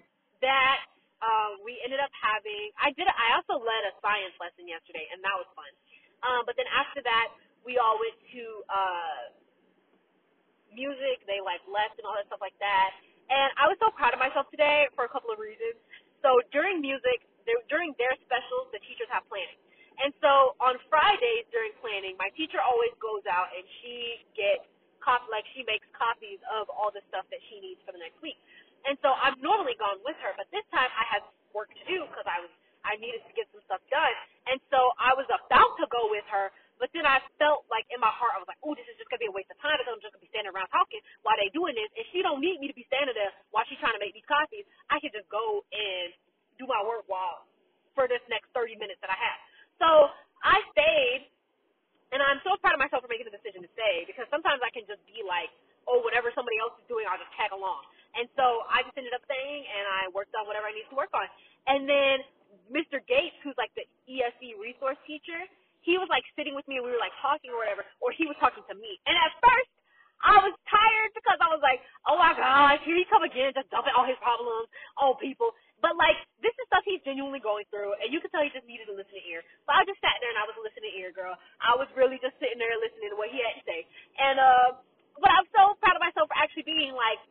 that, 0.48 0.80
um, 1.20 1.60
we 1.68 1.76
ended 1.84 2.00
up 2.00 2.12
having, 2.16 2.72
I 2.80 2.96
did, 2.96 3.12
I 3.12 3.36
also 3.36 3.60
led 3.60 3.84
a 3.92 3.94
science 4.00 4.36
lesson 4.40 4.64
yesterday, 4.72 5.04
and 5.12 5.20
that 5.28 5.36
was 5.36 5.52
fun. 5.52 5.72
Um, 6.24 6.48
but 6.48 6.56
then 6.56 6.72
after 6.72 7.04
that, 7.04 7.36
we 7.68 7.76
all 7.84 8.00
went 8.00 8.16
to, 8.32 8.44
uh, 8.72 9.24
music, 10.72 11.26
they 11.28 11.44
like 11.44 11.62
left 11.68 12.00
and 12.00 12.08
all 12.08 12.16
that 12.16 12.26
stuff 12.32 12.40
like 12.42 12.56
that. 12.64 12.96
And 13.28 13.50
I 13.60 13.68
was 13.68 13.78
so 13.82 13.92
proud 13.94 14.14
of 14.16 14.22
myself 14.22 14.48
today 14.54 14.88
for 14.96 15.04
a 15.06 15.12
couple 15.12 15.34
of 15.34 15.40
reasons. 15.42 15.76
So 16.24 16.40
during 16.56 16.80
music, 16.80 17.28
during 17.70 17.94
their 18.00 18.16
specials, 18.24 18.72
the 18.72 18.80
teachers 18.88 19.12
have 19.12 19.28
planning. 19.28 19.60
And 20.02 20.16
so 20.24 20.58
on 20.64 20.80
Fridays 20.90 21.46
during 21.54 21.76
planning, 21.84 22.18
my 22.18 22.32
teacher 22.34 22.64
always 22.64 22.96
goes 22.98 23.22
out 23.30 23.54
and 23.54 23.62
she 23.84 24.26
gets 24.34 24.66
cop 25.04 25.28
like 25.30 25.46
she 25.54 25.68
makes 25.68 25.86
copies 25.94 26.40
of 26.50 26.72
all 26.72 26.90
the 26.90 27.04
stuff 27.12 27.28
that 27.30 27.44
she 27.52 27.60
needs 27.60 27.84
for 27.86 27.94
the 27.94 28.02
next 28.02 28.18
week. 28.24 28.40
And 28.88 28.98
so 29.04 29.14
I'm 29.14 29.38
normally 29.44 29.78
gone 29.78 30.00
with 30.02 30.18
her, 30.24 30.34
but 30.40 30.48
this 30.50 30.66
time 30.74 30.90
I 30.96 31.06
had 31.08 31.22
work 31.54 31.70
to 31.76 31.84
do 31.86 32.08
because 32.10 32.26
I 32.26 32.42
was 32.42 32.52
I 32.84 33.00
needed 33.00 33.24
to 33.24 33.34
get 33.36 33.48
some 33.56 33.64
stuff 33.64 33.80
done. 33.88 34.16
And 34.48 34.60
so 34.68 34.92
I 35.00 35.16
was 35.16 35.24
about 35.32 35.72
to 35.80 35.88
go 35.88 36.12
with 36.12 36.28
her, 36.28 36.52
but 36.82 36.90
then 36.96 37.06
I 37.06 37.22
felt 37.42 37.66
like 37.70 37.86
in 37.94 38.00
my 38.02 38.12
heart 38.12 38.34
I 38.36 38.42
was 38.42 38.50
like, 38.50 38.62
oh, 38.66 38.74
this 38.78 38.86
is 38.90 38.98
just 38.98 39.10
gonna 39.10 39.24
be 39.24 39.32
a 39.32 39.36
waste 39.36 39.50
of 39.54 39.60
time 39.62 39.78
because 39.78 39.94
I'm 39.94 40.04
just 40.04 40.14
gonna 40.16 40.26
be 40.26 40.32
standing 40.34 40.54
around 40.54 40.70
talking 40.74 41.02
while 41.26 41.38
they 41.38 41.50
doing 41.54 41.78
this, 41.78 41.90
and 41.98 42.06
she 42.14 42.26
don't 42.26 42.42
need 42.42 42.60
me 42.62 42.70
to 42.70 42.78
be 42.78 42.86
standing 42.90 43.14
there 43.18 43.34
while 43.54 43.66
she's 43.70 43.80
trying 43.82 43.96
to 43.98 44.02
make 44.04 44.14
these 44.18 44.28
copies. 44.28 44.66
I 44.90 45.02
can 45.02 45.14
just 45.14 45.30
go 45.34 45.64
and 45.74 46.14
do 46.58 46.66
my 46.70 46.82
work 46.86 47.06
while 47.10 47.48
for 47.98 48.10
this 48.10 48.22
next 48.30 48.50
30 48.56 48.78
minutes 48.78 49.00
that 49.06 49.12
I 49.14 49.20
have. 49.20 49.40
So 49.82 49.90
I 50.44 50.62
stayed, 50.74 51.30
and 52.14 52.22
I'm 52.22 52.42
so 52.46 52.58
proud 52.62 52.78
of 52.78 52.82
myself 52.82 53.06
for 53.06 53.12
making 53.12 53.30
the 53.30 53.36
decision 53.36 53.66
to 53.66 53.72
stay 53.74 54.06
because 54.06 54.30
sometimes 54.30 54.62
I 54.62 54.72
can 54.74 54.86
just 54.86 55.02
be 55.10 55.26
like, 55.26 55.50
oh, 55.90 56.02
whatever 56.06 56.32
somebody 56.36 56.60
else 56.62 56.76
is 56.80 56.88
doing, 56.88 57.06
I'll 57.10 57.20
just 57.22 57.34
tag 57.36 57.52
along. 57.56 57.86
And 58.16 58.30
so 58.38 58.66
I 58.70 58.86
just 58.86 58.96
ended 58.96 59.14
up 59.16 59.26
staying, 59.26 59.62
and 59.66 59.86
I 59.90 60.02
worked 60.14 60.34
on 60.38 60.46
whatever 60.46 60.70
I 60.70 60.74
needed 60.76 60.92
to 60.94 61.00
work 61.00 61.14
on. 61.18 61.26
And 61.68 61.90
then 61.90 62.22
Mr. 62.70 63.02
Gates, 63.04 63.36
who's 63.42 63.58
like 63.58 63.74
the 63.74 63.86
ESE 64.06 64.56
resource 64.62 65.00
teacher, 65.10 65.42
he 65.84 66.00
was 66.00 66.10
like 66.12 66.26
sitting 66.36 66.56
with 66.56 66.66
me 66.68 66.80
and 66.80 66.86
we 66.88 66.92
were 66.92 67.02
like 67.02 67.16
talking 67.22 67.52
or 67.52 67.60
whatever, 67.60 67.84
or 68.00 68.12
he 68.16 68.26
was 68.28 68.36
talking 68.40 68.64
to 68.68 68.76
me. 68.76 69.00
And 69.08 69.16
at 69.16 69.32
first, 69.44 69.72
I 70.24 70.40
was 70.40 70.56
tired 70.72 71.12
because 71.12 71.36
I 71.44 71.52
was 71.52 71.60
like, 71.60 71.84
oh 72.08 72.16
my 72.16 72.32
gosh, 72.32 72.80
here 72.88 72.96
he 72.96 73.04
come 73.12 73.28
again, 73.28 73.52
just 73.52 73.68
dumping 73.76 73.92
all 73.92 74.08
his 74.08 74.20
problems 74.24 74.72
on 74.96 75.20
people. 75.20 75.52
But 75.84 76.00
like, 76.00 76.16
this 76.40 76.56
is 76.56 76.66
stuff 76.72 76.88
he's 76.88 77.04
genuinely 77.04 77.44
going 77.44 77.68
through, 77.68 77.92
and 78.00 78.08
you 78.08 78.24
could 78.24 78.32
tell 78.32 78.40
he 78.40 78.48
just 78.56 78.64
needed 78.64 78.88
a 78.88 78.96
listening 78.96 79.28
ear. 79.28 79.44
So 79.68 79.76
I 79.76 79.84
just 79.84 80.00
sat 80.00 80.16
there 80.24 80.32
and 80.32 80.40
I 80.40 80.48
was 80.48 80.56
a 80.56 80.64
listening 80.64 80.96
ear 80.96 81.12
girl. 81.12 81.36
I 81.60 81.76
was 81.76 81.92
really 82.00 82.24
just 82.24 82.40
sitting 82.40 82.56
there 82.56 82.72
listening 82.80 83.12
to 83.12 83.20
what 83.20 83.36
he 83.36 83.44
had 83.44 83.60
to 83.60 83.64
say. 83.68 83.84
And 84.18 84.40
uh 84.40 84.70
but 85.20 85.30
I'm 85.30 85.48
so 85.54 85.78
proud 85.84 86.00
of 86.00 86.02
myself 86.02 86.32
for 86.32 86.38
actually 86.40 86.66
being 86.66 86.96
like 86.96 87.22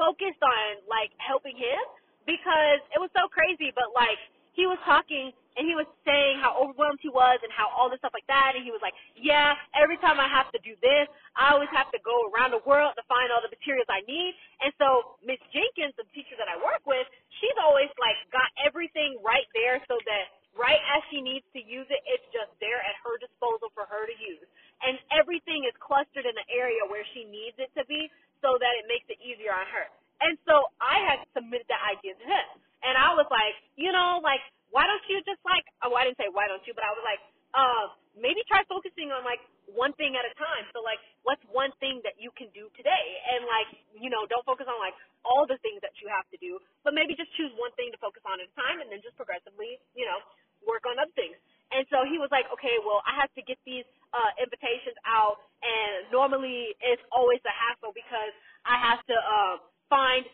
focused 0.00 0.40
on 0.42 0.82
like 0.88 1.12
helping 1.20 1.54
him 1.54 1.78
because 2.26 2.80
it 2.94 2.98
was 2.98 3.12
so 3.12 3.28
crazy, 3.30 3.70
but 3.76 3.92
like 3.92 4.18
he 4.56 4.66
was 4.66 4.80
talking 4.88 5.32
and 5.58 5.66
he 5.66 5.74
was 5.74 5.88
saying 6.06 6.38
how 6.38 6.54
overwhelmed 6.58 7.02
he 7.02 7.10
was 7.10 7.42
and 7.42 7.50
how 7.50 7.70
all 7.74 7.90
this 7.90 7.98
stuff 8.02 8.14
like 8.14 8.26
that 8.30 8.54
and 8.54 8.62
he 8.62 8.70
was 8.70 8.82
like, 8.82 8.94
Yeah, 9.18 9.58
every 9.74 9.98
time 9.98 10.20
I 10.22 10.30
have 10.30 10.50
to 10.54 10.60
do 10.62 10.78
this, 10.78 11.06
I 11.34 11.54
always 11.54 11.70
have 11.74 11.90
to 11.94 12.00
go 12.06 12.30
around 12.30 12.54
the 12.54 12.62
world 12.62 12.94
to 12.94 13.04
find 13.10 13.30
all 13.34 13.42
the 13.42 13.50
materials 13.50 13.88
I 13.90 14.06
need. 14.06 14.34
And 14.62 14.70
so 14.78 15.18
Miss 15.22 15.40
Jenkins, 15.50 15.94
the 15.98 16.06
teacher 16.14 16.38
that 16.38 16.46
I 16.46 16.56
work 16.60 16.82
with, 16.86 17.06
she's 17.42 17.56
always 17.58 17.90
like 17.98 18.18
got 18.30 18.48
everything 18.62 19.18
right 19.22 19.46
there 19.54 19.82
so 19.90 19.98
that 20.06 20.24
right 20.54 20.80
as 20.96 21.02
she 21.10 21.22
needs 21.22 21.46
to 21.54 21.60
use 21.62 21.86
it, 21.90 22.02
it's 22.06 22.26
just 22.34 22.50
there 22.58 22.82
at 22.82 22.96
her 23.02 23.18
disposal 23.18 23.70
for 23.74 23.86
her 23.86 24.06
to 24.06 24.16
use. 24.18 24.46
And 24.82 24.96
everything 25.12 25.68
is 25.68 25.76
clustered 25.78 26.24
in 26.24 26.34
the 26.34 26.46
area 26.50 26.80
where 26.88 27.04
she 27.12 27.28
needs 27.28 27.58
it 27.60 27.70
to 27.76 27.84
be 27.84 28.08
so 28.40 28.56
that 28.56 28.72
it 28.80 28.88
makes 28.88 29.06
it 29.12 29.20
easier 29.20 29.52
on 29.52 29.68
her. 29.68 29.86
And 30.20 30.36
so 30.44 30.68
I 30.80 31.00
had 31.04 31.24
submitted 31.32 31.68
that 31.72 31.80
idea 31.80 32.16
to 32.16 32.26
him. 32.26 32.48
And 32.80 32.96
I 32.96 33.12
was 33.12 33.28
like, 33.28 33.56
you 33.76 33.92
know, 33.92 34.20
like, 34.24 34.40
why 34.70 34.86
don't 34.86 35.02
you 35.10 35.22
just 35.26 35.42
like, 35.46 35.66
oh, 35.82 35.94
I 35.94 36.06
didn't 36.06 36.18
say 36.18 36.30
why 36.30 36.46
don't 36.46 36.62
you, 36.66 36.74
but 36.74 36.86
I 36.86 36.92
was 36.94 37.04
like, 37.06 37.22
uh, 37.54 37.90
maybe 38.14 38.42
try 38.46 38.62
focusing 38.70 39.10
on 39.10 39.26
like 39.26 39.42
one 39.70 39.94
thing 39.98 40.14
at 40.18 40.26
a 40.26 40.34
time. 40.38 40.66
So 40.74 40.82
like, 40.82 40.98
what's 41.22 41.42
one 41.50 41.70
thing 41.82 42.02
that 42.06 42.18
you 42.18 42.30
can 42.34 42.50
do 42.54 42.70
today? 42.78 43.06
And 43.34 43.46
like, 43.46 43.70
you 43.94 44.10
know, 44.10 44.26
don't 44.30 44.46
focus 44.46 44.66
on 44.70 44.78
like 44.78 44.94
all 45.26 45.46
the 45.46 45.58
things 45.62 45.82
that 45.82 45.94
you 46.02 46.06
have 46.10 46.26
to 46.30 46.38
do, 46.38 46.58
but 46.86 46.94
maybe 46.94 47.14
just 47.18 47.30
choose 47.38 47.50
one 47.58 47.74
thing 47.74 47.90
to 47.94 47.98
focus 47.98 48.22
on 48.26 48.38
at 48.38 48.46
a 48.46 48.54
time 48.54 48.78
and 48.82 48.88
then 48.90 49.02
just 49.02 49.18
progressively, 49.18 49.78
you 49.94 50.06
know, 50.06 50.18
work 50.66 50.86
on 50.86 50.98
other 50.98 51.14
things. 51.18 51.36
And 51.70 51.86
so 51.86 52.02
he 52.02 52.18
was 52.18 52.26
like, 52.34 52.50
okay, 52.50 52.82
well, 52.82 52.98
I 53.06 53.14
have 53.22 53.30
to 53.38 53.42
get 53.46 53.54
these 53.62 53.86
uh, 54.10 54.34
invitations 54.42 54.98
out, 55.06 55.38
and 55.62 56.10
normally 56.10 56.74
it's 56.82 57.02
always 57.14 57.38
a 57.46 57.54
hassle 57.54 57.94
because 57.94 58.34
I 58.66 58.74
have 58.74 59.00
to 59.06 59.14
uh, 59.14 59.56
find 59.86 60.26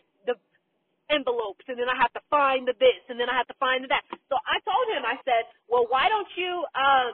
envelopes, 1.09 1.63
and 1.67 1.79
then 1.79 1.87
I 1.87 1.97
have 1.99 2.11
to 2.15 2.23
find 2.31 2.67
the 2.67 2.75
this, 2.77 3.01
and 3.07 3.19
then 3.19 3.31
I 3.31 3.35
have 3.35 3.47
to 3.47 3.57
find 3.59 3.83
the 3.83 3.89
that. 3.91 4.03
So 4.27 4.35
I 4.35 4.59
told 4.63 4.85
him, 4.91 5.03
I 5.07 5.17
said, 5.23 5.47
well, 5.71 5.87
why 5.87 6.11
don't 6.11 6.29
you 6.35 6.63
um, 6.75 7.13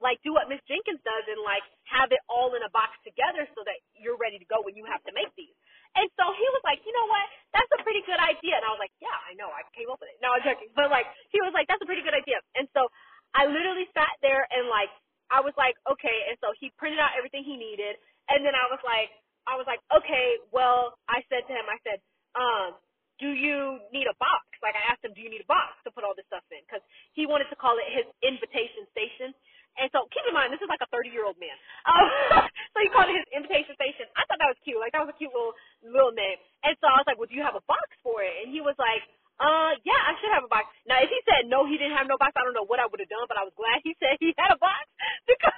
like 0.00 0.20
do 0.24 0.32
what 0.32 0.48
Miss 0.48 0.60
Jenkins 0.68 1.00
does 1.04 1.24
and 1.28 1.40
like 1.44 1.64
have 1.88 2.12
it 2.12 2.20
all 2.28 2.52
in 2.56 2.64
a 2.64 2.72
box 2.72 2.96
together 3.04 3.44
so 3.52 3.64
that 3.68 3.78
you're 3.96 4.16
ready 4.16 4.40
to 4.40 4.48
go 4.48 4.64
when 4.64 4.76
you 4.76 4.84
have 4.88 5.04
to 5.08 5.12
make 5.12 5.30
these. 5.36 5.52
And 5.98 6.06
so 6.16 6.30
he 6.32 6.46
was 6.54 6.62
like, 6.62 6.80
you 6.86 6.92
know 6.94 7.08
what? 7.10 7.26
That's 7.52 7.70
a 7.76 7.80
pretty 7.82 8.00
good 8.06 8.20
idea. 8.20 8.56
And 8.56 8.64
I 8.64 8.70
was 8.70 8.78
like, 8.78 8.94
yeah, 9.02 9.16
I 9.26 9.34
know. 9.34 9.50
I 9.50 9.66
came 9.74 9.90
up 9.90 9.98
with 9.98 10.08
it. 10.12 10.18
No, 10.22 10.32
I'm 10.32 10.44
joking. 10.46 10.70
But 10.72 10.88
like, 10.88 11.08
he 11.34 11.42
was 11.42 11.50
like, 11.50 11.66
that's 11.66 11.82
a 11.82 11.88
pretty 11.88 12.06
good 12.06 12.14
idea. 12.14 12.38
And 12.54 12.70
so 12.72 12.88
I 13.34 13.44
literally 13.50 13.90
sat 13.92 14.14
there 14.24 14.46
and 14.54 14.70
like 14.70 14.90
I 15.30 15.42
was 15.42 15.54
like, 15.54 15.78
okay, 15.86 16.30
and 16.30 16.38
so 16.42 16.50
he 16.58 16.74
printed 16.80 16.98
out 16.98 17.14
everything 17.14 17.46
he 17.46 17.54
needed 17.54 17.98
and 18.30 18.46
then 18.46 18.54
I 18.54 18.70
was 18.70 18.80
like 18.86 19.10
I 19.48 19.58
was 19.58 19.66
like, 19.66 19.82
okay, 19.90 20.38
well 20.54 20.94
I 21.10 21.26
said 21.26 21.42
to 21.50 21.52
him, 21.52 21.66
I 21.66 21.78
said, 21.82 21.98
um, 22.38 22.78
do 23.20 23.30
you 23.36 23.78
need 23.92 24.08
a 24.08 24.16
box? 24.18 24.48
Like 24.64 24.74
I 24.76 24.84
asked 24.92 25.04
him, 25.04 25.12
do 25.14 25.22
you 25.22 25.30
need 25.30 25.44
a 25.44 25.50
box 25.50 25.76
to 25.86 25.92
put 25.92 26.02
all 26.04 26.16
this 26.16 26.26
stuff 26.32 26.44
in? 26.50 26.64
Because 26.66 26.82
he 27.14 27.28
wanted 27.28 27.52
to 27.52 27.58
call 27.60 27.76
it 27.78 27.88
his 27.92 28.08
invitation 28.24 28.88
station. 28.90 29.36
And 29.78 29.88
so 29.94 30.08
keep 30.10 30.24
in 30.26 30.34
mind, 30.34 30.50
this 30.52 30.60
is 30.64 30.68
like 30.72 30.82
a 30.82 30.90
30 30.90 31.12
year 31.12 31.24
old 31.28 31.38
man. 31.40 31.54
Um, 31.90 32.46
so 32.74 32.78
he 32.84 32.88
called 32.92 33.10
it 33.12 33.18
his 33.18 33.28
invitation 33.34 33.74
station. 33.76 34.06
I 34.16 34.24
thought 34.28 34.40
that 34.40 34.50
was 34.52 34.60
cute. 34.64 34.80
Like 34.80 34.92
that 34.96 35.04
was 35.04 35.12
a 35.12 35.18
cute 35.20 35.32
little 35.32 35.54
little 35.84 36.14
name. 36.14 36.38
And 36.64 36.74
so 36.80 36.88
I 36.88 37.00
was 37.02 37.06
like, 37.08 37.18
well, 37.20 37.28
do 37.30 37.36
you 37.36 37.44
have 37.44 37.56
a 37.58 37.64
box 37.68 37.86
for 38.04 38.22
it? 38.24 38.32
And 38.44 38.52
he 38.52 38.60
was 38.64 38.76
like, 38.80 39.04
uh, 39.40 39.74
yeah, 39.86 40.00
I 40.08 40.12
should 40.20 40.32
have 40.34 40.44
a 40.46 40.52
box. 40.52 40.68
Now, 40.86 41.00
if 41.02 41.08
he 41.10 41.18
said 41.26 41.48
no, 41.48 41.64
he 41.66 41.78
didn't 41.80 41.96
have 41.96 42.06
no 42.10 42.18
box, 42.20 42.36
I 42.36 42.44
don't 42.44 42.54
know 42.56 42.66
what 42.68 42.82
I 42.82 42.86
would 42.90 43.00
have 43.00 43.10
done, 43.12 43.26
but 43.30 43.38
I 43.40 43.46
was 43.46 43.54
glad 43.56 43.80
he 43.86 43.96
said 44.02 44.18
he 44.20 44.34
had 44.36 44.52
a 44.54 44.60
box 44.60 44.84
because 45.30 45.56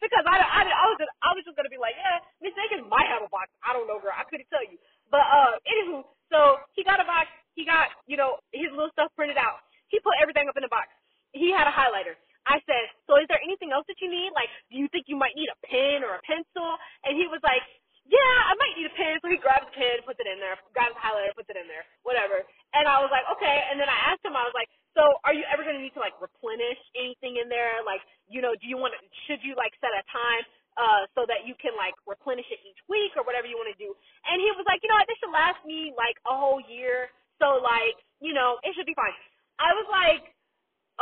because 0.00 0.24
I, 0.26 0.38
I, 0.40 0.62
I 0.68 0.86
was 0.90 0.98
just, 1.00 1.12
I 1.20 1.30
was 1.34 1.44
just 1.44 1.56
gonna 1.58 1.72
be 1.72 1.80
like, 1.80 1.96
yeah, 1.98 2.22
Miss 2.40 2.54
Jenkins 2.56 2.86
might 2.88 3.08
have 3.10 3.24
a 3.26 3.30
box. 3.32 3.50
I 3.64 3.74
don't 3.76 3.88
know, 3.90 4.00
girl. 4.00 4.14
I 4.14 4.24
couldn't 4.28 4.48
tell 4.48 4.64
you. 4.64 4.78
But 5.10 5.24
uh, 5.26 5.54
anywho, 5.66 6.04
so 6.32 6.62
he 6.76 6.84
got 6.84 7.00
a 7.00 7.06
box. 7.08 7.28
He 7.56 7.64
got 7.66 7.90
you 8.06 8.16
know 8.16 8.38
his 8.52 8.70
little 8.72 8.92
stuff 8.94 9.10
printed 9.16 9.36
out. 9.36 9.64
He 9.88 10.00
put 10.00 10.14
everything 10.20 10.48
up 10.48 10.56
in 10.56 10.64
the 10.64 10.72
box. 10.72 10.92
He 11.32 11.52
had 11.52 11.68
a 11.68 11.74
highlighter. 11.74 12.16
I 12.48 12.64
said, 12.64 12.88
so 13.04 13.20
is 13.20 13.28
there 13.28 13.40
anything 13.44 13.76
else 13.76 13.84
that 13.92 14.00
you 14.00 14.08
need? 14.08 14.32
Like, 14.32 14.48
do 14.72 14.80
you 14.80 14.88
think 14.88 15.04
you 15.04 15.20
might 15.20 15.36
need 15.36 15.52
a 15.52 15.58
pen 15.68 16.00
or 16.00 16.16
a 16.16 16.22
pencil? 16.24 16.80
And 17.04 17.12
he 17.12 17.28
was 17.28 17.44
like, 17.44 17.60
yeah, 18.08 18.36
I 18.48 18.56
might 18.56 18.72
need 18.80 18.88
a 18.88 18.96
pen. 18.96 19.20
So 19.20 19.28
he 19.28 19.36
grabs 19.36 19.68
a 19.68 19.74
pen, 19.76 20.00
puts 20.08 20.16
it 20.16 20.24
in 20.24 20.40
there, 20.40 20.56
grabs 20.72 20.96
a 20.96 21.00
highlighter, 21.00 21.36
puts 21.36 21.52
it 21.52 21.60
in 21.60 21.68
there, 21.68 21.84
whatever. 22.08 22.40
And 22.72 22.88
I 22.88 23.04
was 23.04 23.12
like, 23.12 23.28
okay. 23.36 23.68
And 23.68 23.76
then 23.76 23.92
I 23.92 23.98
asked 24.08 24.24
him, 24.24 24.32
I 24.32 24.48
was 24.48 24.56
like, 24.56 24.72
so 24.96 25.04
are 25.28 25.36
you 25.36 25.44
ever 25.52 25.60
going 25.60 25.76
to 25.76 25.84
need 25.84 25.92
to 25.92 26.02
like 26.02 26.16
replenish 26.16 26.80
anything 26.96 27.36
in 27.36 27.52
there? 27.52 27.84
Like, 27.84 28.00
you 28.32 28.40
know, 28.40 28.56
do 28.56 28.64
you 28.64 28.80
want 28.80 28.96
to, 28.96 29.00
should 29.28 29.44
you 29.44 29.52
like 29.52 29.76
set 29.84 29.92
a 29.92 30.00
time, 30.08 30.42
uh, 30.78 31.10
so 31.18 31.26
that 31.26 31.42
you 31.44 31.58
can 31.58 31.74
like 31.74 31.98
replenish 32.06 32.46
it 32.48 32.62
each 32.62 32.78
week 32.86 33.12
or 33.18 33.26
whatever 33.26 33.50
you 33.50 33.58
want 33.58 33.68
to 33.68 33.78
do? 33.78 33.90
And 34.30 34.38
he 34.38 34.48
was 34.54 34.64
like, 34.64 34.80
you 34.80 34.88
know 34.88 34.96
this 35.04 35.18
should 35.18 35.34
last 35.34 35.60
me 35.66 35.92
like 35.98 36.16
a 36.24 36.34
whole 36.34 36.62
year. 36.70 37.10
So 37.42 37.58
like, 37.58 37.98
you 38.22 38.32
know, 38.32 38.62
it 38.62 38.72
should 38.78 38.86
be 38.86 38.96
fine. 38.96 39.14
I 39.58 39.74
was 39.74 39.88
like, 39.90 40.22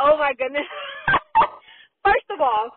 oh 0.01 0.17
my 0.17 0.33
goodness. 0.33 0.67
First 2.05 2.27
of 2.33 2.41
all, 2.41 2.73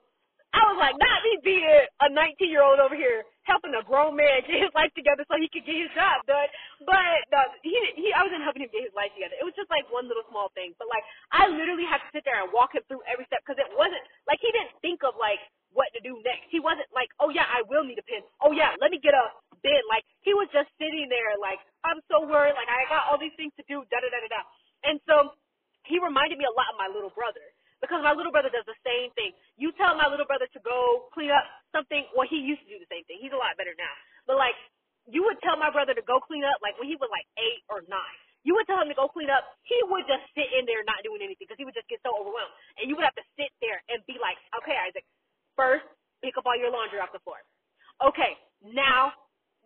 I 0.50 0.66
was 0.66 0.78
like, 0.82 0.98
not 0.98 1.22
me 1.22 1.38
being 1.46 1.62
a 2.02 2.08
19 2.10 2.50
year 2.50 2.66
old 2.66 2.82
over 2.82 2.98
here 2.98 3.22
helping 3.46 3.74
a 3.74 3.82
grown 3.86 4.18
man 4.18 4.42
get 4.46 4.62
his 4.62 4.74
life 4.74 4.90
together 4.98 5.22
so 5.26 5.38
he 5.38 5.46
could 5.46 5.62
get 5.62 5.78
his 5.78 5.90
job 5.94 6.26
done. 6.26 6.50
But 6.82 7.22
no, 7.30 7.38
he 7.62 7.74
he 7.94 8.10
I 8.10 8.26
wasn't 8.26 8.42
helping 8.42 8.66
him 8.66 8.72
get 8.74 8.82
his 8.82 8.94
life 8.94 9.14
together. 9.14 9.38
It 9.38 9.46
was 9.46 9.54
just 9.54 9.70
like 9.70 9.86
one 9.94 10.10
little 10.10 10.26
small 10.26 10.50
thing. 10.58 10.74
But 10.74 10.90
like 10.90 11.06
I 11.30 11.46
literally 11.46 11.86
had 11.86 12.02
to 12.02 12.10
sit 12.10 12.26
there 12.26 12.42
and 12.42 12.50
walk 12.50 12.74
him 12.74 12.82
through 12.90 13.06
every 13.06 13.26
step 13.30 13.46
because 13.46 13.62
it 13.62 13.70
wasn't 13.78 14.02
like 14.26 14.42
he 14.42 14.50
didn't 14.50 14.74
think 14.82 15.06
of 15.06 15.14
like 15.14 15.38
what 15.72 15.90
to 15.94 16.00
do 16.02 16.18
next. 16.26 16.50
He 16.50 16.58
wasn't 16.58 16.88
like, 16.94 17.10
oh 17.22 17.30
yeah, 17.30 17.46
I 17.46 17.62
will 17.66 17.86
need 17.86 17.98
a 17.98 18.06
pen. 18.06 18.22
Oh 18.42 18.52
yeah, 18.52 18.74
let 18.82 18.90
me 18.90 18.98
get 18.98 19.14
a 19.14 19.24
bin. 19.62 19.82
Like 19.90 20.04
he 20.22 20.34
was 20.34 20.50
just 20.50 20.68
sitting 20.80 21.06
there 21.08 21.36
like 21.38 21.60
I'm 21.86 22.02
so 22.10 22.26
worried. 22.26 22.56
Like 22.58 22.70
I 22.70 22.86
got 22.90 23.08
all 23.08 23.18
these 23.18 23.34
things 23.38 23.54
to 23.60 23.64
do. 23.70 23.82
Da 23.88 23.98
da 24.02 24.08
da 24.10 24.18
da 24.20 24.30
da. 24.30 24.42
And 24.86 24.96
so 25.06 25.36
he 25.86 26.00
reminded 26.00 26.36
me 26.38 26.46
a 26.46 26.54
lot 26.54 26.70
of 26.72 26.76
my 26.76 26.88
little 26.90 27.12
brother 27.12 27.44
because 27.80 28.04
my 28.04 28.12
little 28.12 28.32
brother 28.32 28.52
does 28.52 28.68
the 28.68 28.76
same 28.84 29.10
thing. 29.16 29.32
You 29.56 29.72
tell 29.80 29.96
my 29.96 30.06
little 30.06 30.28
brother 30.28 30.46
to 30.52 30.60
go 30.60 31.08
clean 31.16 31.32
up 31.32 31.44
something. 31.72 32.04
Well, 32.12 32.28
he 32.28 32.40
used 32.40 32.60
to 32.64 32.70
do 32.70 32.78
the 32.78 32.90
same 32.92 33.04
thing. 33.08 33.18
He's 33.20 33.32
a 33.32 33.40
lot 33.40 33.56
better 33.56 33.72
now. 33.76 33.94
But 34.28 34.36
like, 34.36 34.56
you 35.08 35.24
would 35.24 35.40
tell 35.40 35.56
my 35.56 35.72
brother 35.72 35.96
to 35.96 36.04
go 36.04 36.20
clean 36.20 36.44
up, 36.44 36.60
like 36.60 36.76
when 36.76 36.86
he 36.86 36.94
was 37.00 37.08
like 37.08 37.24
eight 37.40 37.64
or 37.72 37.80
nine. 37.88 38.18
You 38.40 38.56
would 38.56 38.64
tell 38.64 38.80
him 38.80 38.88
to 38.88 38.96
go 38.96 39.04
clean 39.08 39.28
up. 39.28 39.44
He 39.68 39.76
would 39.92 40.08
just 40.08 40.24
sit 40.32 40.48
in 40.56 40.64
there 40.64 40.80
not 40.88 41.04
doing 41.04 41.20
anything 41.20 41.44
because 41.44 41.60
he 41.60 41.68
would 41.68 41.76
just 41.76 41.88
get 41.92 42.00
so 42.00 42.16
overwhelmed. 42.16 42.52
And 42.80 42.88
you 42.88 42.96
would 42.96 43.04
have 43.04 43.16
to 43.20 43.26
sit 43.36 43.52
there 43.60 43.84
and 43.92 44.00
be 44.08 44.16
like, 44.16 44.40
okay, 44.64 44.76
Isaac, 44.80 45.04
first 45.56 45.86
pick 46.20 46.36
up 46.36 46.44
all 46.46 46.56
your 46.56 46.70
laundry 46.72 47.00
off 47.00 47.12
the 47.14 47.22
floor. 47.24 47.40
Okay, 48.04 48.36
now 48.64 49.12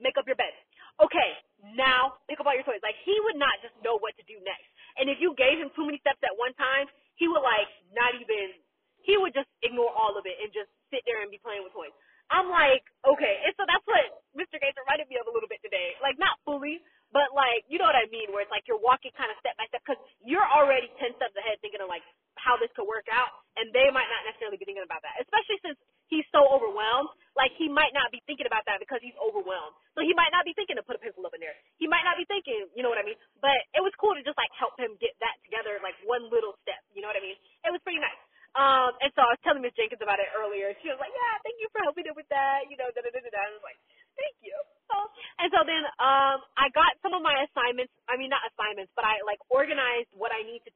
make 0.02 0.18
up 0.18 0.26
your 0.26 0.38
bed. 0.38 0.54
Okay, 1.02 1.30
now 1.74 2.18
pick 2.30 2.38
up 2.38 2.46
all 2.46 2.54
your 2.54 2.66
toys. 2.66 2.82
Like 2.82 2.98
he 3.02 3.14
would 3.26 3.38
not 3.38 3.54
just 3.62 3.74
know 3.82 3.98
what 3.98 4.14
to 4.18 4.24
do 4.26 4.38
next. 4.42 4.66
And 4.98 5.10
if 5.10 5.18
you 5.18 5.34
gave 5.34 5.58
him 5.58 5.74
too 5.74 5.86
many 5.86 5.98
steps 6.02 6.22
at 6.22 6.34
one 6.38 6.54
time, 6.54 6.86
he 7.18 7.26
would 7.26 7.42
like 7.42 7.70
not 7.94 8.14
even 8.14 8.58
he 9.02 9.18
would 9.20 9.36
just 9.36 9.50
ignore 9.60 9.92
all 9.92 10.16
of 10.16 10.24
it 10.24 10.38
and 10.40 10.48
just 10.54 10.70
sit 10.88 11.04
there 11.04 11.20
and 11.20 11.28
be 11.28 11.38
playing 11.42 11.60
with 11.66 11.76
toys. 11.76 11.92
I'm 12.32 12.48
like, 12.48 12.80
okay, 13.04 13.44
and 13.44 13.52
so 13.60 13.68
that's 13.68 13.84
what 13.84 14.24
Mr. 14.32 14.56
Gates 14.56 14.80
reminded 14.80 15.12
me 15.12 15.20
of 15.20 15.28
a 15.28 15.34
little 15.34 15.50
bit 15.50 15.60
today. 15.60 15.92
Like 16.00 16.16
not 16.16 16.40
fully, 16.48 16.80
but 17.12 17.36
like 17.36 17.68
you 17.68 17.76
know 17.76 17.86
what 17.86 17.98
I 17.98 18.08
mean, 18.08 18.32
where 18.32 18.42
it's 18.42 18.54
like 18.54 18.64
you're 18.64 18.80
walking 18.80 19.12
kind 19.14 19.28
of 19.28 19.36
step 19.44 19.54
by 19.60 19.68
step 19.68 19.84
because 19.84 20.00
you're 20.24 20.46
already 20.46 20.88
ten 20.96 21.12
steps 21.20 21.36
ahead 21.36 21.60
thinking 21.60 21.84
of 21.84 21.90
like 21.92 22.02
how 22.40 22.58
this 22.58 22.70
could 22.74 22.88
work 22.88 23.06
out, 23.10 23.30
and 23.58 23.70
they 23.70 23.88
might 23.90 24.08
not 24.10 24.22
necessarily 24.26 24.58
be 24.58 24.66
thinking 24.66 24.86
about 24.86 25.02
that, 25.02 25.18
especially 25.22 25.58
since 25.62 25.78
he's 26.08 26.26
so 26.34 26.44
overwhelmed. 26.50 27.10
Like 27.34 27.50
he 27.58 27.66
might 27.66 27.90
not 27.90 28.14
be 28.14 28.22
thinking 28.30 28.46
about 28.46 28.62
that 28.70 28.78
because 28.78 29.02
he's 29.02 29.16
overwhelmed. 29.18 29.74
So 29.98 30.06
he 30.06 30.14
might 30.14 30.30
not 30.30 30.46
be 30.46 30.54
thinking 30.54 30.78
to 30.78 30.84
put 30.86 30.94
a 30.98 31.02
pencil 31.02 31.26
up 31.26 31.34
in 31.34 31.42
there. 31.42 31.56
He 31.82 31.90
might 31.90 32.06
not 32.06 32.14
be 32.14 32.26
thinking, 32.30 32.70
you 32.78 32.82
know 32.86 32.90
what 32.90 33.00
I 33.00 33.06
mean? 33.06 33.18
But 33.42 33.58
it 33.74 33.82
was 33.82 33.90
cool 33.98 34.14
to 34.14 34.22
just 34.22 34.38
like 34.38 34.50
help 34.54 34.78
him 34.78 34.94
get 35.02 35.18
that 35.18 35.34
together, 35.42 35.82
like 35.82 35.98
one 36.06 36.30
little 36.30 36.54
step. 36.62 36.78
You 36.94 37.02
know 37.02 37.10
what 37.10 37.18
I 37.18 37.24
mean? 37.24 37.38
It 37.66 37.74
was 37.74 37.82
pretty 37.82 37.98
nice. 37.98 38.20
Um, 38.54 38.94
and 39.02 39.10
so 39.18 39.26
I 39.26 39.34
was 39.34 39.42
telling 39.42 39.66
Miss 39.66 39.74
Jenkins 39.74 39.98
about 39.98 40.22
it 40.22 40.30
earlier. 40.30 40.70
She 40.78 40.86
was 40.86 40.98
like, 41.02 41.10
"Yeah, 41.10 41.34
thank 41.42 41.58
you 41.58 41.66
for 41.74 41.82
helping 41.82 42.06
him 42.06 42.14
with 42.14 42.30
that." 42.30 42.70
You 42.70 42.78
know, 42.78 42.86
da 42.94 43.02
da 43.02 43.10
da 43.10 43.18
da. 43.18 43.34
I 43.34 43.50
was 43.50 43.66
like, 43.66 43.78
"Thank 44.14 44.38
you." 44.46 44.54
So, 44.86 44.94
and 45.42 45.50
so 45.50 45.66
then 45.66 45.82
um, 45.98 46.38
I 46.54 46.70
got 46.70 46.94
some 47.02 47.18
of 47.18 47.22
my 47.24 47.34
assignments. 47.50 47.90
I 48.06 48.14
mean, 48.14 48.30
not 48.30 48.46
assignments, 48.46 48.94
but 48.94 49.02
I 49.02 49.18
like 49.26 49.42
organized 49.50 50.06
what 50.14 50.30
I 50.30 50.46
need 50.46 50.62
to 50.70 50.72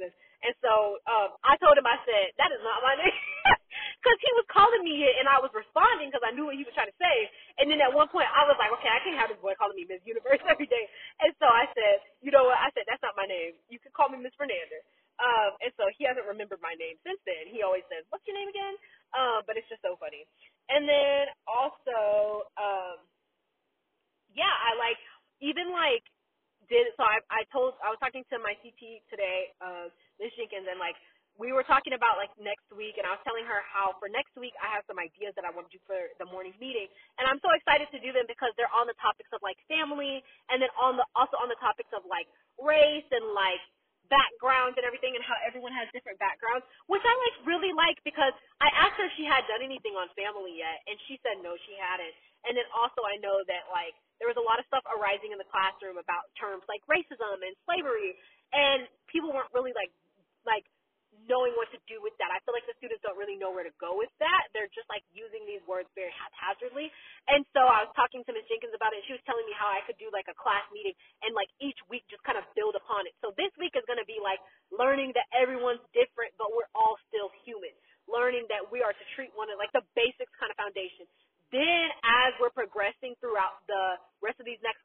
And 0.00 0.54
so 0.62 1.00
um, 1.08 1.36
I 1.46 1.56
told 1.60 1.78
him, 1.78 1.86
I 1.88 1.98
said, 2.06 2.34
that 2.38 2.52
is 2.52 2.62
not 2.64 2.82
my 2.84 2.96
name. 2.98 3.12
Because 4.02 4.20
he 4.22 4.32
was 4.38 4.46
calling 4.52 4.84
me 4.86 5.02
it 5.08 5.16
and 5.20 5.26
I 5.26 5.42
was 5.42 5.50
responding 5.54 6.08
because 6.12 6.22
I 6.24 6.32
knew 6.32 6.46
what 6.46 6.54
he 6.56 6.64
was 6.64 6.72
trying 6.76 6.92
to 6.92 7.00
say. 7.02 7.16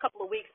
couple 0.01 0.23
of 0.25 0.31
weeks 0.31 0.50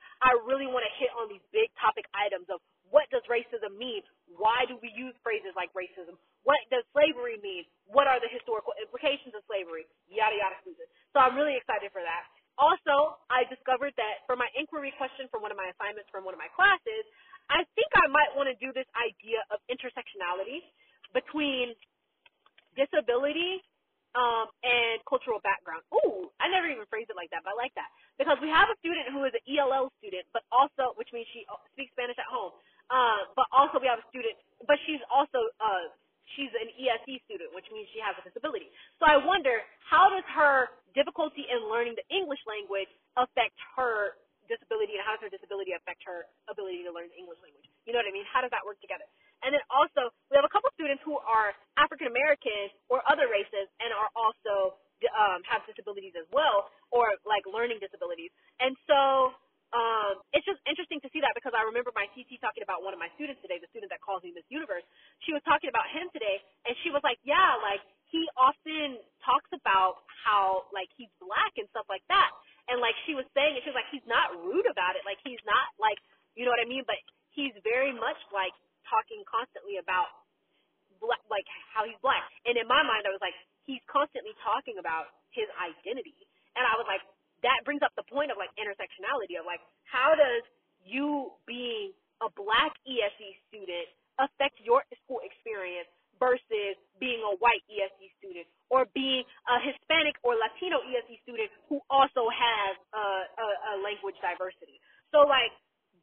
talking 84.47 84.79
about 84.79 85.11
his 85.35 85.51
identity. 85.59 86.15
And 86.55 86.63
I 86.63 86.79
was 86.79 86.87
like, 86.87 87.03
that 87.43 87.67
brings 87.67 87.83
up 87.83 87.91
the 87.99 88.07
point 88.07 88.31
of 88.31 88.39
like 88.39 88.55
intersectionality 88.55 89.35
of 89.37 89.45
like, 89.45 89.61
how 89.91 90.15
does 90.15 90.47
you 90.87 91.35
being 91.45 91.91
a 92.23 92.31
black 92.39 92.73
ESE 92.87 93.35
student 93.51 93.91
affect 94.23 94.57
your 94.63 94.87
school 95.05 95.21
experience 95.27 95.91
versus 96.17 96.81
being 96.97 97.21
a 97.21 97.37
white 97.45 97.61
ESE 97.69 98.09
student 98.17 98.49
or 98.73 98.89
being 98.97 99.21
a 99.53 99.57
Hispanic 99.61 100.17
or 100.25 100.33
Latino 100.39 100.81
ESE 100.89 101.21
student 101.27 101.53
who 101.69 101.83
also 101.93 102.25
has 102.33 102.73
a, 102.97 103.05
a, 103.37 103.47
a 103.47 103.73
language 103.85 104.17
diversity. 104.25 104.81
So 105.13 105.29
like 105.29 105.53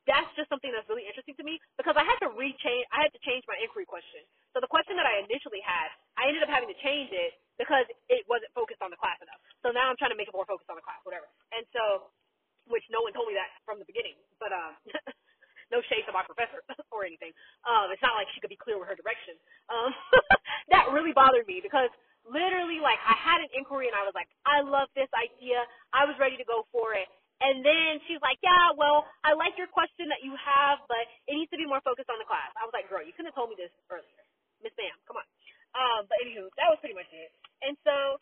that's 0.06 0.30
just 0.36 0.52
something 0.52 0.70
that's 0.70 0.86
really 0.92 1.08
interesting 1.08 1.34
to 1.40 1.46
me 1.48 1.58
because 1.80 1.96
I 1.96 2.04
had 2.04 2.20
to 2.28 2.30
rechange 2.36 2.86
I 2.92 3.08
had 3.08 3.14
to 3.16 3.22
change 3.24 3.48
my 3.48 3.58
inquiry 3.58 3.88
question. 3.88 4.22
So 4.54 4.62
the 4.62 4.70
question 4.70 5.00
that 5.00 5.08
I 5.08 5.24
initially 5.24 5.64
had, 5.64 5.90
I 6.20 6.30
ended 6.30 6.44
up 6.46 6.52
having 6.52 6.70
to 6.70 6.78
change 6.84 7.10
it 7.10 7.40
because 7.60 7.86
it 8.10 8.26
wasn't 8.30 8.52
focused 8.58 8.82
on 8.82 8.90
the 8.94 9.00
class 9.00 9.20
enough. 9.22 9.40
So 9.66 9.72
now 9.74 9.90
I'm 9.92 9.98
trying 10.00 10.14
to 10.16 10.20
make 10.20 10.30
it 10.30 10.36
more 10.36 10.48
focused 10.50 10.70
on 10.72 10.78
the 10.80 10.86
class, 10.86 11.02
whatever. 11.06 11.28
And 11.54 11.66
so, 11.74 12.10
which 12.70 12.86
no 12.94 13.02
one 13.04 13.14
told 13.14 13.30
me 13.30 13.36
that 13.38 13.50
from 13.68 13.80
the 13.82 13.88
beginning, 13.88 14.18
but 14.40 14.52
um, 14.54 14.76
no 15.74 15.82
shade 15.90 16.06
to 16.10 16.14
my 16.14 16.26
professor 16.26 16.62
or 16.96 17.06
anything. 17.08 17.34
Um, 17.66 17.90
it's 17.94 18.04
not 18.04 18.18
like 18.18 18.30
she 18.36 18.42
could 18.44 18.54
be 18.54 18.60
clear 18.60 18.78
with 18.82 18.90
her 18.90 18.98
direction. 18.98 19.38
Um, 19.72 19.94
that 20.74 20.92
really 20.94 21.14
bothered 21.16 21.48
me 21.50 21.62
because 21.64 21.90
literally, 22.28 22.82
like, 22.84 23.00
I 23.06 23.16
had 23.18 23.40
an 23.46 23.52
inquiry 23.56 23.90
and 23.90 23.98
I 23.98 24.06
was 24.06 24.14
like, 24.18 24.30
I 24.46 24.62
love 24.66 24.90
this 24.98 25.10
idea. 25.16 25.64
I 25.94 26.06
was 26.10 26.18
ready 26.22 26.38
to 26.42 26.48
go 26.48 26.66
for 26.74 26.94
it. 26.98 27.10
And 27.44 27.60
then 27.68 28.00
she's 28.08 28.24
like, 28.24 28.40
Yeah, 28.40 28.72
well, 28.80 29.04
I 29.28 29.36
like 29.36 29.60
your 29.60 29.68
question 29.68 30.08
that 30.08 30.24
you 30.24 30.32
have, 30.40 30.80
but 30.88 31.04
it 31.28 31.36
needs 31.36 31.52
to 31.52 31.60
be 31.60 31.68
more 31.68 31.84
focused 31.84 32.08
on 32.08 32.16
the 32.22 32.30
class. 32.30 32.56
I 32.56 32.64
was 32.64 32.72
like, 32.72 32.88
Girl, 32.88 33.04
you 33.04 33.12
couldn't 33.12 33.36
have 33.36 33.38
told 33.38 33.52
me 33.52 33.60
this 33.60 33.74
earlier. 33.92 34.24
Miss 34.64 34.72
Ma'am. 34.80 34.96
come 35.04 35.20
on. 35.20 35.28
Um, 35.74 36.06
but 36.10 36.18
anywho, 36.22 36.50
that 36.58 36.70
was 36.70 36.80
pretty 36.82 36.96
much 36.98 37.10
it. 37.14 37.30
And 37.66 37.76
so, 37.86 38.20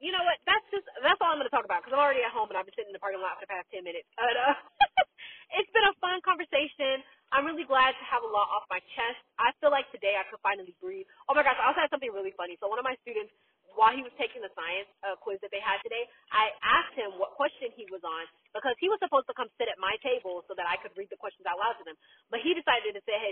you 0.00 0.10
know 0.10 0.24
what? 0.24 0.40
That's 0.48 0.64
just 0.72 0.88
that's 1.04 1.20
all 1.20 1.36
I'm 1.36 1.38
going 1.38 1.48
to 1.48 1.54
talk 1.54 1.68
about 1.68 1.84
because 1.84 1.92
I'm 1.92 2.02
already 2.02 2.24
at 2.24 2.32
home 2.32 2.48
and 2.48 2.56
I've 2.56 2.64
been 2.64 2.74
sitting 2.74 2.90
in 2.90 2.96
the 2.96 3.04
parking 3.04 3.20
lot 3.20 3.36
for 3.36 3.44
the 3.44 3.52
past 3.52 3.68
ten 3.68 3.84
minutes. 3.84 4.08
But 4.16 4.32
uh, 4.32 4.56
it's 5.60 5.70
been 5.76 5.84
a 5.84 5.94
fun 6.00 6.18
conversation. 6.24 7.04
I'm 7.30 7.46
really 7.46 7.68
glad 7.68 7.94
to 7.94 8.04
have 8.08 8.24
a 8.26 8.30
lot 8.32 8.48
off 8.50 8.66
my 8.72 8.82
chest. 8.96 9.20
I 9.38 9.54
feel 9.62 9.70
like 9.70 9.86
today 9.94 10.18
I 10.18 10.26
could 10.26 10.42
finally 10.42 10.74
breathe. 10.80 11.06
Oh 11.28 11.36
my 11.36 11.44
gosh! 11.44 11.60
I 11.60 11.68
also 11.68 11.84
had 11.84 11.92
something 11.92 12.10
really 12.10 12.34
funny. 12.34 12.56
So 12.58 12.66
one 12.66 12.80
of 12.80 12.86
my 12.88 12.96
students, 13.04 13.30
while 13.76 13.92
he 13.92 14.00
was 14.02 14.10
taking 14.16 14.40
the 14.40 14.50
science 14.56 14.88
uh, 15.04 15.20
quiz 15.20 15.38
that 15.44 15.52
they 15.52 15.62
had 15.62 15.78
today, 15.84 16.08
I 16.32 16.48
asked 16.64 16.96
him 16.96 17.20
what 17.20 17.36
question 17.36 17.68
he 17.76 17.84
was 17.92 18.00
on 18.02 18.24
because 18.56 18.74
he 18.80 18.88
was 18.88 18.98
supposed 19.04 19.28
to 19.28 19.36
come 19.36 19.52
sit 19.60 19.68
at 19.68 19.76
my 19.78 19.94
table 20.00 20.42
so 20.48 20.56
that 20.56 20.64
I 20.66 20.80
could 20.80 20.96
read 20.96 21.12
the 21.12 21.20
questions 21.20 21.44
out 21.44 21.60
loud 21.60 21.76
to 21.78 21.84
them. 21.84 21.94
But 22.32 22.40
he 22.40 22.56
decided 22.56 22.96
to 22.96 23.02
say, 23.04 23.20
"Hey, 23.20 23.29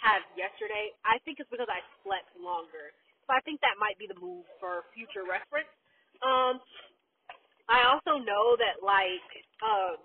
had 0.00 0.22
yesterday. 0.36 0.94
I 1.04 1.18
think 1.24 1.40
it's 1.40 1.50
because 1.50 1.70
I 1.70 1.82
slept 2.04 2.30
longer. 2.38 2.92
So 3.26 3.34
I 3.34 3.40
think 3.42 3.60
that 3.62 3.76
might 3.80 3.98
be 3.98 4.06
the 4.08 4.18
move 4.18 4.46
for 4.60 4.86
future 4.94 5.24
reference. 5.26 5.70
Um, 6.22 6.60
I 7.68 7.86
also 7.86 8.18
know 8.22 8.56
that 8.58 8.82
like, 8.82 9.28
um, 9.62 9.98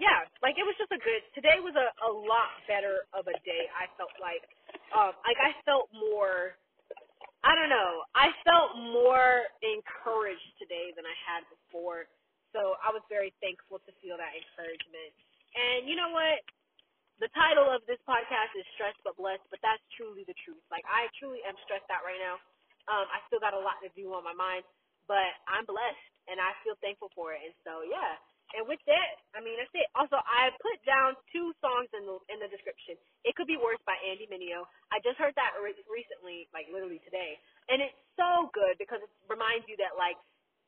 yeah, 0.00 0.26
like 0.42 0.56
it 0.58 0.66
was 0.66 0.76
just 0.78 0.92
a 0.92 1.00
good. 1.00 1.22
Today 1.36 1.60
was 1.60 1.74
a 1.76 1.88
a 2.06 2.10
lot 2.12 2.50
better 2.68 3.06
of 3.14 3.26
a 3.28 3.36
day. 3.44 3.64
I 3.72 3.90
felt 3.96 4.12
like, 4.20 4.44
um, 4.94 5.14
like 5.26 5.38
I 5.40 5.52
felt 5.64 5.90
more. 5.94 6.56
I 7.44 7.54
don't 7.54 7.70
know. 7.70 8.02
I 8.16 8.32
felt 8.44 8.76
more 8.78 9.46
encouraged 9.62 10.50
today 10.58 10.90
than 10.96 11.06
I 11.06 11.16
had 11.22 11.42
before. 11.52 12.08
So 12.56 12.74
I 12.82 12.90
was 12.90 13.02
very 13.10 13.34
thankful 13.44 13.78
to 13.84 13.92
feel 14.02 14.16
that 14.18 14.34
encouragement. 14.34 15.12
And 15.54 15.86
you 15.88 15.96
know 15.96 16.10
what? 16.10 16.40
The 17.22 17.30
title 17.30 17.70
of 17.70 17.86
this 17.86 18.02
podcast 18.10 18.58
is 18.58 18.66
Stressed 18.74 18.98
but 19.06 19.14
Blessed, 19.14 19.46
but 19.46 19.62
that's 19.62 19.82
truly 19.94 20.26
the 20.26 20.34
truth. 20.42 20.62
Like 20.66 20.82
I 20.90 21.06
truly 21.14 21.38
am 21.46 21.54
stressed 21.62 21.86
out 21.86 22.02
right 22.02 22.18
now. 22.18 22.42
Um, 22.90 23.06
I 23.06 23.22
still 23.30 23.38
got 23.38 23.54
a 23.54 23.62
lot 23.62 23.78
to 23.86 23.90
do 23.94 24.10
on 24.10 24.26
my 24.26 24.34
mind, 24.34 24.66
but 25.06 25.30
I'm 25.46 25.62
blessed 25.62 26.06
and 26.26 26.42
I 26.42 26.52
feel 26.66 26.74
thankful 26.82 27.14
for 27.14 27.30
it. 27.30 27.40
And 27.46 27.54
so 27.62 27.86
yeah. 27.86 28.18
And 28.54 28.66
with 28.66 28.82
that, 28.90 29.10
I 29.34 29.42
mean 29.42 29.54
that's 29.62 29.70
it. 29.78 29.86
Also, 29.94 30.18
I 30.18 30.50
put 30.58 30.78
down 30.82 31.14
two 31.30 31.54
songs 31.62 31.86
in 31.94 32.02
the 32.02 32.18
in 32.34 32.42
the 32.42 32.50
description. 32.50 32.98
It 33.22 33.38
could 33.38 33.46
be 33.46 33.62
worse 33.62 33.80
by 33.86 33.94
Andy 34.02 34.26
Mineo. 34.26 34.66
I 34.90 34.98
just 35.06 35.18
heard 35.18 35.34
that 35.38 35.54
re- 35.62 35.86
recently, 35.86 36.50
like 36.50 36.66
literally 36.70 36.98
today, 37.06 37.38
and 37.70 37.78
it's 37.78 37.96
so 38.18 38.50
good 38.50 38.74
because 38.82 39.02
it 39.02 39.10
reminds 39.30 39.70
you 39.70 39.78
that 39.78 39.94
like 39.94 40.18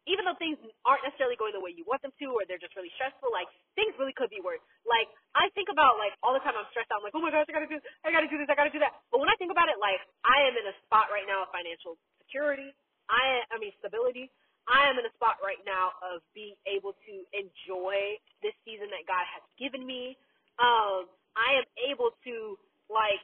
even 0.07 0.23
though 0.23 0.39
things 0.39 0.57
aren't 0.87 1.03
necessarily 1.03 1.35
going 1.35 1.51
the 1.51 1.63
way 1.63 1.75
you 1.75 1.83
want 1.83 2.01
them 2.01 2.15
to, 2.15 2.27
or 2.31 2.47
they're 2.47 2.63
just 2.63 2.75
really 2.79 2.95
stressful, 2.95 3.31
like 3.35 3.51
things 3.75 3.93
really 3.99 4.15
could 4.15 4.31
be 4.31 4.39
worse. 4.41 4.63
Like 4.87 5.11
I 5.35 5.51
think 5.59 5.67
about 5.69 5.99
like 5.99 6.15
all 6.23 6.33
the 6.33 6.43
time 6.43 6.55
I'm 6.55 6.67
stressed 6.71 6.91
out. 6.95 7.03
I'm 7.03 7.07
like, 7.07 7.15
oh 7.19 7.23
my 7.23 7.35
gosh, 7.35 7.47
I 7.51 7.53
gotta 7.53 7.71
do, 7.71 7.79
I 8.07 8.15
gotta 8.15 8.31
do 8.31 8.39
this, 8.39 8.47
I 8.47 8.57
gotta 8.57 8.73
do 8.73 8.81
that. 8.81 8.95
But 9.11 9.19
when 9.19 9.29
I 9.29 9.37
think 9.37 9.51
about 9.51 9.67
it, 9.67 9.77
like 9.83 9.99
I 10.23 10.47
am 10.47 10.55
in 10.55 10.67
a 10.71 10.75
spot 10.87 11.11
right 11.11 11.27
now 11.27 11.45
of 11.45 11.51
financial 11.51 11.99
security. 12.23 12.71
I, 13.11 13.47
I 13.51 13.59
mean 13.59 13.75
stability. 13.83 14.31
I 14.67 14.91
am 14.91 14.99
in 14.99 15.07
a 15.07 15.15
spot 15.15 15.39
right 15.43 15.63
now 15.63 15.95
of 16.03 16.27
being 16.35 16.59
able 16.67 16.99
to 17.07 17.15
enjoy 17.31 18.19
this 18.43 18.55
season 18.67 18.91
that 18.91 19.07
God 19.07 19.23
has 19.31 19.43
given 19.55 19.87
me. 19.87 20.19
Um, 20.59 21.07
I 21.39 21.63
am 21.63 21.67
able 21.87 22.11
to 22.27 22.59
like 22.91 23.23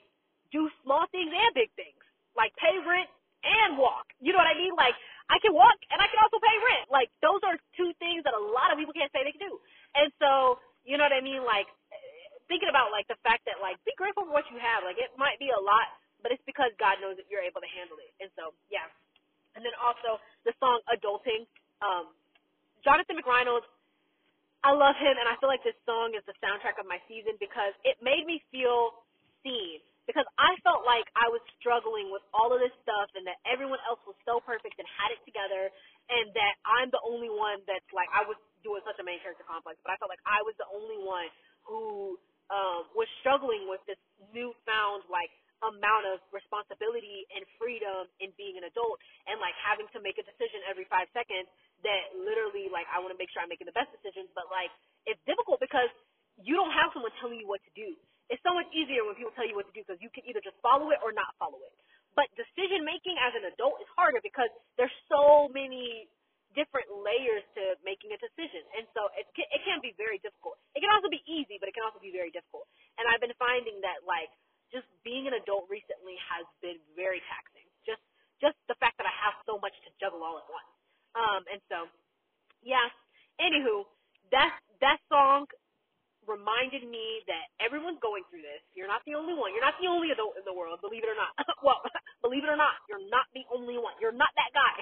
do 0.55 0.71
small 0.87 1.07
things 1.11 1.35
and 1.35 1.53
big 1.55 1.75
things, 1.75 1.99
like 2.39 2.55
pay 2.63 2.79
rent 2.79 3.11
and 3.43 3.75
walk. 3.75 4.07
You 4.23 4.31
know 4.31 4.39
what 4.39 4.51
I 4.51 4.55
mean? 4.55 4.75
Like 4.79 4.95
I 5.33 5.41
can 5.41 5.57
walk 5.57 5.81
and 5.89 5.97
I 5.97 6.13
can 6.13 6.21
also 6.21 6.37
pay 6.37 6.57
rent. 6.61 6.93
Like 6.93 7.09
those 7.25 7.41
are 7.49 7.57
two 7.73 7.97
things 7.97 8.21
that 8.29 8.37
a 8.37 8.45
lot 8.53 8.69
of 8.69 8.77
people 8.77 8.93
can't 8.93 9.09
say 9.17 9.25
they 9.25 9.33
can 9.33 9.49
do. 9.49 9.57
And 9.97 10.13
so, 10.21 10.61
you 10.85 11.01
know 11.01 11.09
what 11.09 11.17
I 11.17 11.25
mean? 11.25 11.41
Like 11.41 11.65
thinking 12.53 12.69
about 12.69 12.93
like 12.93 13.09
the 13.09 13.17
fact 13.25 13.49
that 13.49 13.57
like 13.65 13.81
be 13.89 13.97
grateful 13.97 14.29
for 14.29 14.35
what 14.37 14.45
you 14.53 14.61
have. 14.61 14.85
Like 14.85 15.01
it 15.01 15.09
might 15.17 15.41
be 15.41 15.49
a 15.49 15.57
lot, 15.57 15.89
but 16.21 16.37
it's 16.37 16.45
because 16.45 16.69
God 16.77 17.01
knows 17.01 17.17
that 17.17 17.33
you're 17.33 17.41
able 17.41 17.65
to 17.65 17.71
handle 17.73 17.97
it. 17.97 18.13
And 18.21 18.29
so, 18.37 18.53
yeah. 18.69 18.85
And 19.57 19.65
then 19.65 19.73
also 19.81 20.21
the 20.45 20.53
song 20.61 20.85
Adulting. 20.93 21.49
Um, 21.81 22.13
Jonathan 22.85 23.17
McReynolds, 23.17 23.65
I 24.61 24.77
love 24.77 24.95
him 25.01 25.17
and 25.17 25.27
I 25.27 25.41
feel 25.41 25.49
like 25.49 25.65
this 25.65 25.79
song 25.89 26.13
is 26.13 26.23
the 26.29 26.37
soundtrack 26.45 26.77
of 26.77 26.85
my 26.85 27.01
season 27.09 27.41
because 27.41 27.73
it 27.89 27.97
made 28.05 28.29
me 28.29 28.45
feel 28.53 29.01
seen 29.41 29.81
because 30.07 30.27
I 30.35 30.59
felt 30.67 30.83
like 30.83 31.07
I 31.15 31.31
was 31.31 31.43
struggling 31.63 32.11
with 32.11 32.23
all 32.35 32.51
of 32.51 32.59
this 32.59 32.75
stuff 32.83 33.09
and 33.15 33.23
that 33.31 33.39
everyone 33.47 33.79
else 33.87 34.03
was 34.03 34.19
so 34.27 34.43
perfect 34.43 34.79
and 34.79 34.87
had 34.99 35.15
it 35.15 35.23
together 35.23 35.71
and 36.11 36.35
that 36.35 36.55
I'm 36.67 36.91
the 36.91 37.03
only 37.07 37.31
one 37.31 37.63
that's 37.71 37.87
like 37.95 38.11
I 38.11 38.27
was 38.27 38.39
doing 38.67 38.83
such 38.83 38.99
a 38.99 39.07
main 39.07 39.23
character 39.23 39.47
complex, 39.47 39.79
but 39.87 39.95
I 39.95 39.97
felt 40.03 40.11
like 40.11 40.23
I 40.27 40.43
was 40.43 40.59
the 40.59 40.69
only 40.75 40.99
one 40.99 41.29
who 41.63 42.19
um 42.51 42.91
was 42.99 43.07
struggling 43.23 43.71
with 43.71 43.83
this 43.87 44.01
newfound 44.35 45.07
like 45.07 45.31
amount 45.63 46.11
of 46.11 46.19
responsibility 46.35 47.23
and 47.31 47.47
freedom 47.55 48.11
in 48.19 48.35
being 48.35 48.59
an 48.59 48.67
adult 48.67 48.99
and 49.31 49.39
like 49.39 49.55
having 49.63 49.87
to 49.95 50.03
make 50.03 50.19
a 50.19 50.27
decision 50.27 50.59
every 50.67 50.83
five 50.91 51.07
seconds 51.15 51.47
that 51.87 52.11
literally 52.19 52.67
like 52.75 52.91
I 52.91 52.99
want 52.99 53.15
to 53.15 53.19
make 53.19 53.31
sure 53.31 53.47
I'm 53.47 53.51
making 53.51 53.71
the 53.71 53.77
best 53.79 53.95
decisions, 53.95 54.27
but 54.35 54.51
like 54.51 54.75
it's 55.07 55.23
difficult 55.23 55.63
because 55.63 55.91
you 56.43 56.59
don't 56.59 56.75
have 56.75 56.91
someone 56.91 57.15
telling 57.23 57.39
you 57.39 57.47
what 57.47 57.63
to 57.63 57.73
do 57.79 57.95
it's 58.33 58.41
so 58.41 58.57
much 58.57 58.67
easier 58.73 59.05
when 59.05 59.13
people 59.21 59.37
tell 59.37 59.45
you 59.45 59.53
what 59.53 59.69
to 59.69 59.75
do 59.77 59.85
because 59.85 60.01
you 60.01 60.09
can 60.09 60.25
either 60.25 60.41
just 60.41 60.57
follow 60.65 60.89
it 60.97 61.01
or 61.05 61.13
not 61.13 61.37
follow 61.37 61.61
it. 61.61 61.75
But 62.17 62.33
decision 62.37 62.85
making 62.89 63.21
as 63.21 63.37
an 63.37 63.45
adult 63.53 63.81
is 63.85 63.89
harder 63.93 64.25
because 64.25 64.49
there's 64.81 64.93
so 65.13 65.53
many 65.53 66.09
different 66.57 66.89
layers 66.93 67.45
to 67.57 67.77
making 67.81 68.13
a 68.13 68.21
decision, 68.21 68.61
and 68.77 68.85
so 68.93 69.09
it 69.17 69.25
can, 69.33 69.49
it 69.53 69.65
can 69.65 69.81
be 69.81 69.97
very 69.97 70.21
difficult. 70.21 70.61
It 70.77 70.85
can 70.85 70.93
also 70.93 71.09
be 71.09 71.25
easy, 71.25 71.57
but 71.61 71.69
it 71.69 71.77
can 71.77 71.85
also 71.85 72.01
be 72.01 72.13
very 72.13 72.33
difficult. 72.33 72.69
And 73.01 73.09
I've 73.09 73.21
been 73.25 73.37
finding 73.41 73.81
that 73.85 74.05
like 74.05 74.29
just 74.73 74.89
being 75.05 75.29
an 75.29 75.37
adult 75.37 75.69
recently 75.73 76.17
has 76.21 76.45
been 76.65 76.81
very 76.97 77.21
taxing. 77.29 77.65
Just 77.85 78.05
just 78.41 78.57
the 78.69 78.77
fact 78.81 79.01
that 79.01 79.09
I 79.09 79.15
have 79.25 79.37
so 79.49 79.57
much 79.61 79.77
to 79.85 79.91
juggle 80.01 80.25
all 80.25 80.41
at 80.41 80.49
once. 80.49 80.73
Um, 81.17 81.43
and 81.49 81.61
so 81.69 81.89
yeah. 82.65 82.89
Anywho, 83.41 83.89
that 84.33 84.57
that 84.81 85.01
song 85.09 85.49
reminded 86.27 86.87
me 86.87 87.23
that 87.27 87.51
everyone's 87.59 87.99
going 87.99 88.23
through 88.31 88.47
this. 88.47 88.63
You're 88.75 88.91
not 88.91 89.03
the 89.09 89.19
only 89.19 89.35
one. 89.35 89.51
You're 89.55 89.65
not 89.65 89.79
the 89.83 89.91
only 89.91 90.15
adult 90.15 90.39
in 90.39 90.45
the 90.47 90.55
world, 90.55 90.79
believe 90.79 91.03
it 91.03 91.11
or 91.11 91.19
not. 91.19 91.35
well, 91.67 91.83
believe 92.25 92.47
it 92.47 92.51
or 92.51 92.59
not, 92.59 92.79
you're 92.87 93.03
not 93.11 93.27
the 93.35 93.43
only 93.51 93.79
one. 93.79 93.95
You're 93.99 94.15
not 94.15 94.31
that 94.39 94.51
guy. 94.55 94.75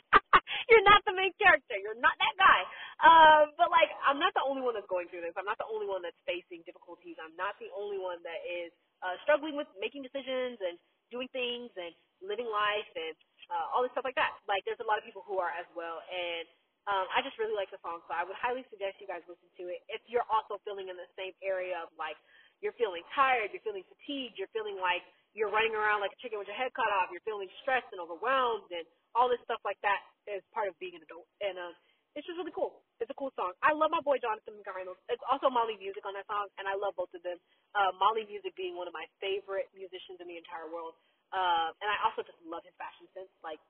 you're 0.72 0.84
not 0.86 1.04
the 1.04 1.12
main 1.12 1.32
character. 1.36 1.76
You're 1.76 1.98
not 2.00 2.16
that 2.16 2.34
guy. 2.40 2.60
Um, 3.04 3.44
but 3.60 3.68
like, 3.68 3.92
I'm 4.04 4.20
not 4.20 4.32
the 4.32 4.44
only 4.44 4.64
one 4.64 4.72
that's 4.76 4.88
going 4.88 5.08
through 5.12 5.24
this. 5.24 5.36
I'm 5.36 5.48
not 5.48 5.60
the 5.60 5.68
only 5.68 5.88
one 5.88 6.00
that's 6.00 6.18
facing 6.24 6.64
difficulties. 6.64 7.20
I'm 7.20 7.36
not 7.36 7.56
the 7.60 7.68
only 7.76 8.00
one 8.00 8.20
that 8.24 8.40
is 8.44 8.72
uh, 9.04 9.16
struggling 9.24 9.56
with 9.56 9.68
making 9.76 10.04
decisions 10.04 10.60
and 10.60 10.76
doing 11.12 11.28
things 11.32 11.72
and 11.76 11.92
living 12.24 12.48
life 12.48 12.88
and 12.96 13.16
uh, 13.50 13.72
all 13.72 13.82
this 13.82 13.92
stuff 13.92 14.06
like 14.06 14.16
that. 14.16 14.36
Like, 14.48 14.64
there's 14.64 14.80
a 14.80 14.88
lot 14.88 14.96
of 14.96 15.04
people 15.04 15.24
who 15.26 15.40
are 15.42 15.50
as 15.50 15.66
well, 15.74 16.00
and 16.06 16.46
um, 16.88 17.04
I 17.12 17.20
just 17.20 17.36
really 17.36 17.52
like 17.52 17.68
the 17.68 17.78
song, 17.84 18.00
so 18.08 18.16
I 18.16 18.24
would 18.24 18.38
highly 18.40 18.64
suggest 18.72 18.96
you 19.04 19.08
guys 19.10 19.20
listen 19.28 19.46
to 19.60 19.64
it. 19.68 19.84
If 19.92 20.00
you're 20.08 20.24
also 20.32 20.56
feeling 20.64 20.88
in 20.88 20.96
the 20.96 21.08
same 21.12 21.36
area 21.44 21.76
of 21.76 21.92
like 22.00 22.16
you're 22.64 22.76
feeling 22.80 23.04
tired, 23.12 23.52
you're 23.52 23.64
feeling 23.64 23.84
fatigued, 23.84 24.40
you're 24.40 24.50
feeling 24.56 24.80
like 24.80 25.04
you're 25.36 25.52
running 25.52 25.76
around 25.76 26.00
like 26.00 26.10
a 26.16 26.20
chicken 26.24 26.40
with 26.40 26.48
your 26.48 26.56
head 26.56 26.72
cut 26.72 26.88
stressed 27.62 27.90
and 27.92 28.00
overwhelmed, 28.00 28.70
and 28.70 28.86
all 29.14 29.26
this 29.26 29.42
stuff 29.46 29.60
like 29.66 29.78
that 29.82 30.00
is 30.30 30.42
part 30.54 30.70
of 30.70 30.78
being 30.78 30.94
an 30.94 31.02
adult. 31.02 31.26
And 31.42 31.58
um, 31.58 31.74
it's 32.14 32.26
just 32.26 32.38
really 32.38 32.54
cool. 32.54 32.82
It's 32.98 33.10
a 33.10 33.18
cool 33.18 33.30
song. 33.38 33.54
I 33.62 33.70
love 33.70 33.94
my 33.94 34.02
boy 34.02 34.18
Jonathan 34.18 34.58
McReynolds. 34.58 34.98
It's 35.06 35.22
also 35.30 35.46
Mali 35.46 35.78
Music 35.78 36.02
on 36.02 36.14
that 36.18 36.26
song, 36.26 36.50
and 36.58 36.66
I 36.66 36.74
love 36.74 36.98
both 36.98 37.10
of 37.14 37.22
them. 37.22 37.38
Uh, 37.74 37.94
Mali 37.94 38.26
Music 38.26 38.50
being 38.58 38.74
one 38.74 38.90
of 38.90 38.94
my 38.94 39.06
favorite 39.22 39.70
musicians 39.74 40.18
in 40.18 40.26
the 40.26 40.38
entire 40.38 40.66
world. 40.66 40.98
Uh, 41.30 41.70
and 41.78 41.86
I 41.86 41.96
also 42.02 42.26
just 42.26 42.38
love 42.42 42.66
his 42.66 42.74
fashion 42.74 43.06
sense. 43.14 43.30
Like 43.46 43.62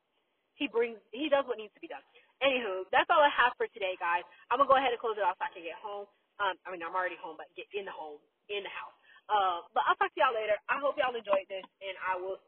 he 0.57 0.69
brings, 0.73 0.97
he 1.13 1.29
does 1.29 1.45
what 1.45 1.61
needs 1.61 1.73
to 1.77 1.83
be 1.85 1.93
done. 1.93 2.05
Anywho, 2.41 2.89
that's 2.89 3.09
all 3.13 3.21
I 3.21 3.29
have 3.29 3.53
for 3.61 3.69
today, 3.77 4.01
guys. 4.01 4.25
I'm 4.49 4.57
gonna 4.57 4.73
go 4.73 4.81
ahead 4.81 4.97
and 4.97 5.01
close 5.01 5.21
it 5.21 5.25
off 5.25 5.37
so 5.37 5.45
I 5.45 5.53
can 5.53 5.61
get 5.61 5.77
home. 5.77 6.09
Um, 6.41 6.57
I 6.65 6.73
mean, 6.73 6.81
I'm 6.81 6.97
already 6.97 7.21
home, 7.21 7.37
but 7.37 7.53
get 7.53 7.69
in 7.77 7.85
the 7.85 7.93
home, 7.93 8.17
in 8.49 8.65
the 8.65 8.73
house. 8.73 8.97
Uh, 9.29 9.61
but 9.77 9.85
I'll 9.85 9.95
talk 10.01 10.09
to 10.17 10.19
y'all 10.19 10.33
later. 10.33 10.57
I 10.73 10.81
hope 10.81 10.97
y'all 10.97 11.13
enjoyed 11.13 11.45
this, 11.53 11.63
and 11.85 11.95
I 12.01 12.17
will 12.17 12.41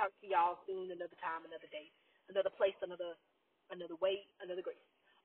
talk 0.00 0.08
another 0.84 1.16
time, 1.22 1.48
another 1.48 1.68
day, 1.72 1.88
another 2.28 2.52
place, 2.52 2.76
another 2.84 3.16
another 3.72 3.96
way, 3.98 4.26
another 4.44 4.62
grace. 4.62 4.80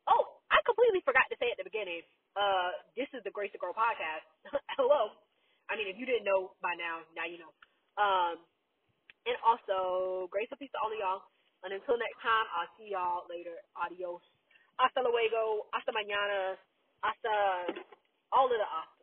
Oh, 0.09 0.41
I 0.49 0.57
completely 0.65 1.03
forgot 1.05 1.29
to 1.29 1.37
say 1.37 1.53
at 1.53 1.59
the 1.61 1.67
beginning. 1.67 2.01
Uh, 2.33 2.73
this 2.97 3.09
is 3.13 3.21
the 3.21 3.29
Grace 3.29 3.53
to 3.53 3.61
Grow 3.61 3.75
podcast. 3.75 4.25
Hello. 4.79 5.13
I 5.69 5.77
mean, 5.77 5.85
if 5.85 5.95
you 5.99 6.09
didn't 6.09 6.25
know 6.25 6.57
by 6.63 6.73
now, 6.73 7.05
now 7.13 7.29
you 7.29 7.37
know. 7.37 7.53
Um, 8.01 8.41
and 9.29 9.37
also, 9.45 10.25
grace 10.33 10.49
and 10.49 10.57
peace 10.57 10.73
to 10.73 10.79
all 10.81 10.89
of 10.89 10.97
y'all. 10.97 11.21
And 11.61 11.69
until 11.69 12.01
next 12.01 12.17
time, 12.25 12.45
I'll 12.57 12.71
see 12.75 12.89
y'all 12.89 13.29
later. 13.29 13.53
Adios. 13.77 14.25
Hasta 14.81 15.05
luego. 15.05 15.69
Hasta 15.69 15.93
mañana. 15.93 16.57
Hasta 17.05 17.77
all 18.33 18.49
of 18.49 18.57
the 18.57 18.65
hasta. 18.65 19.00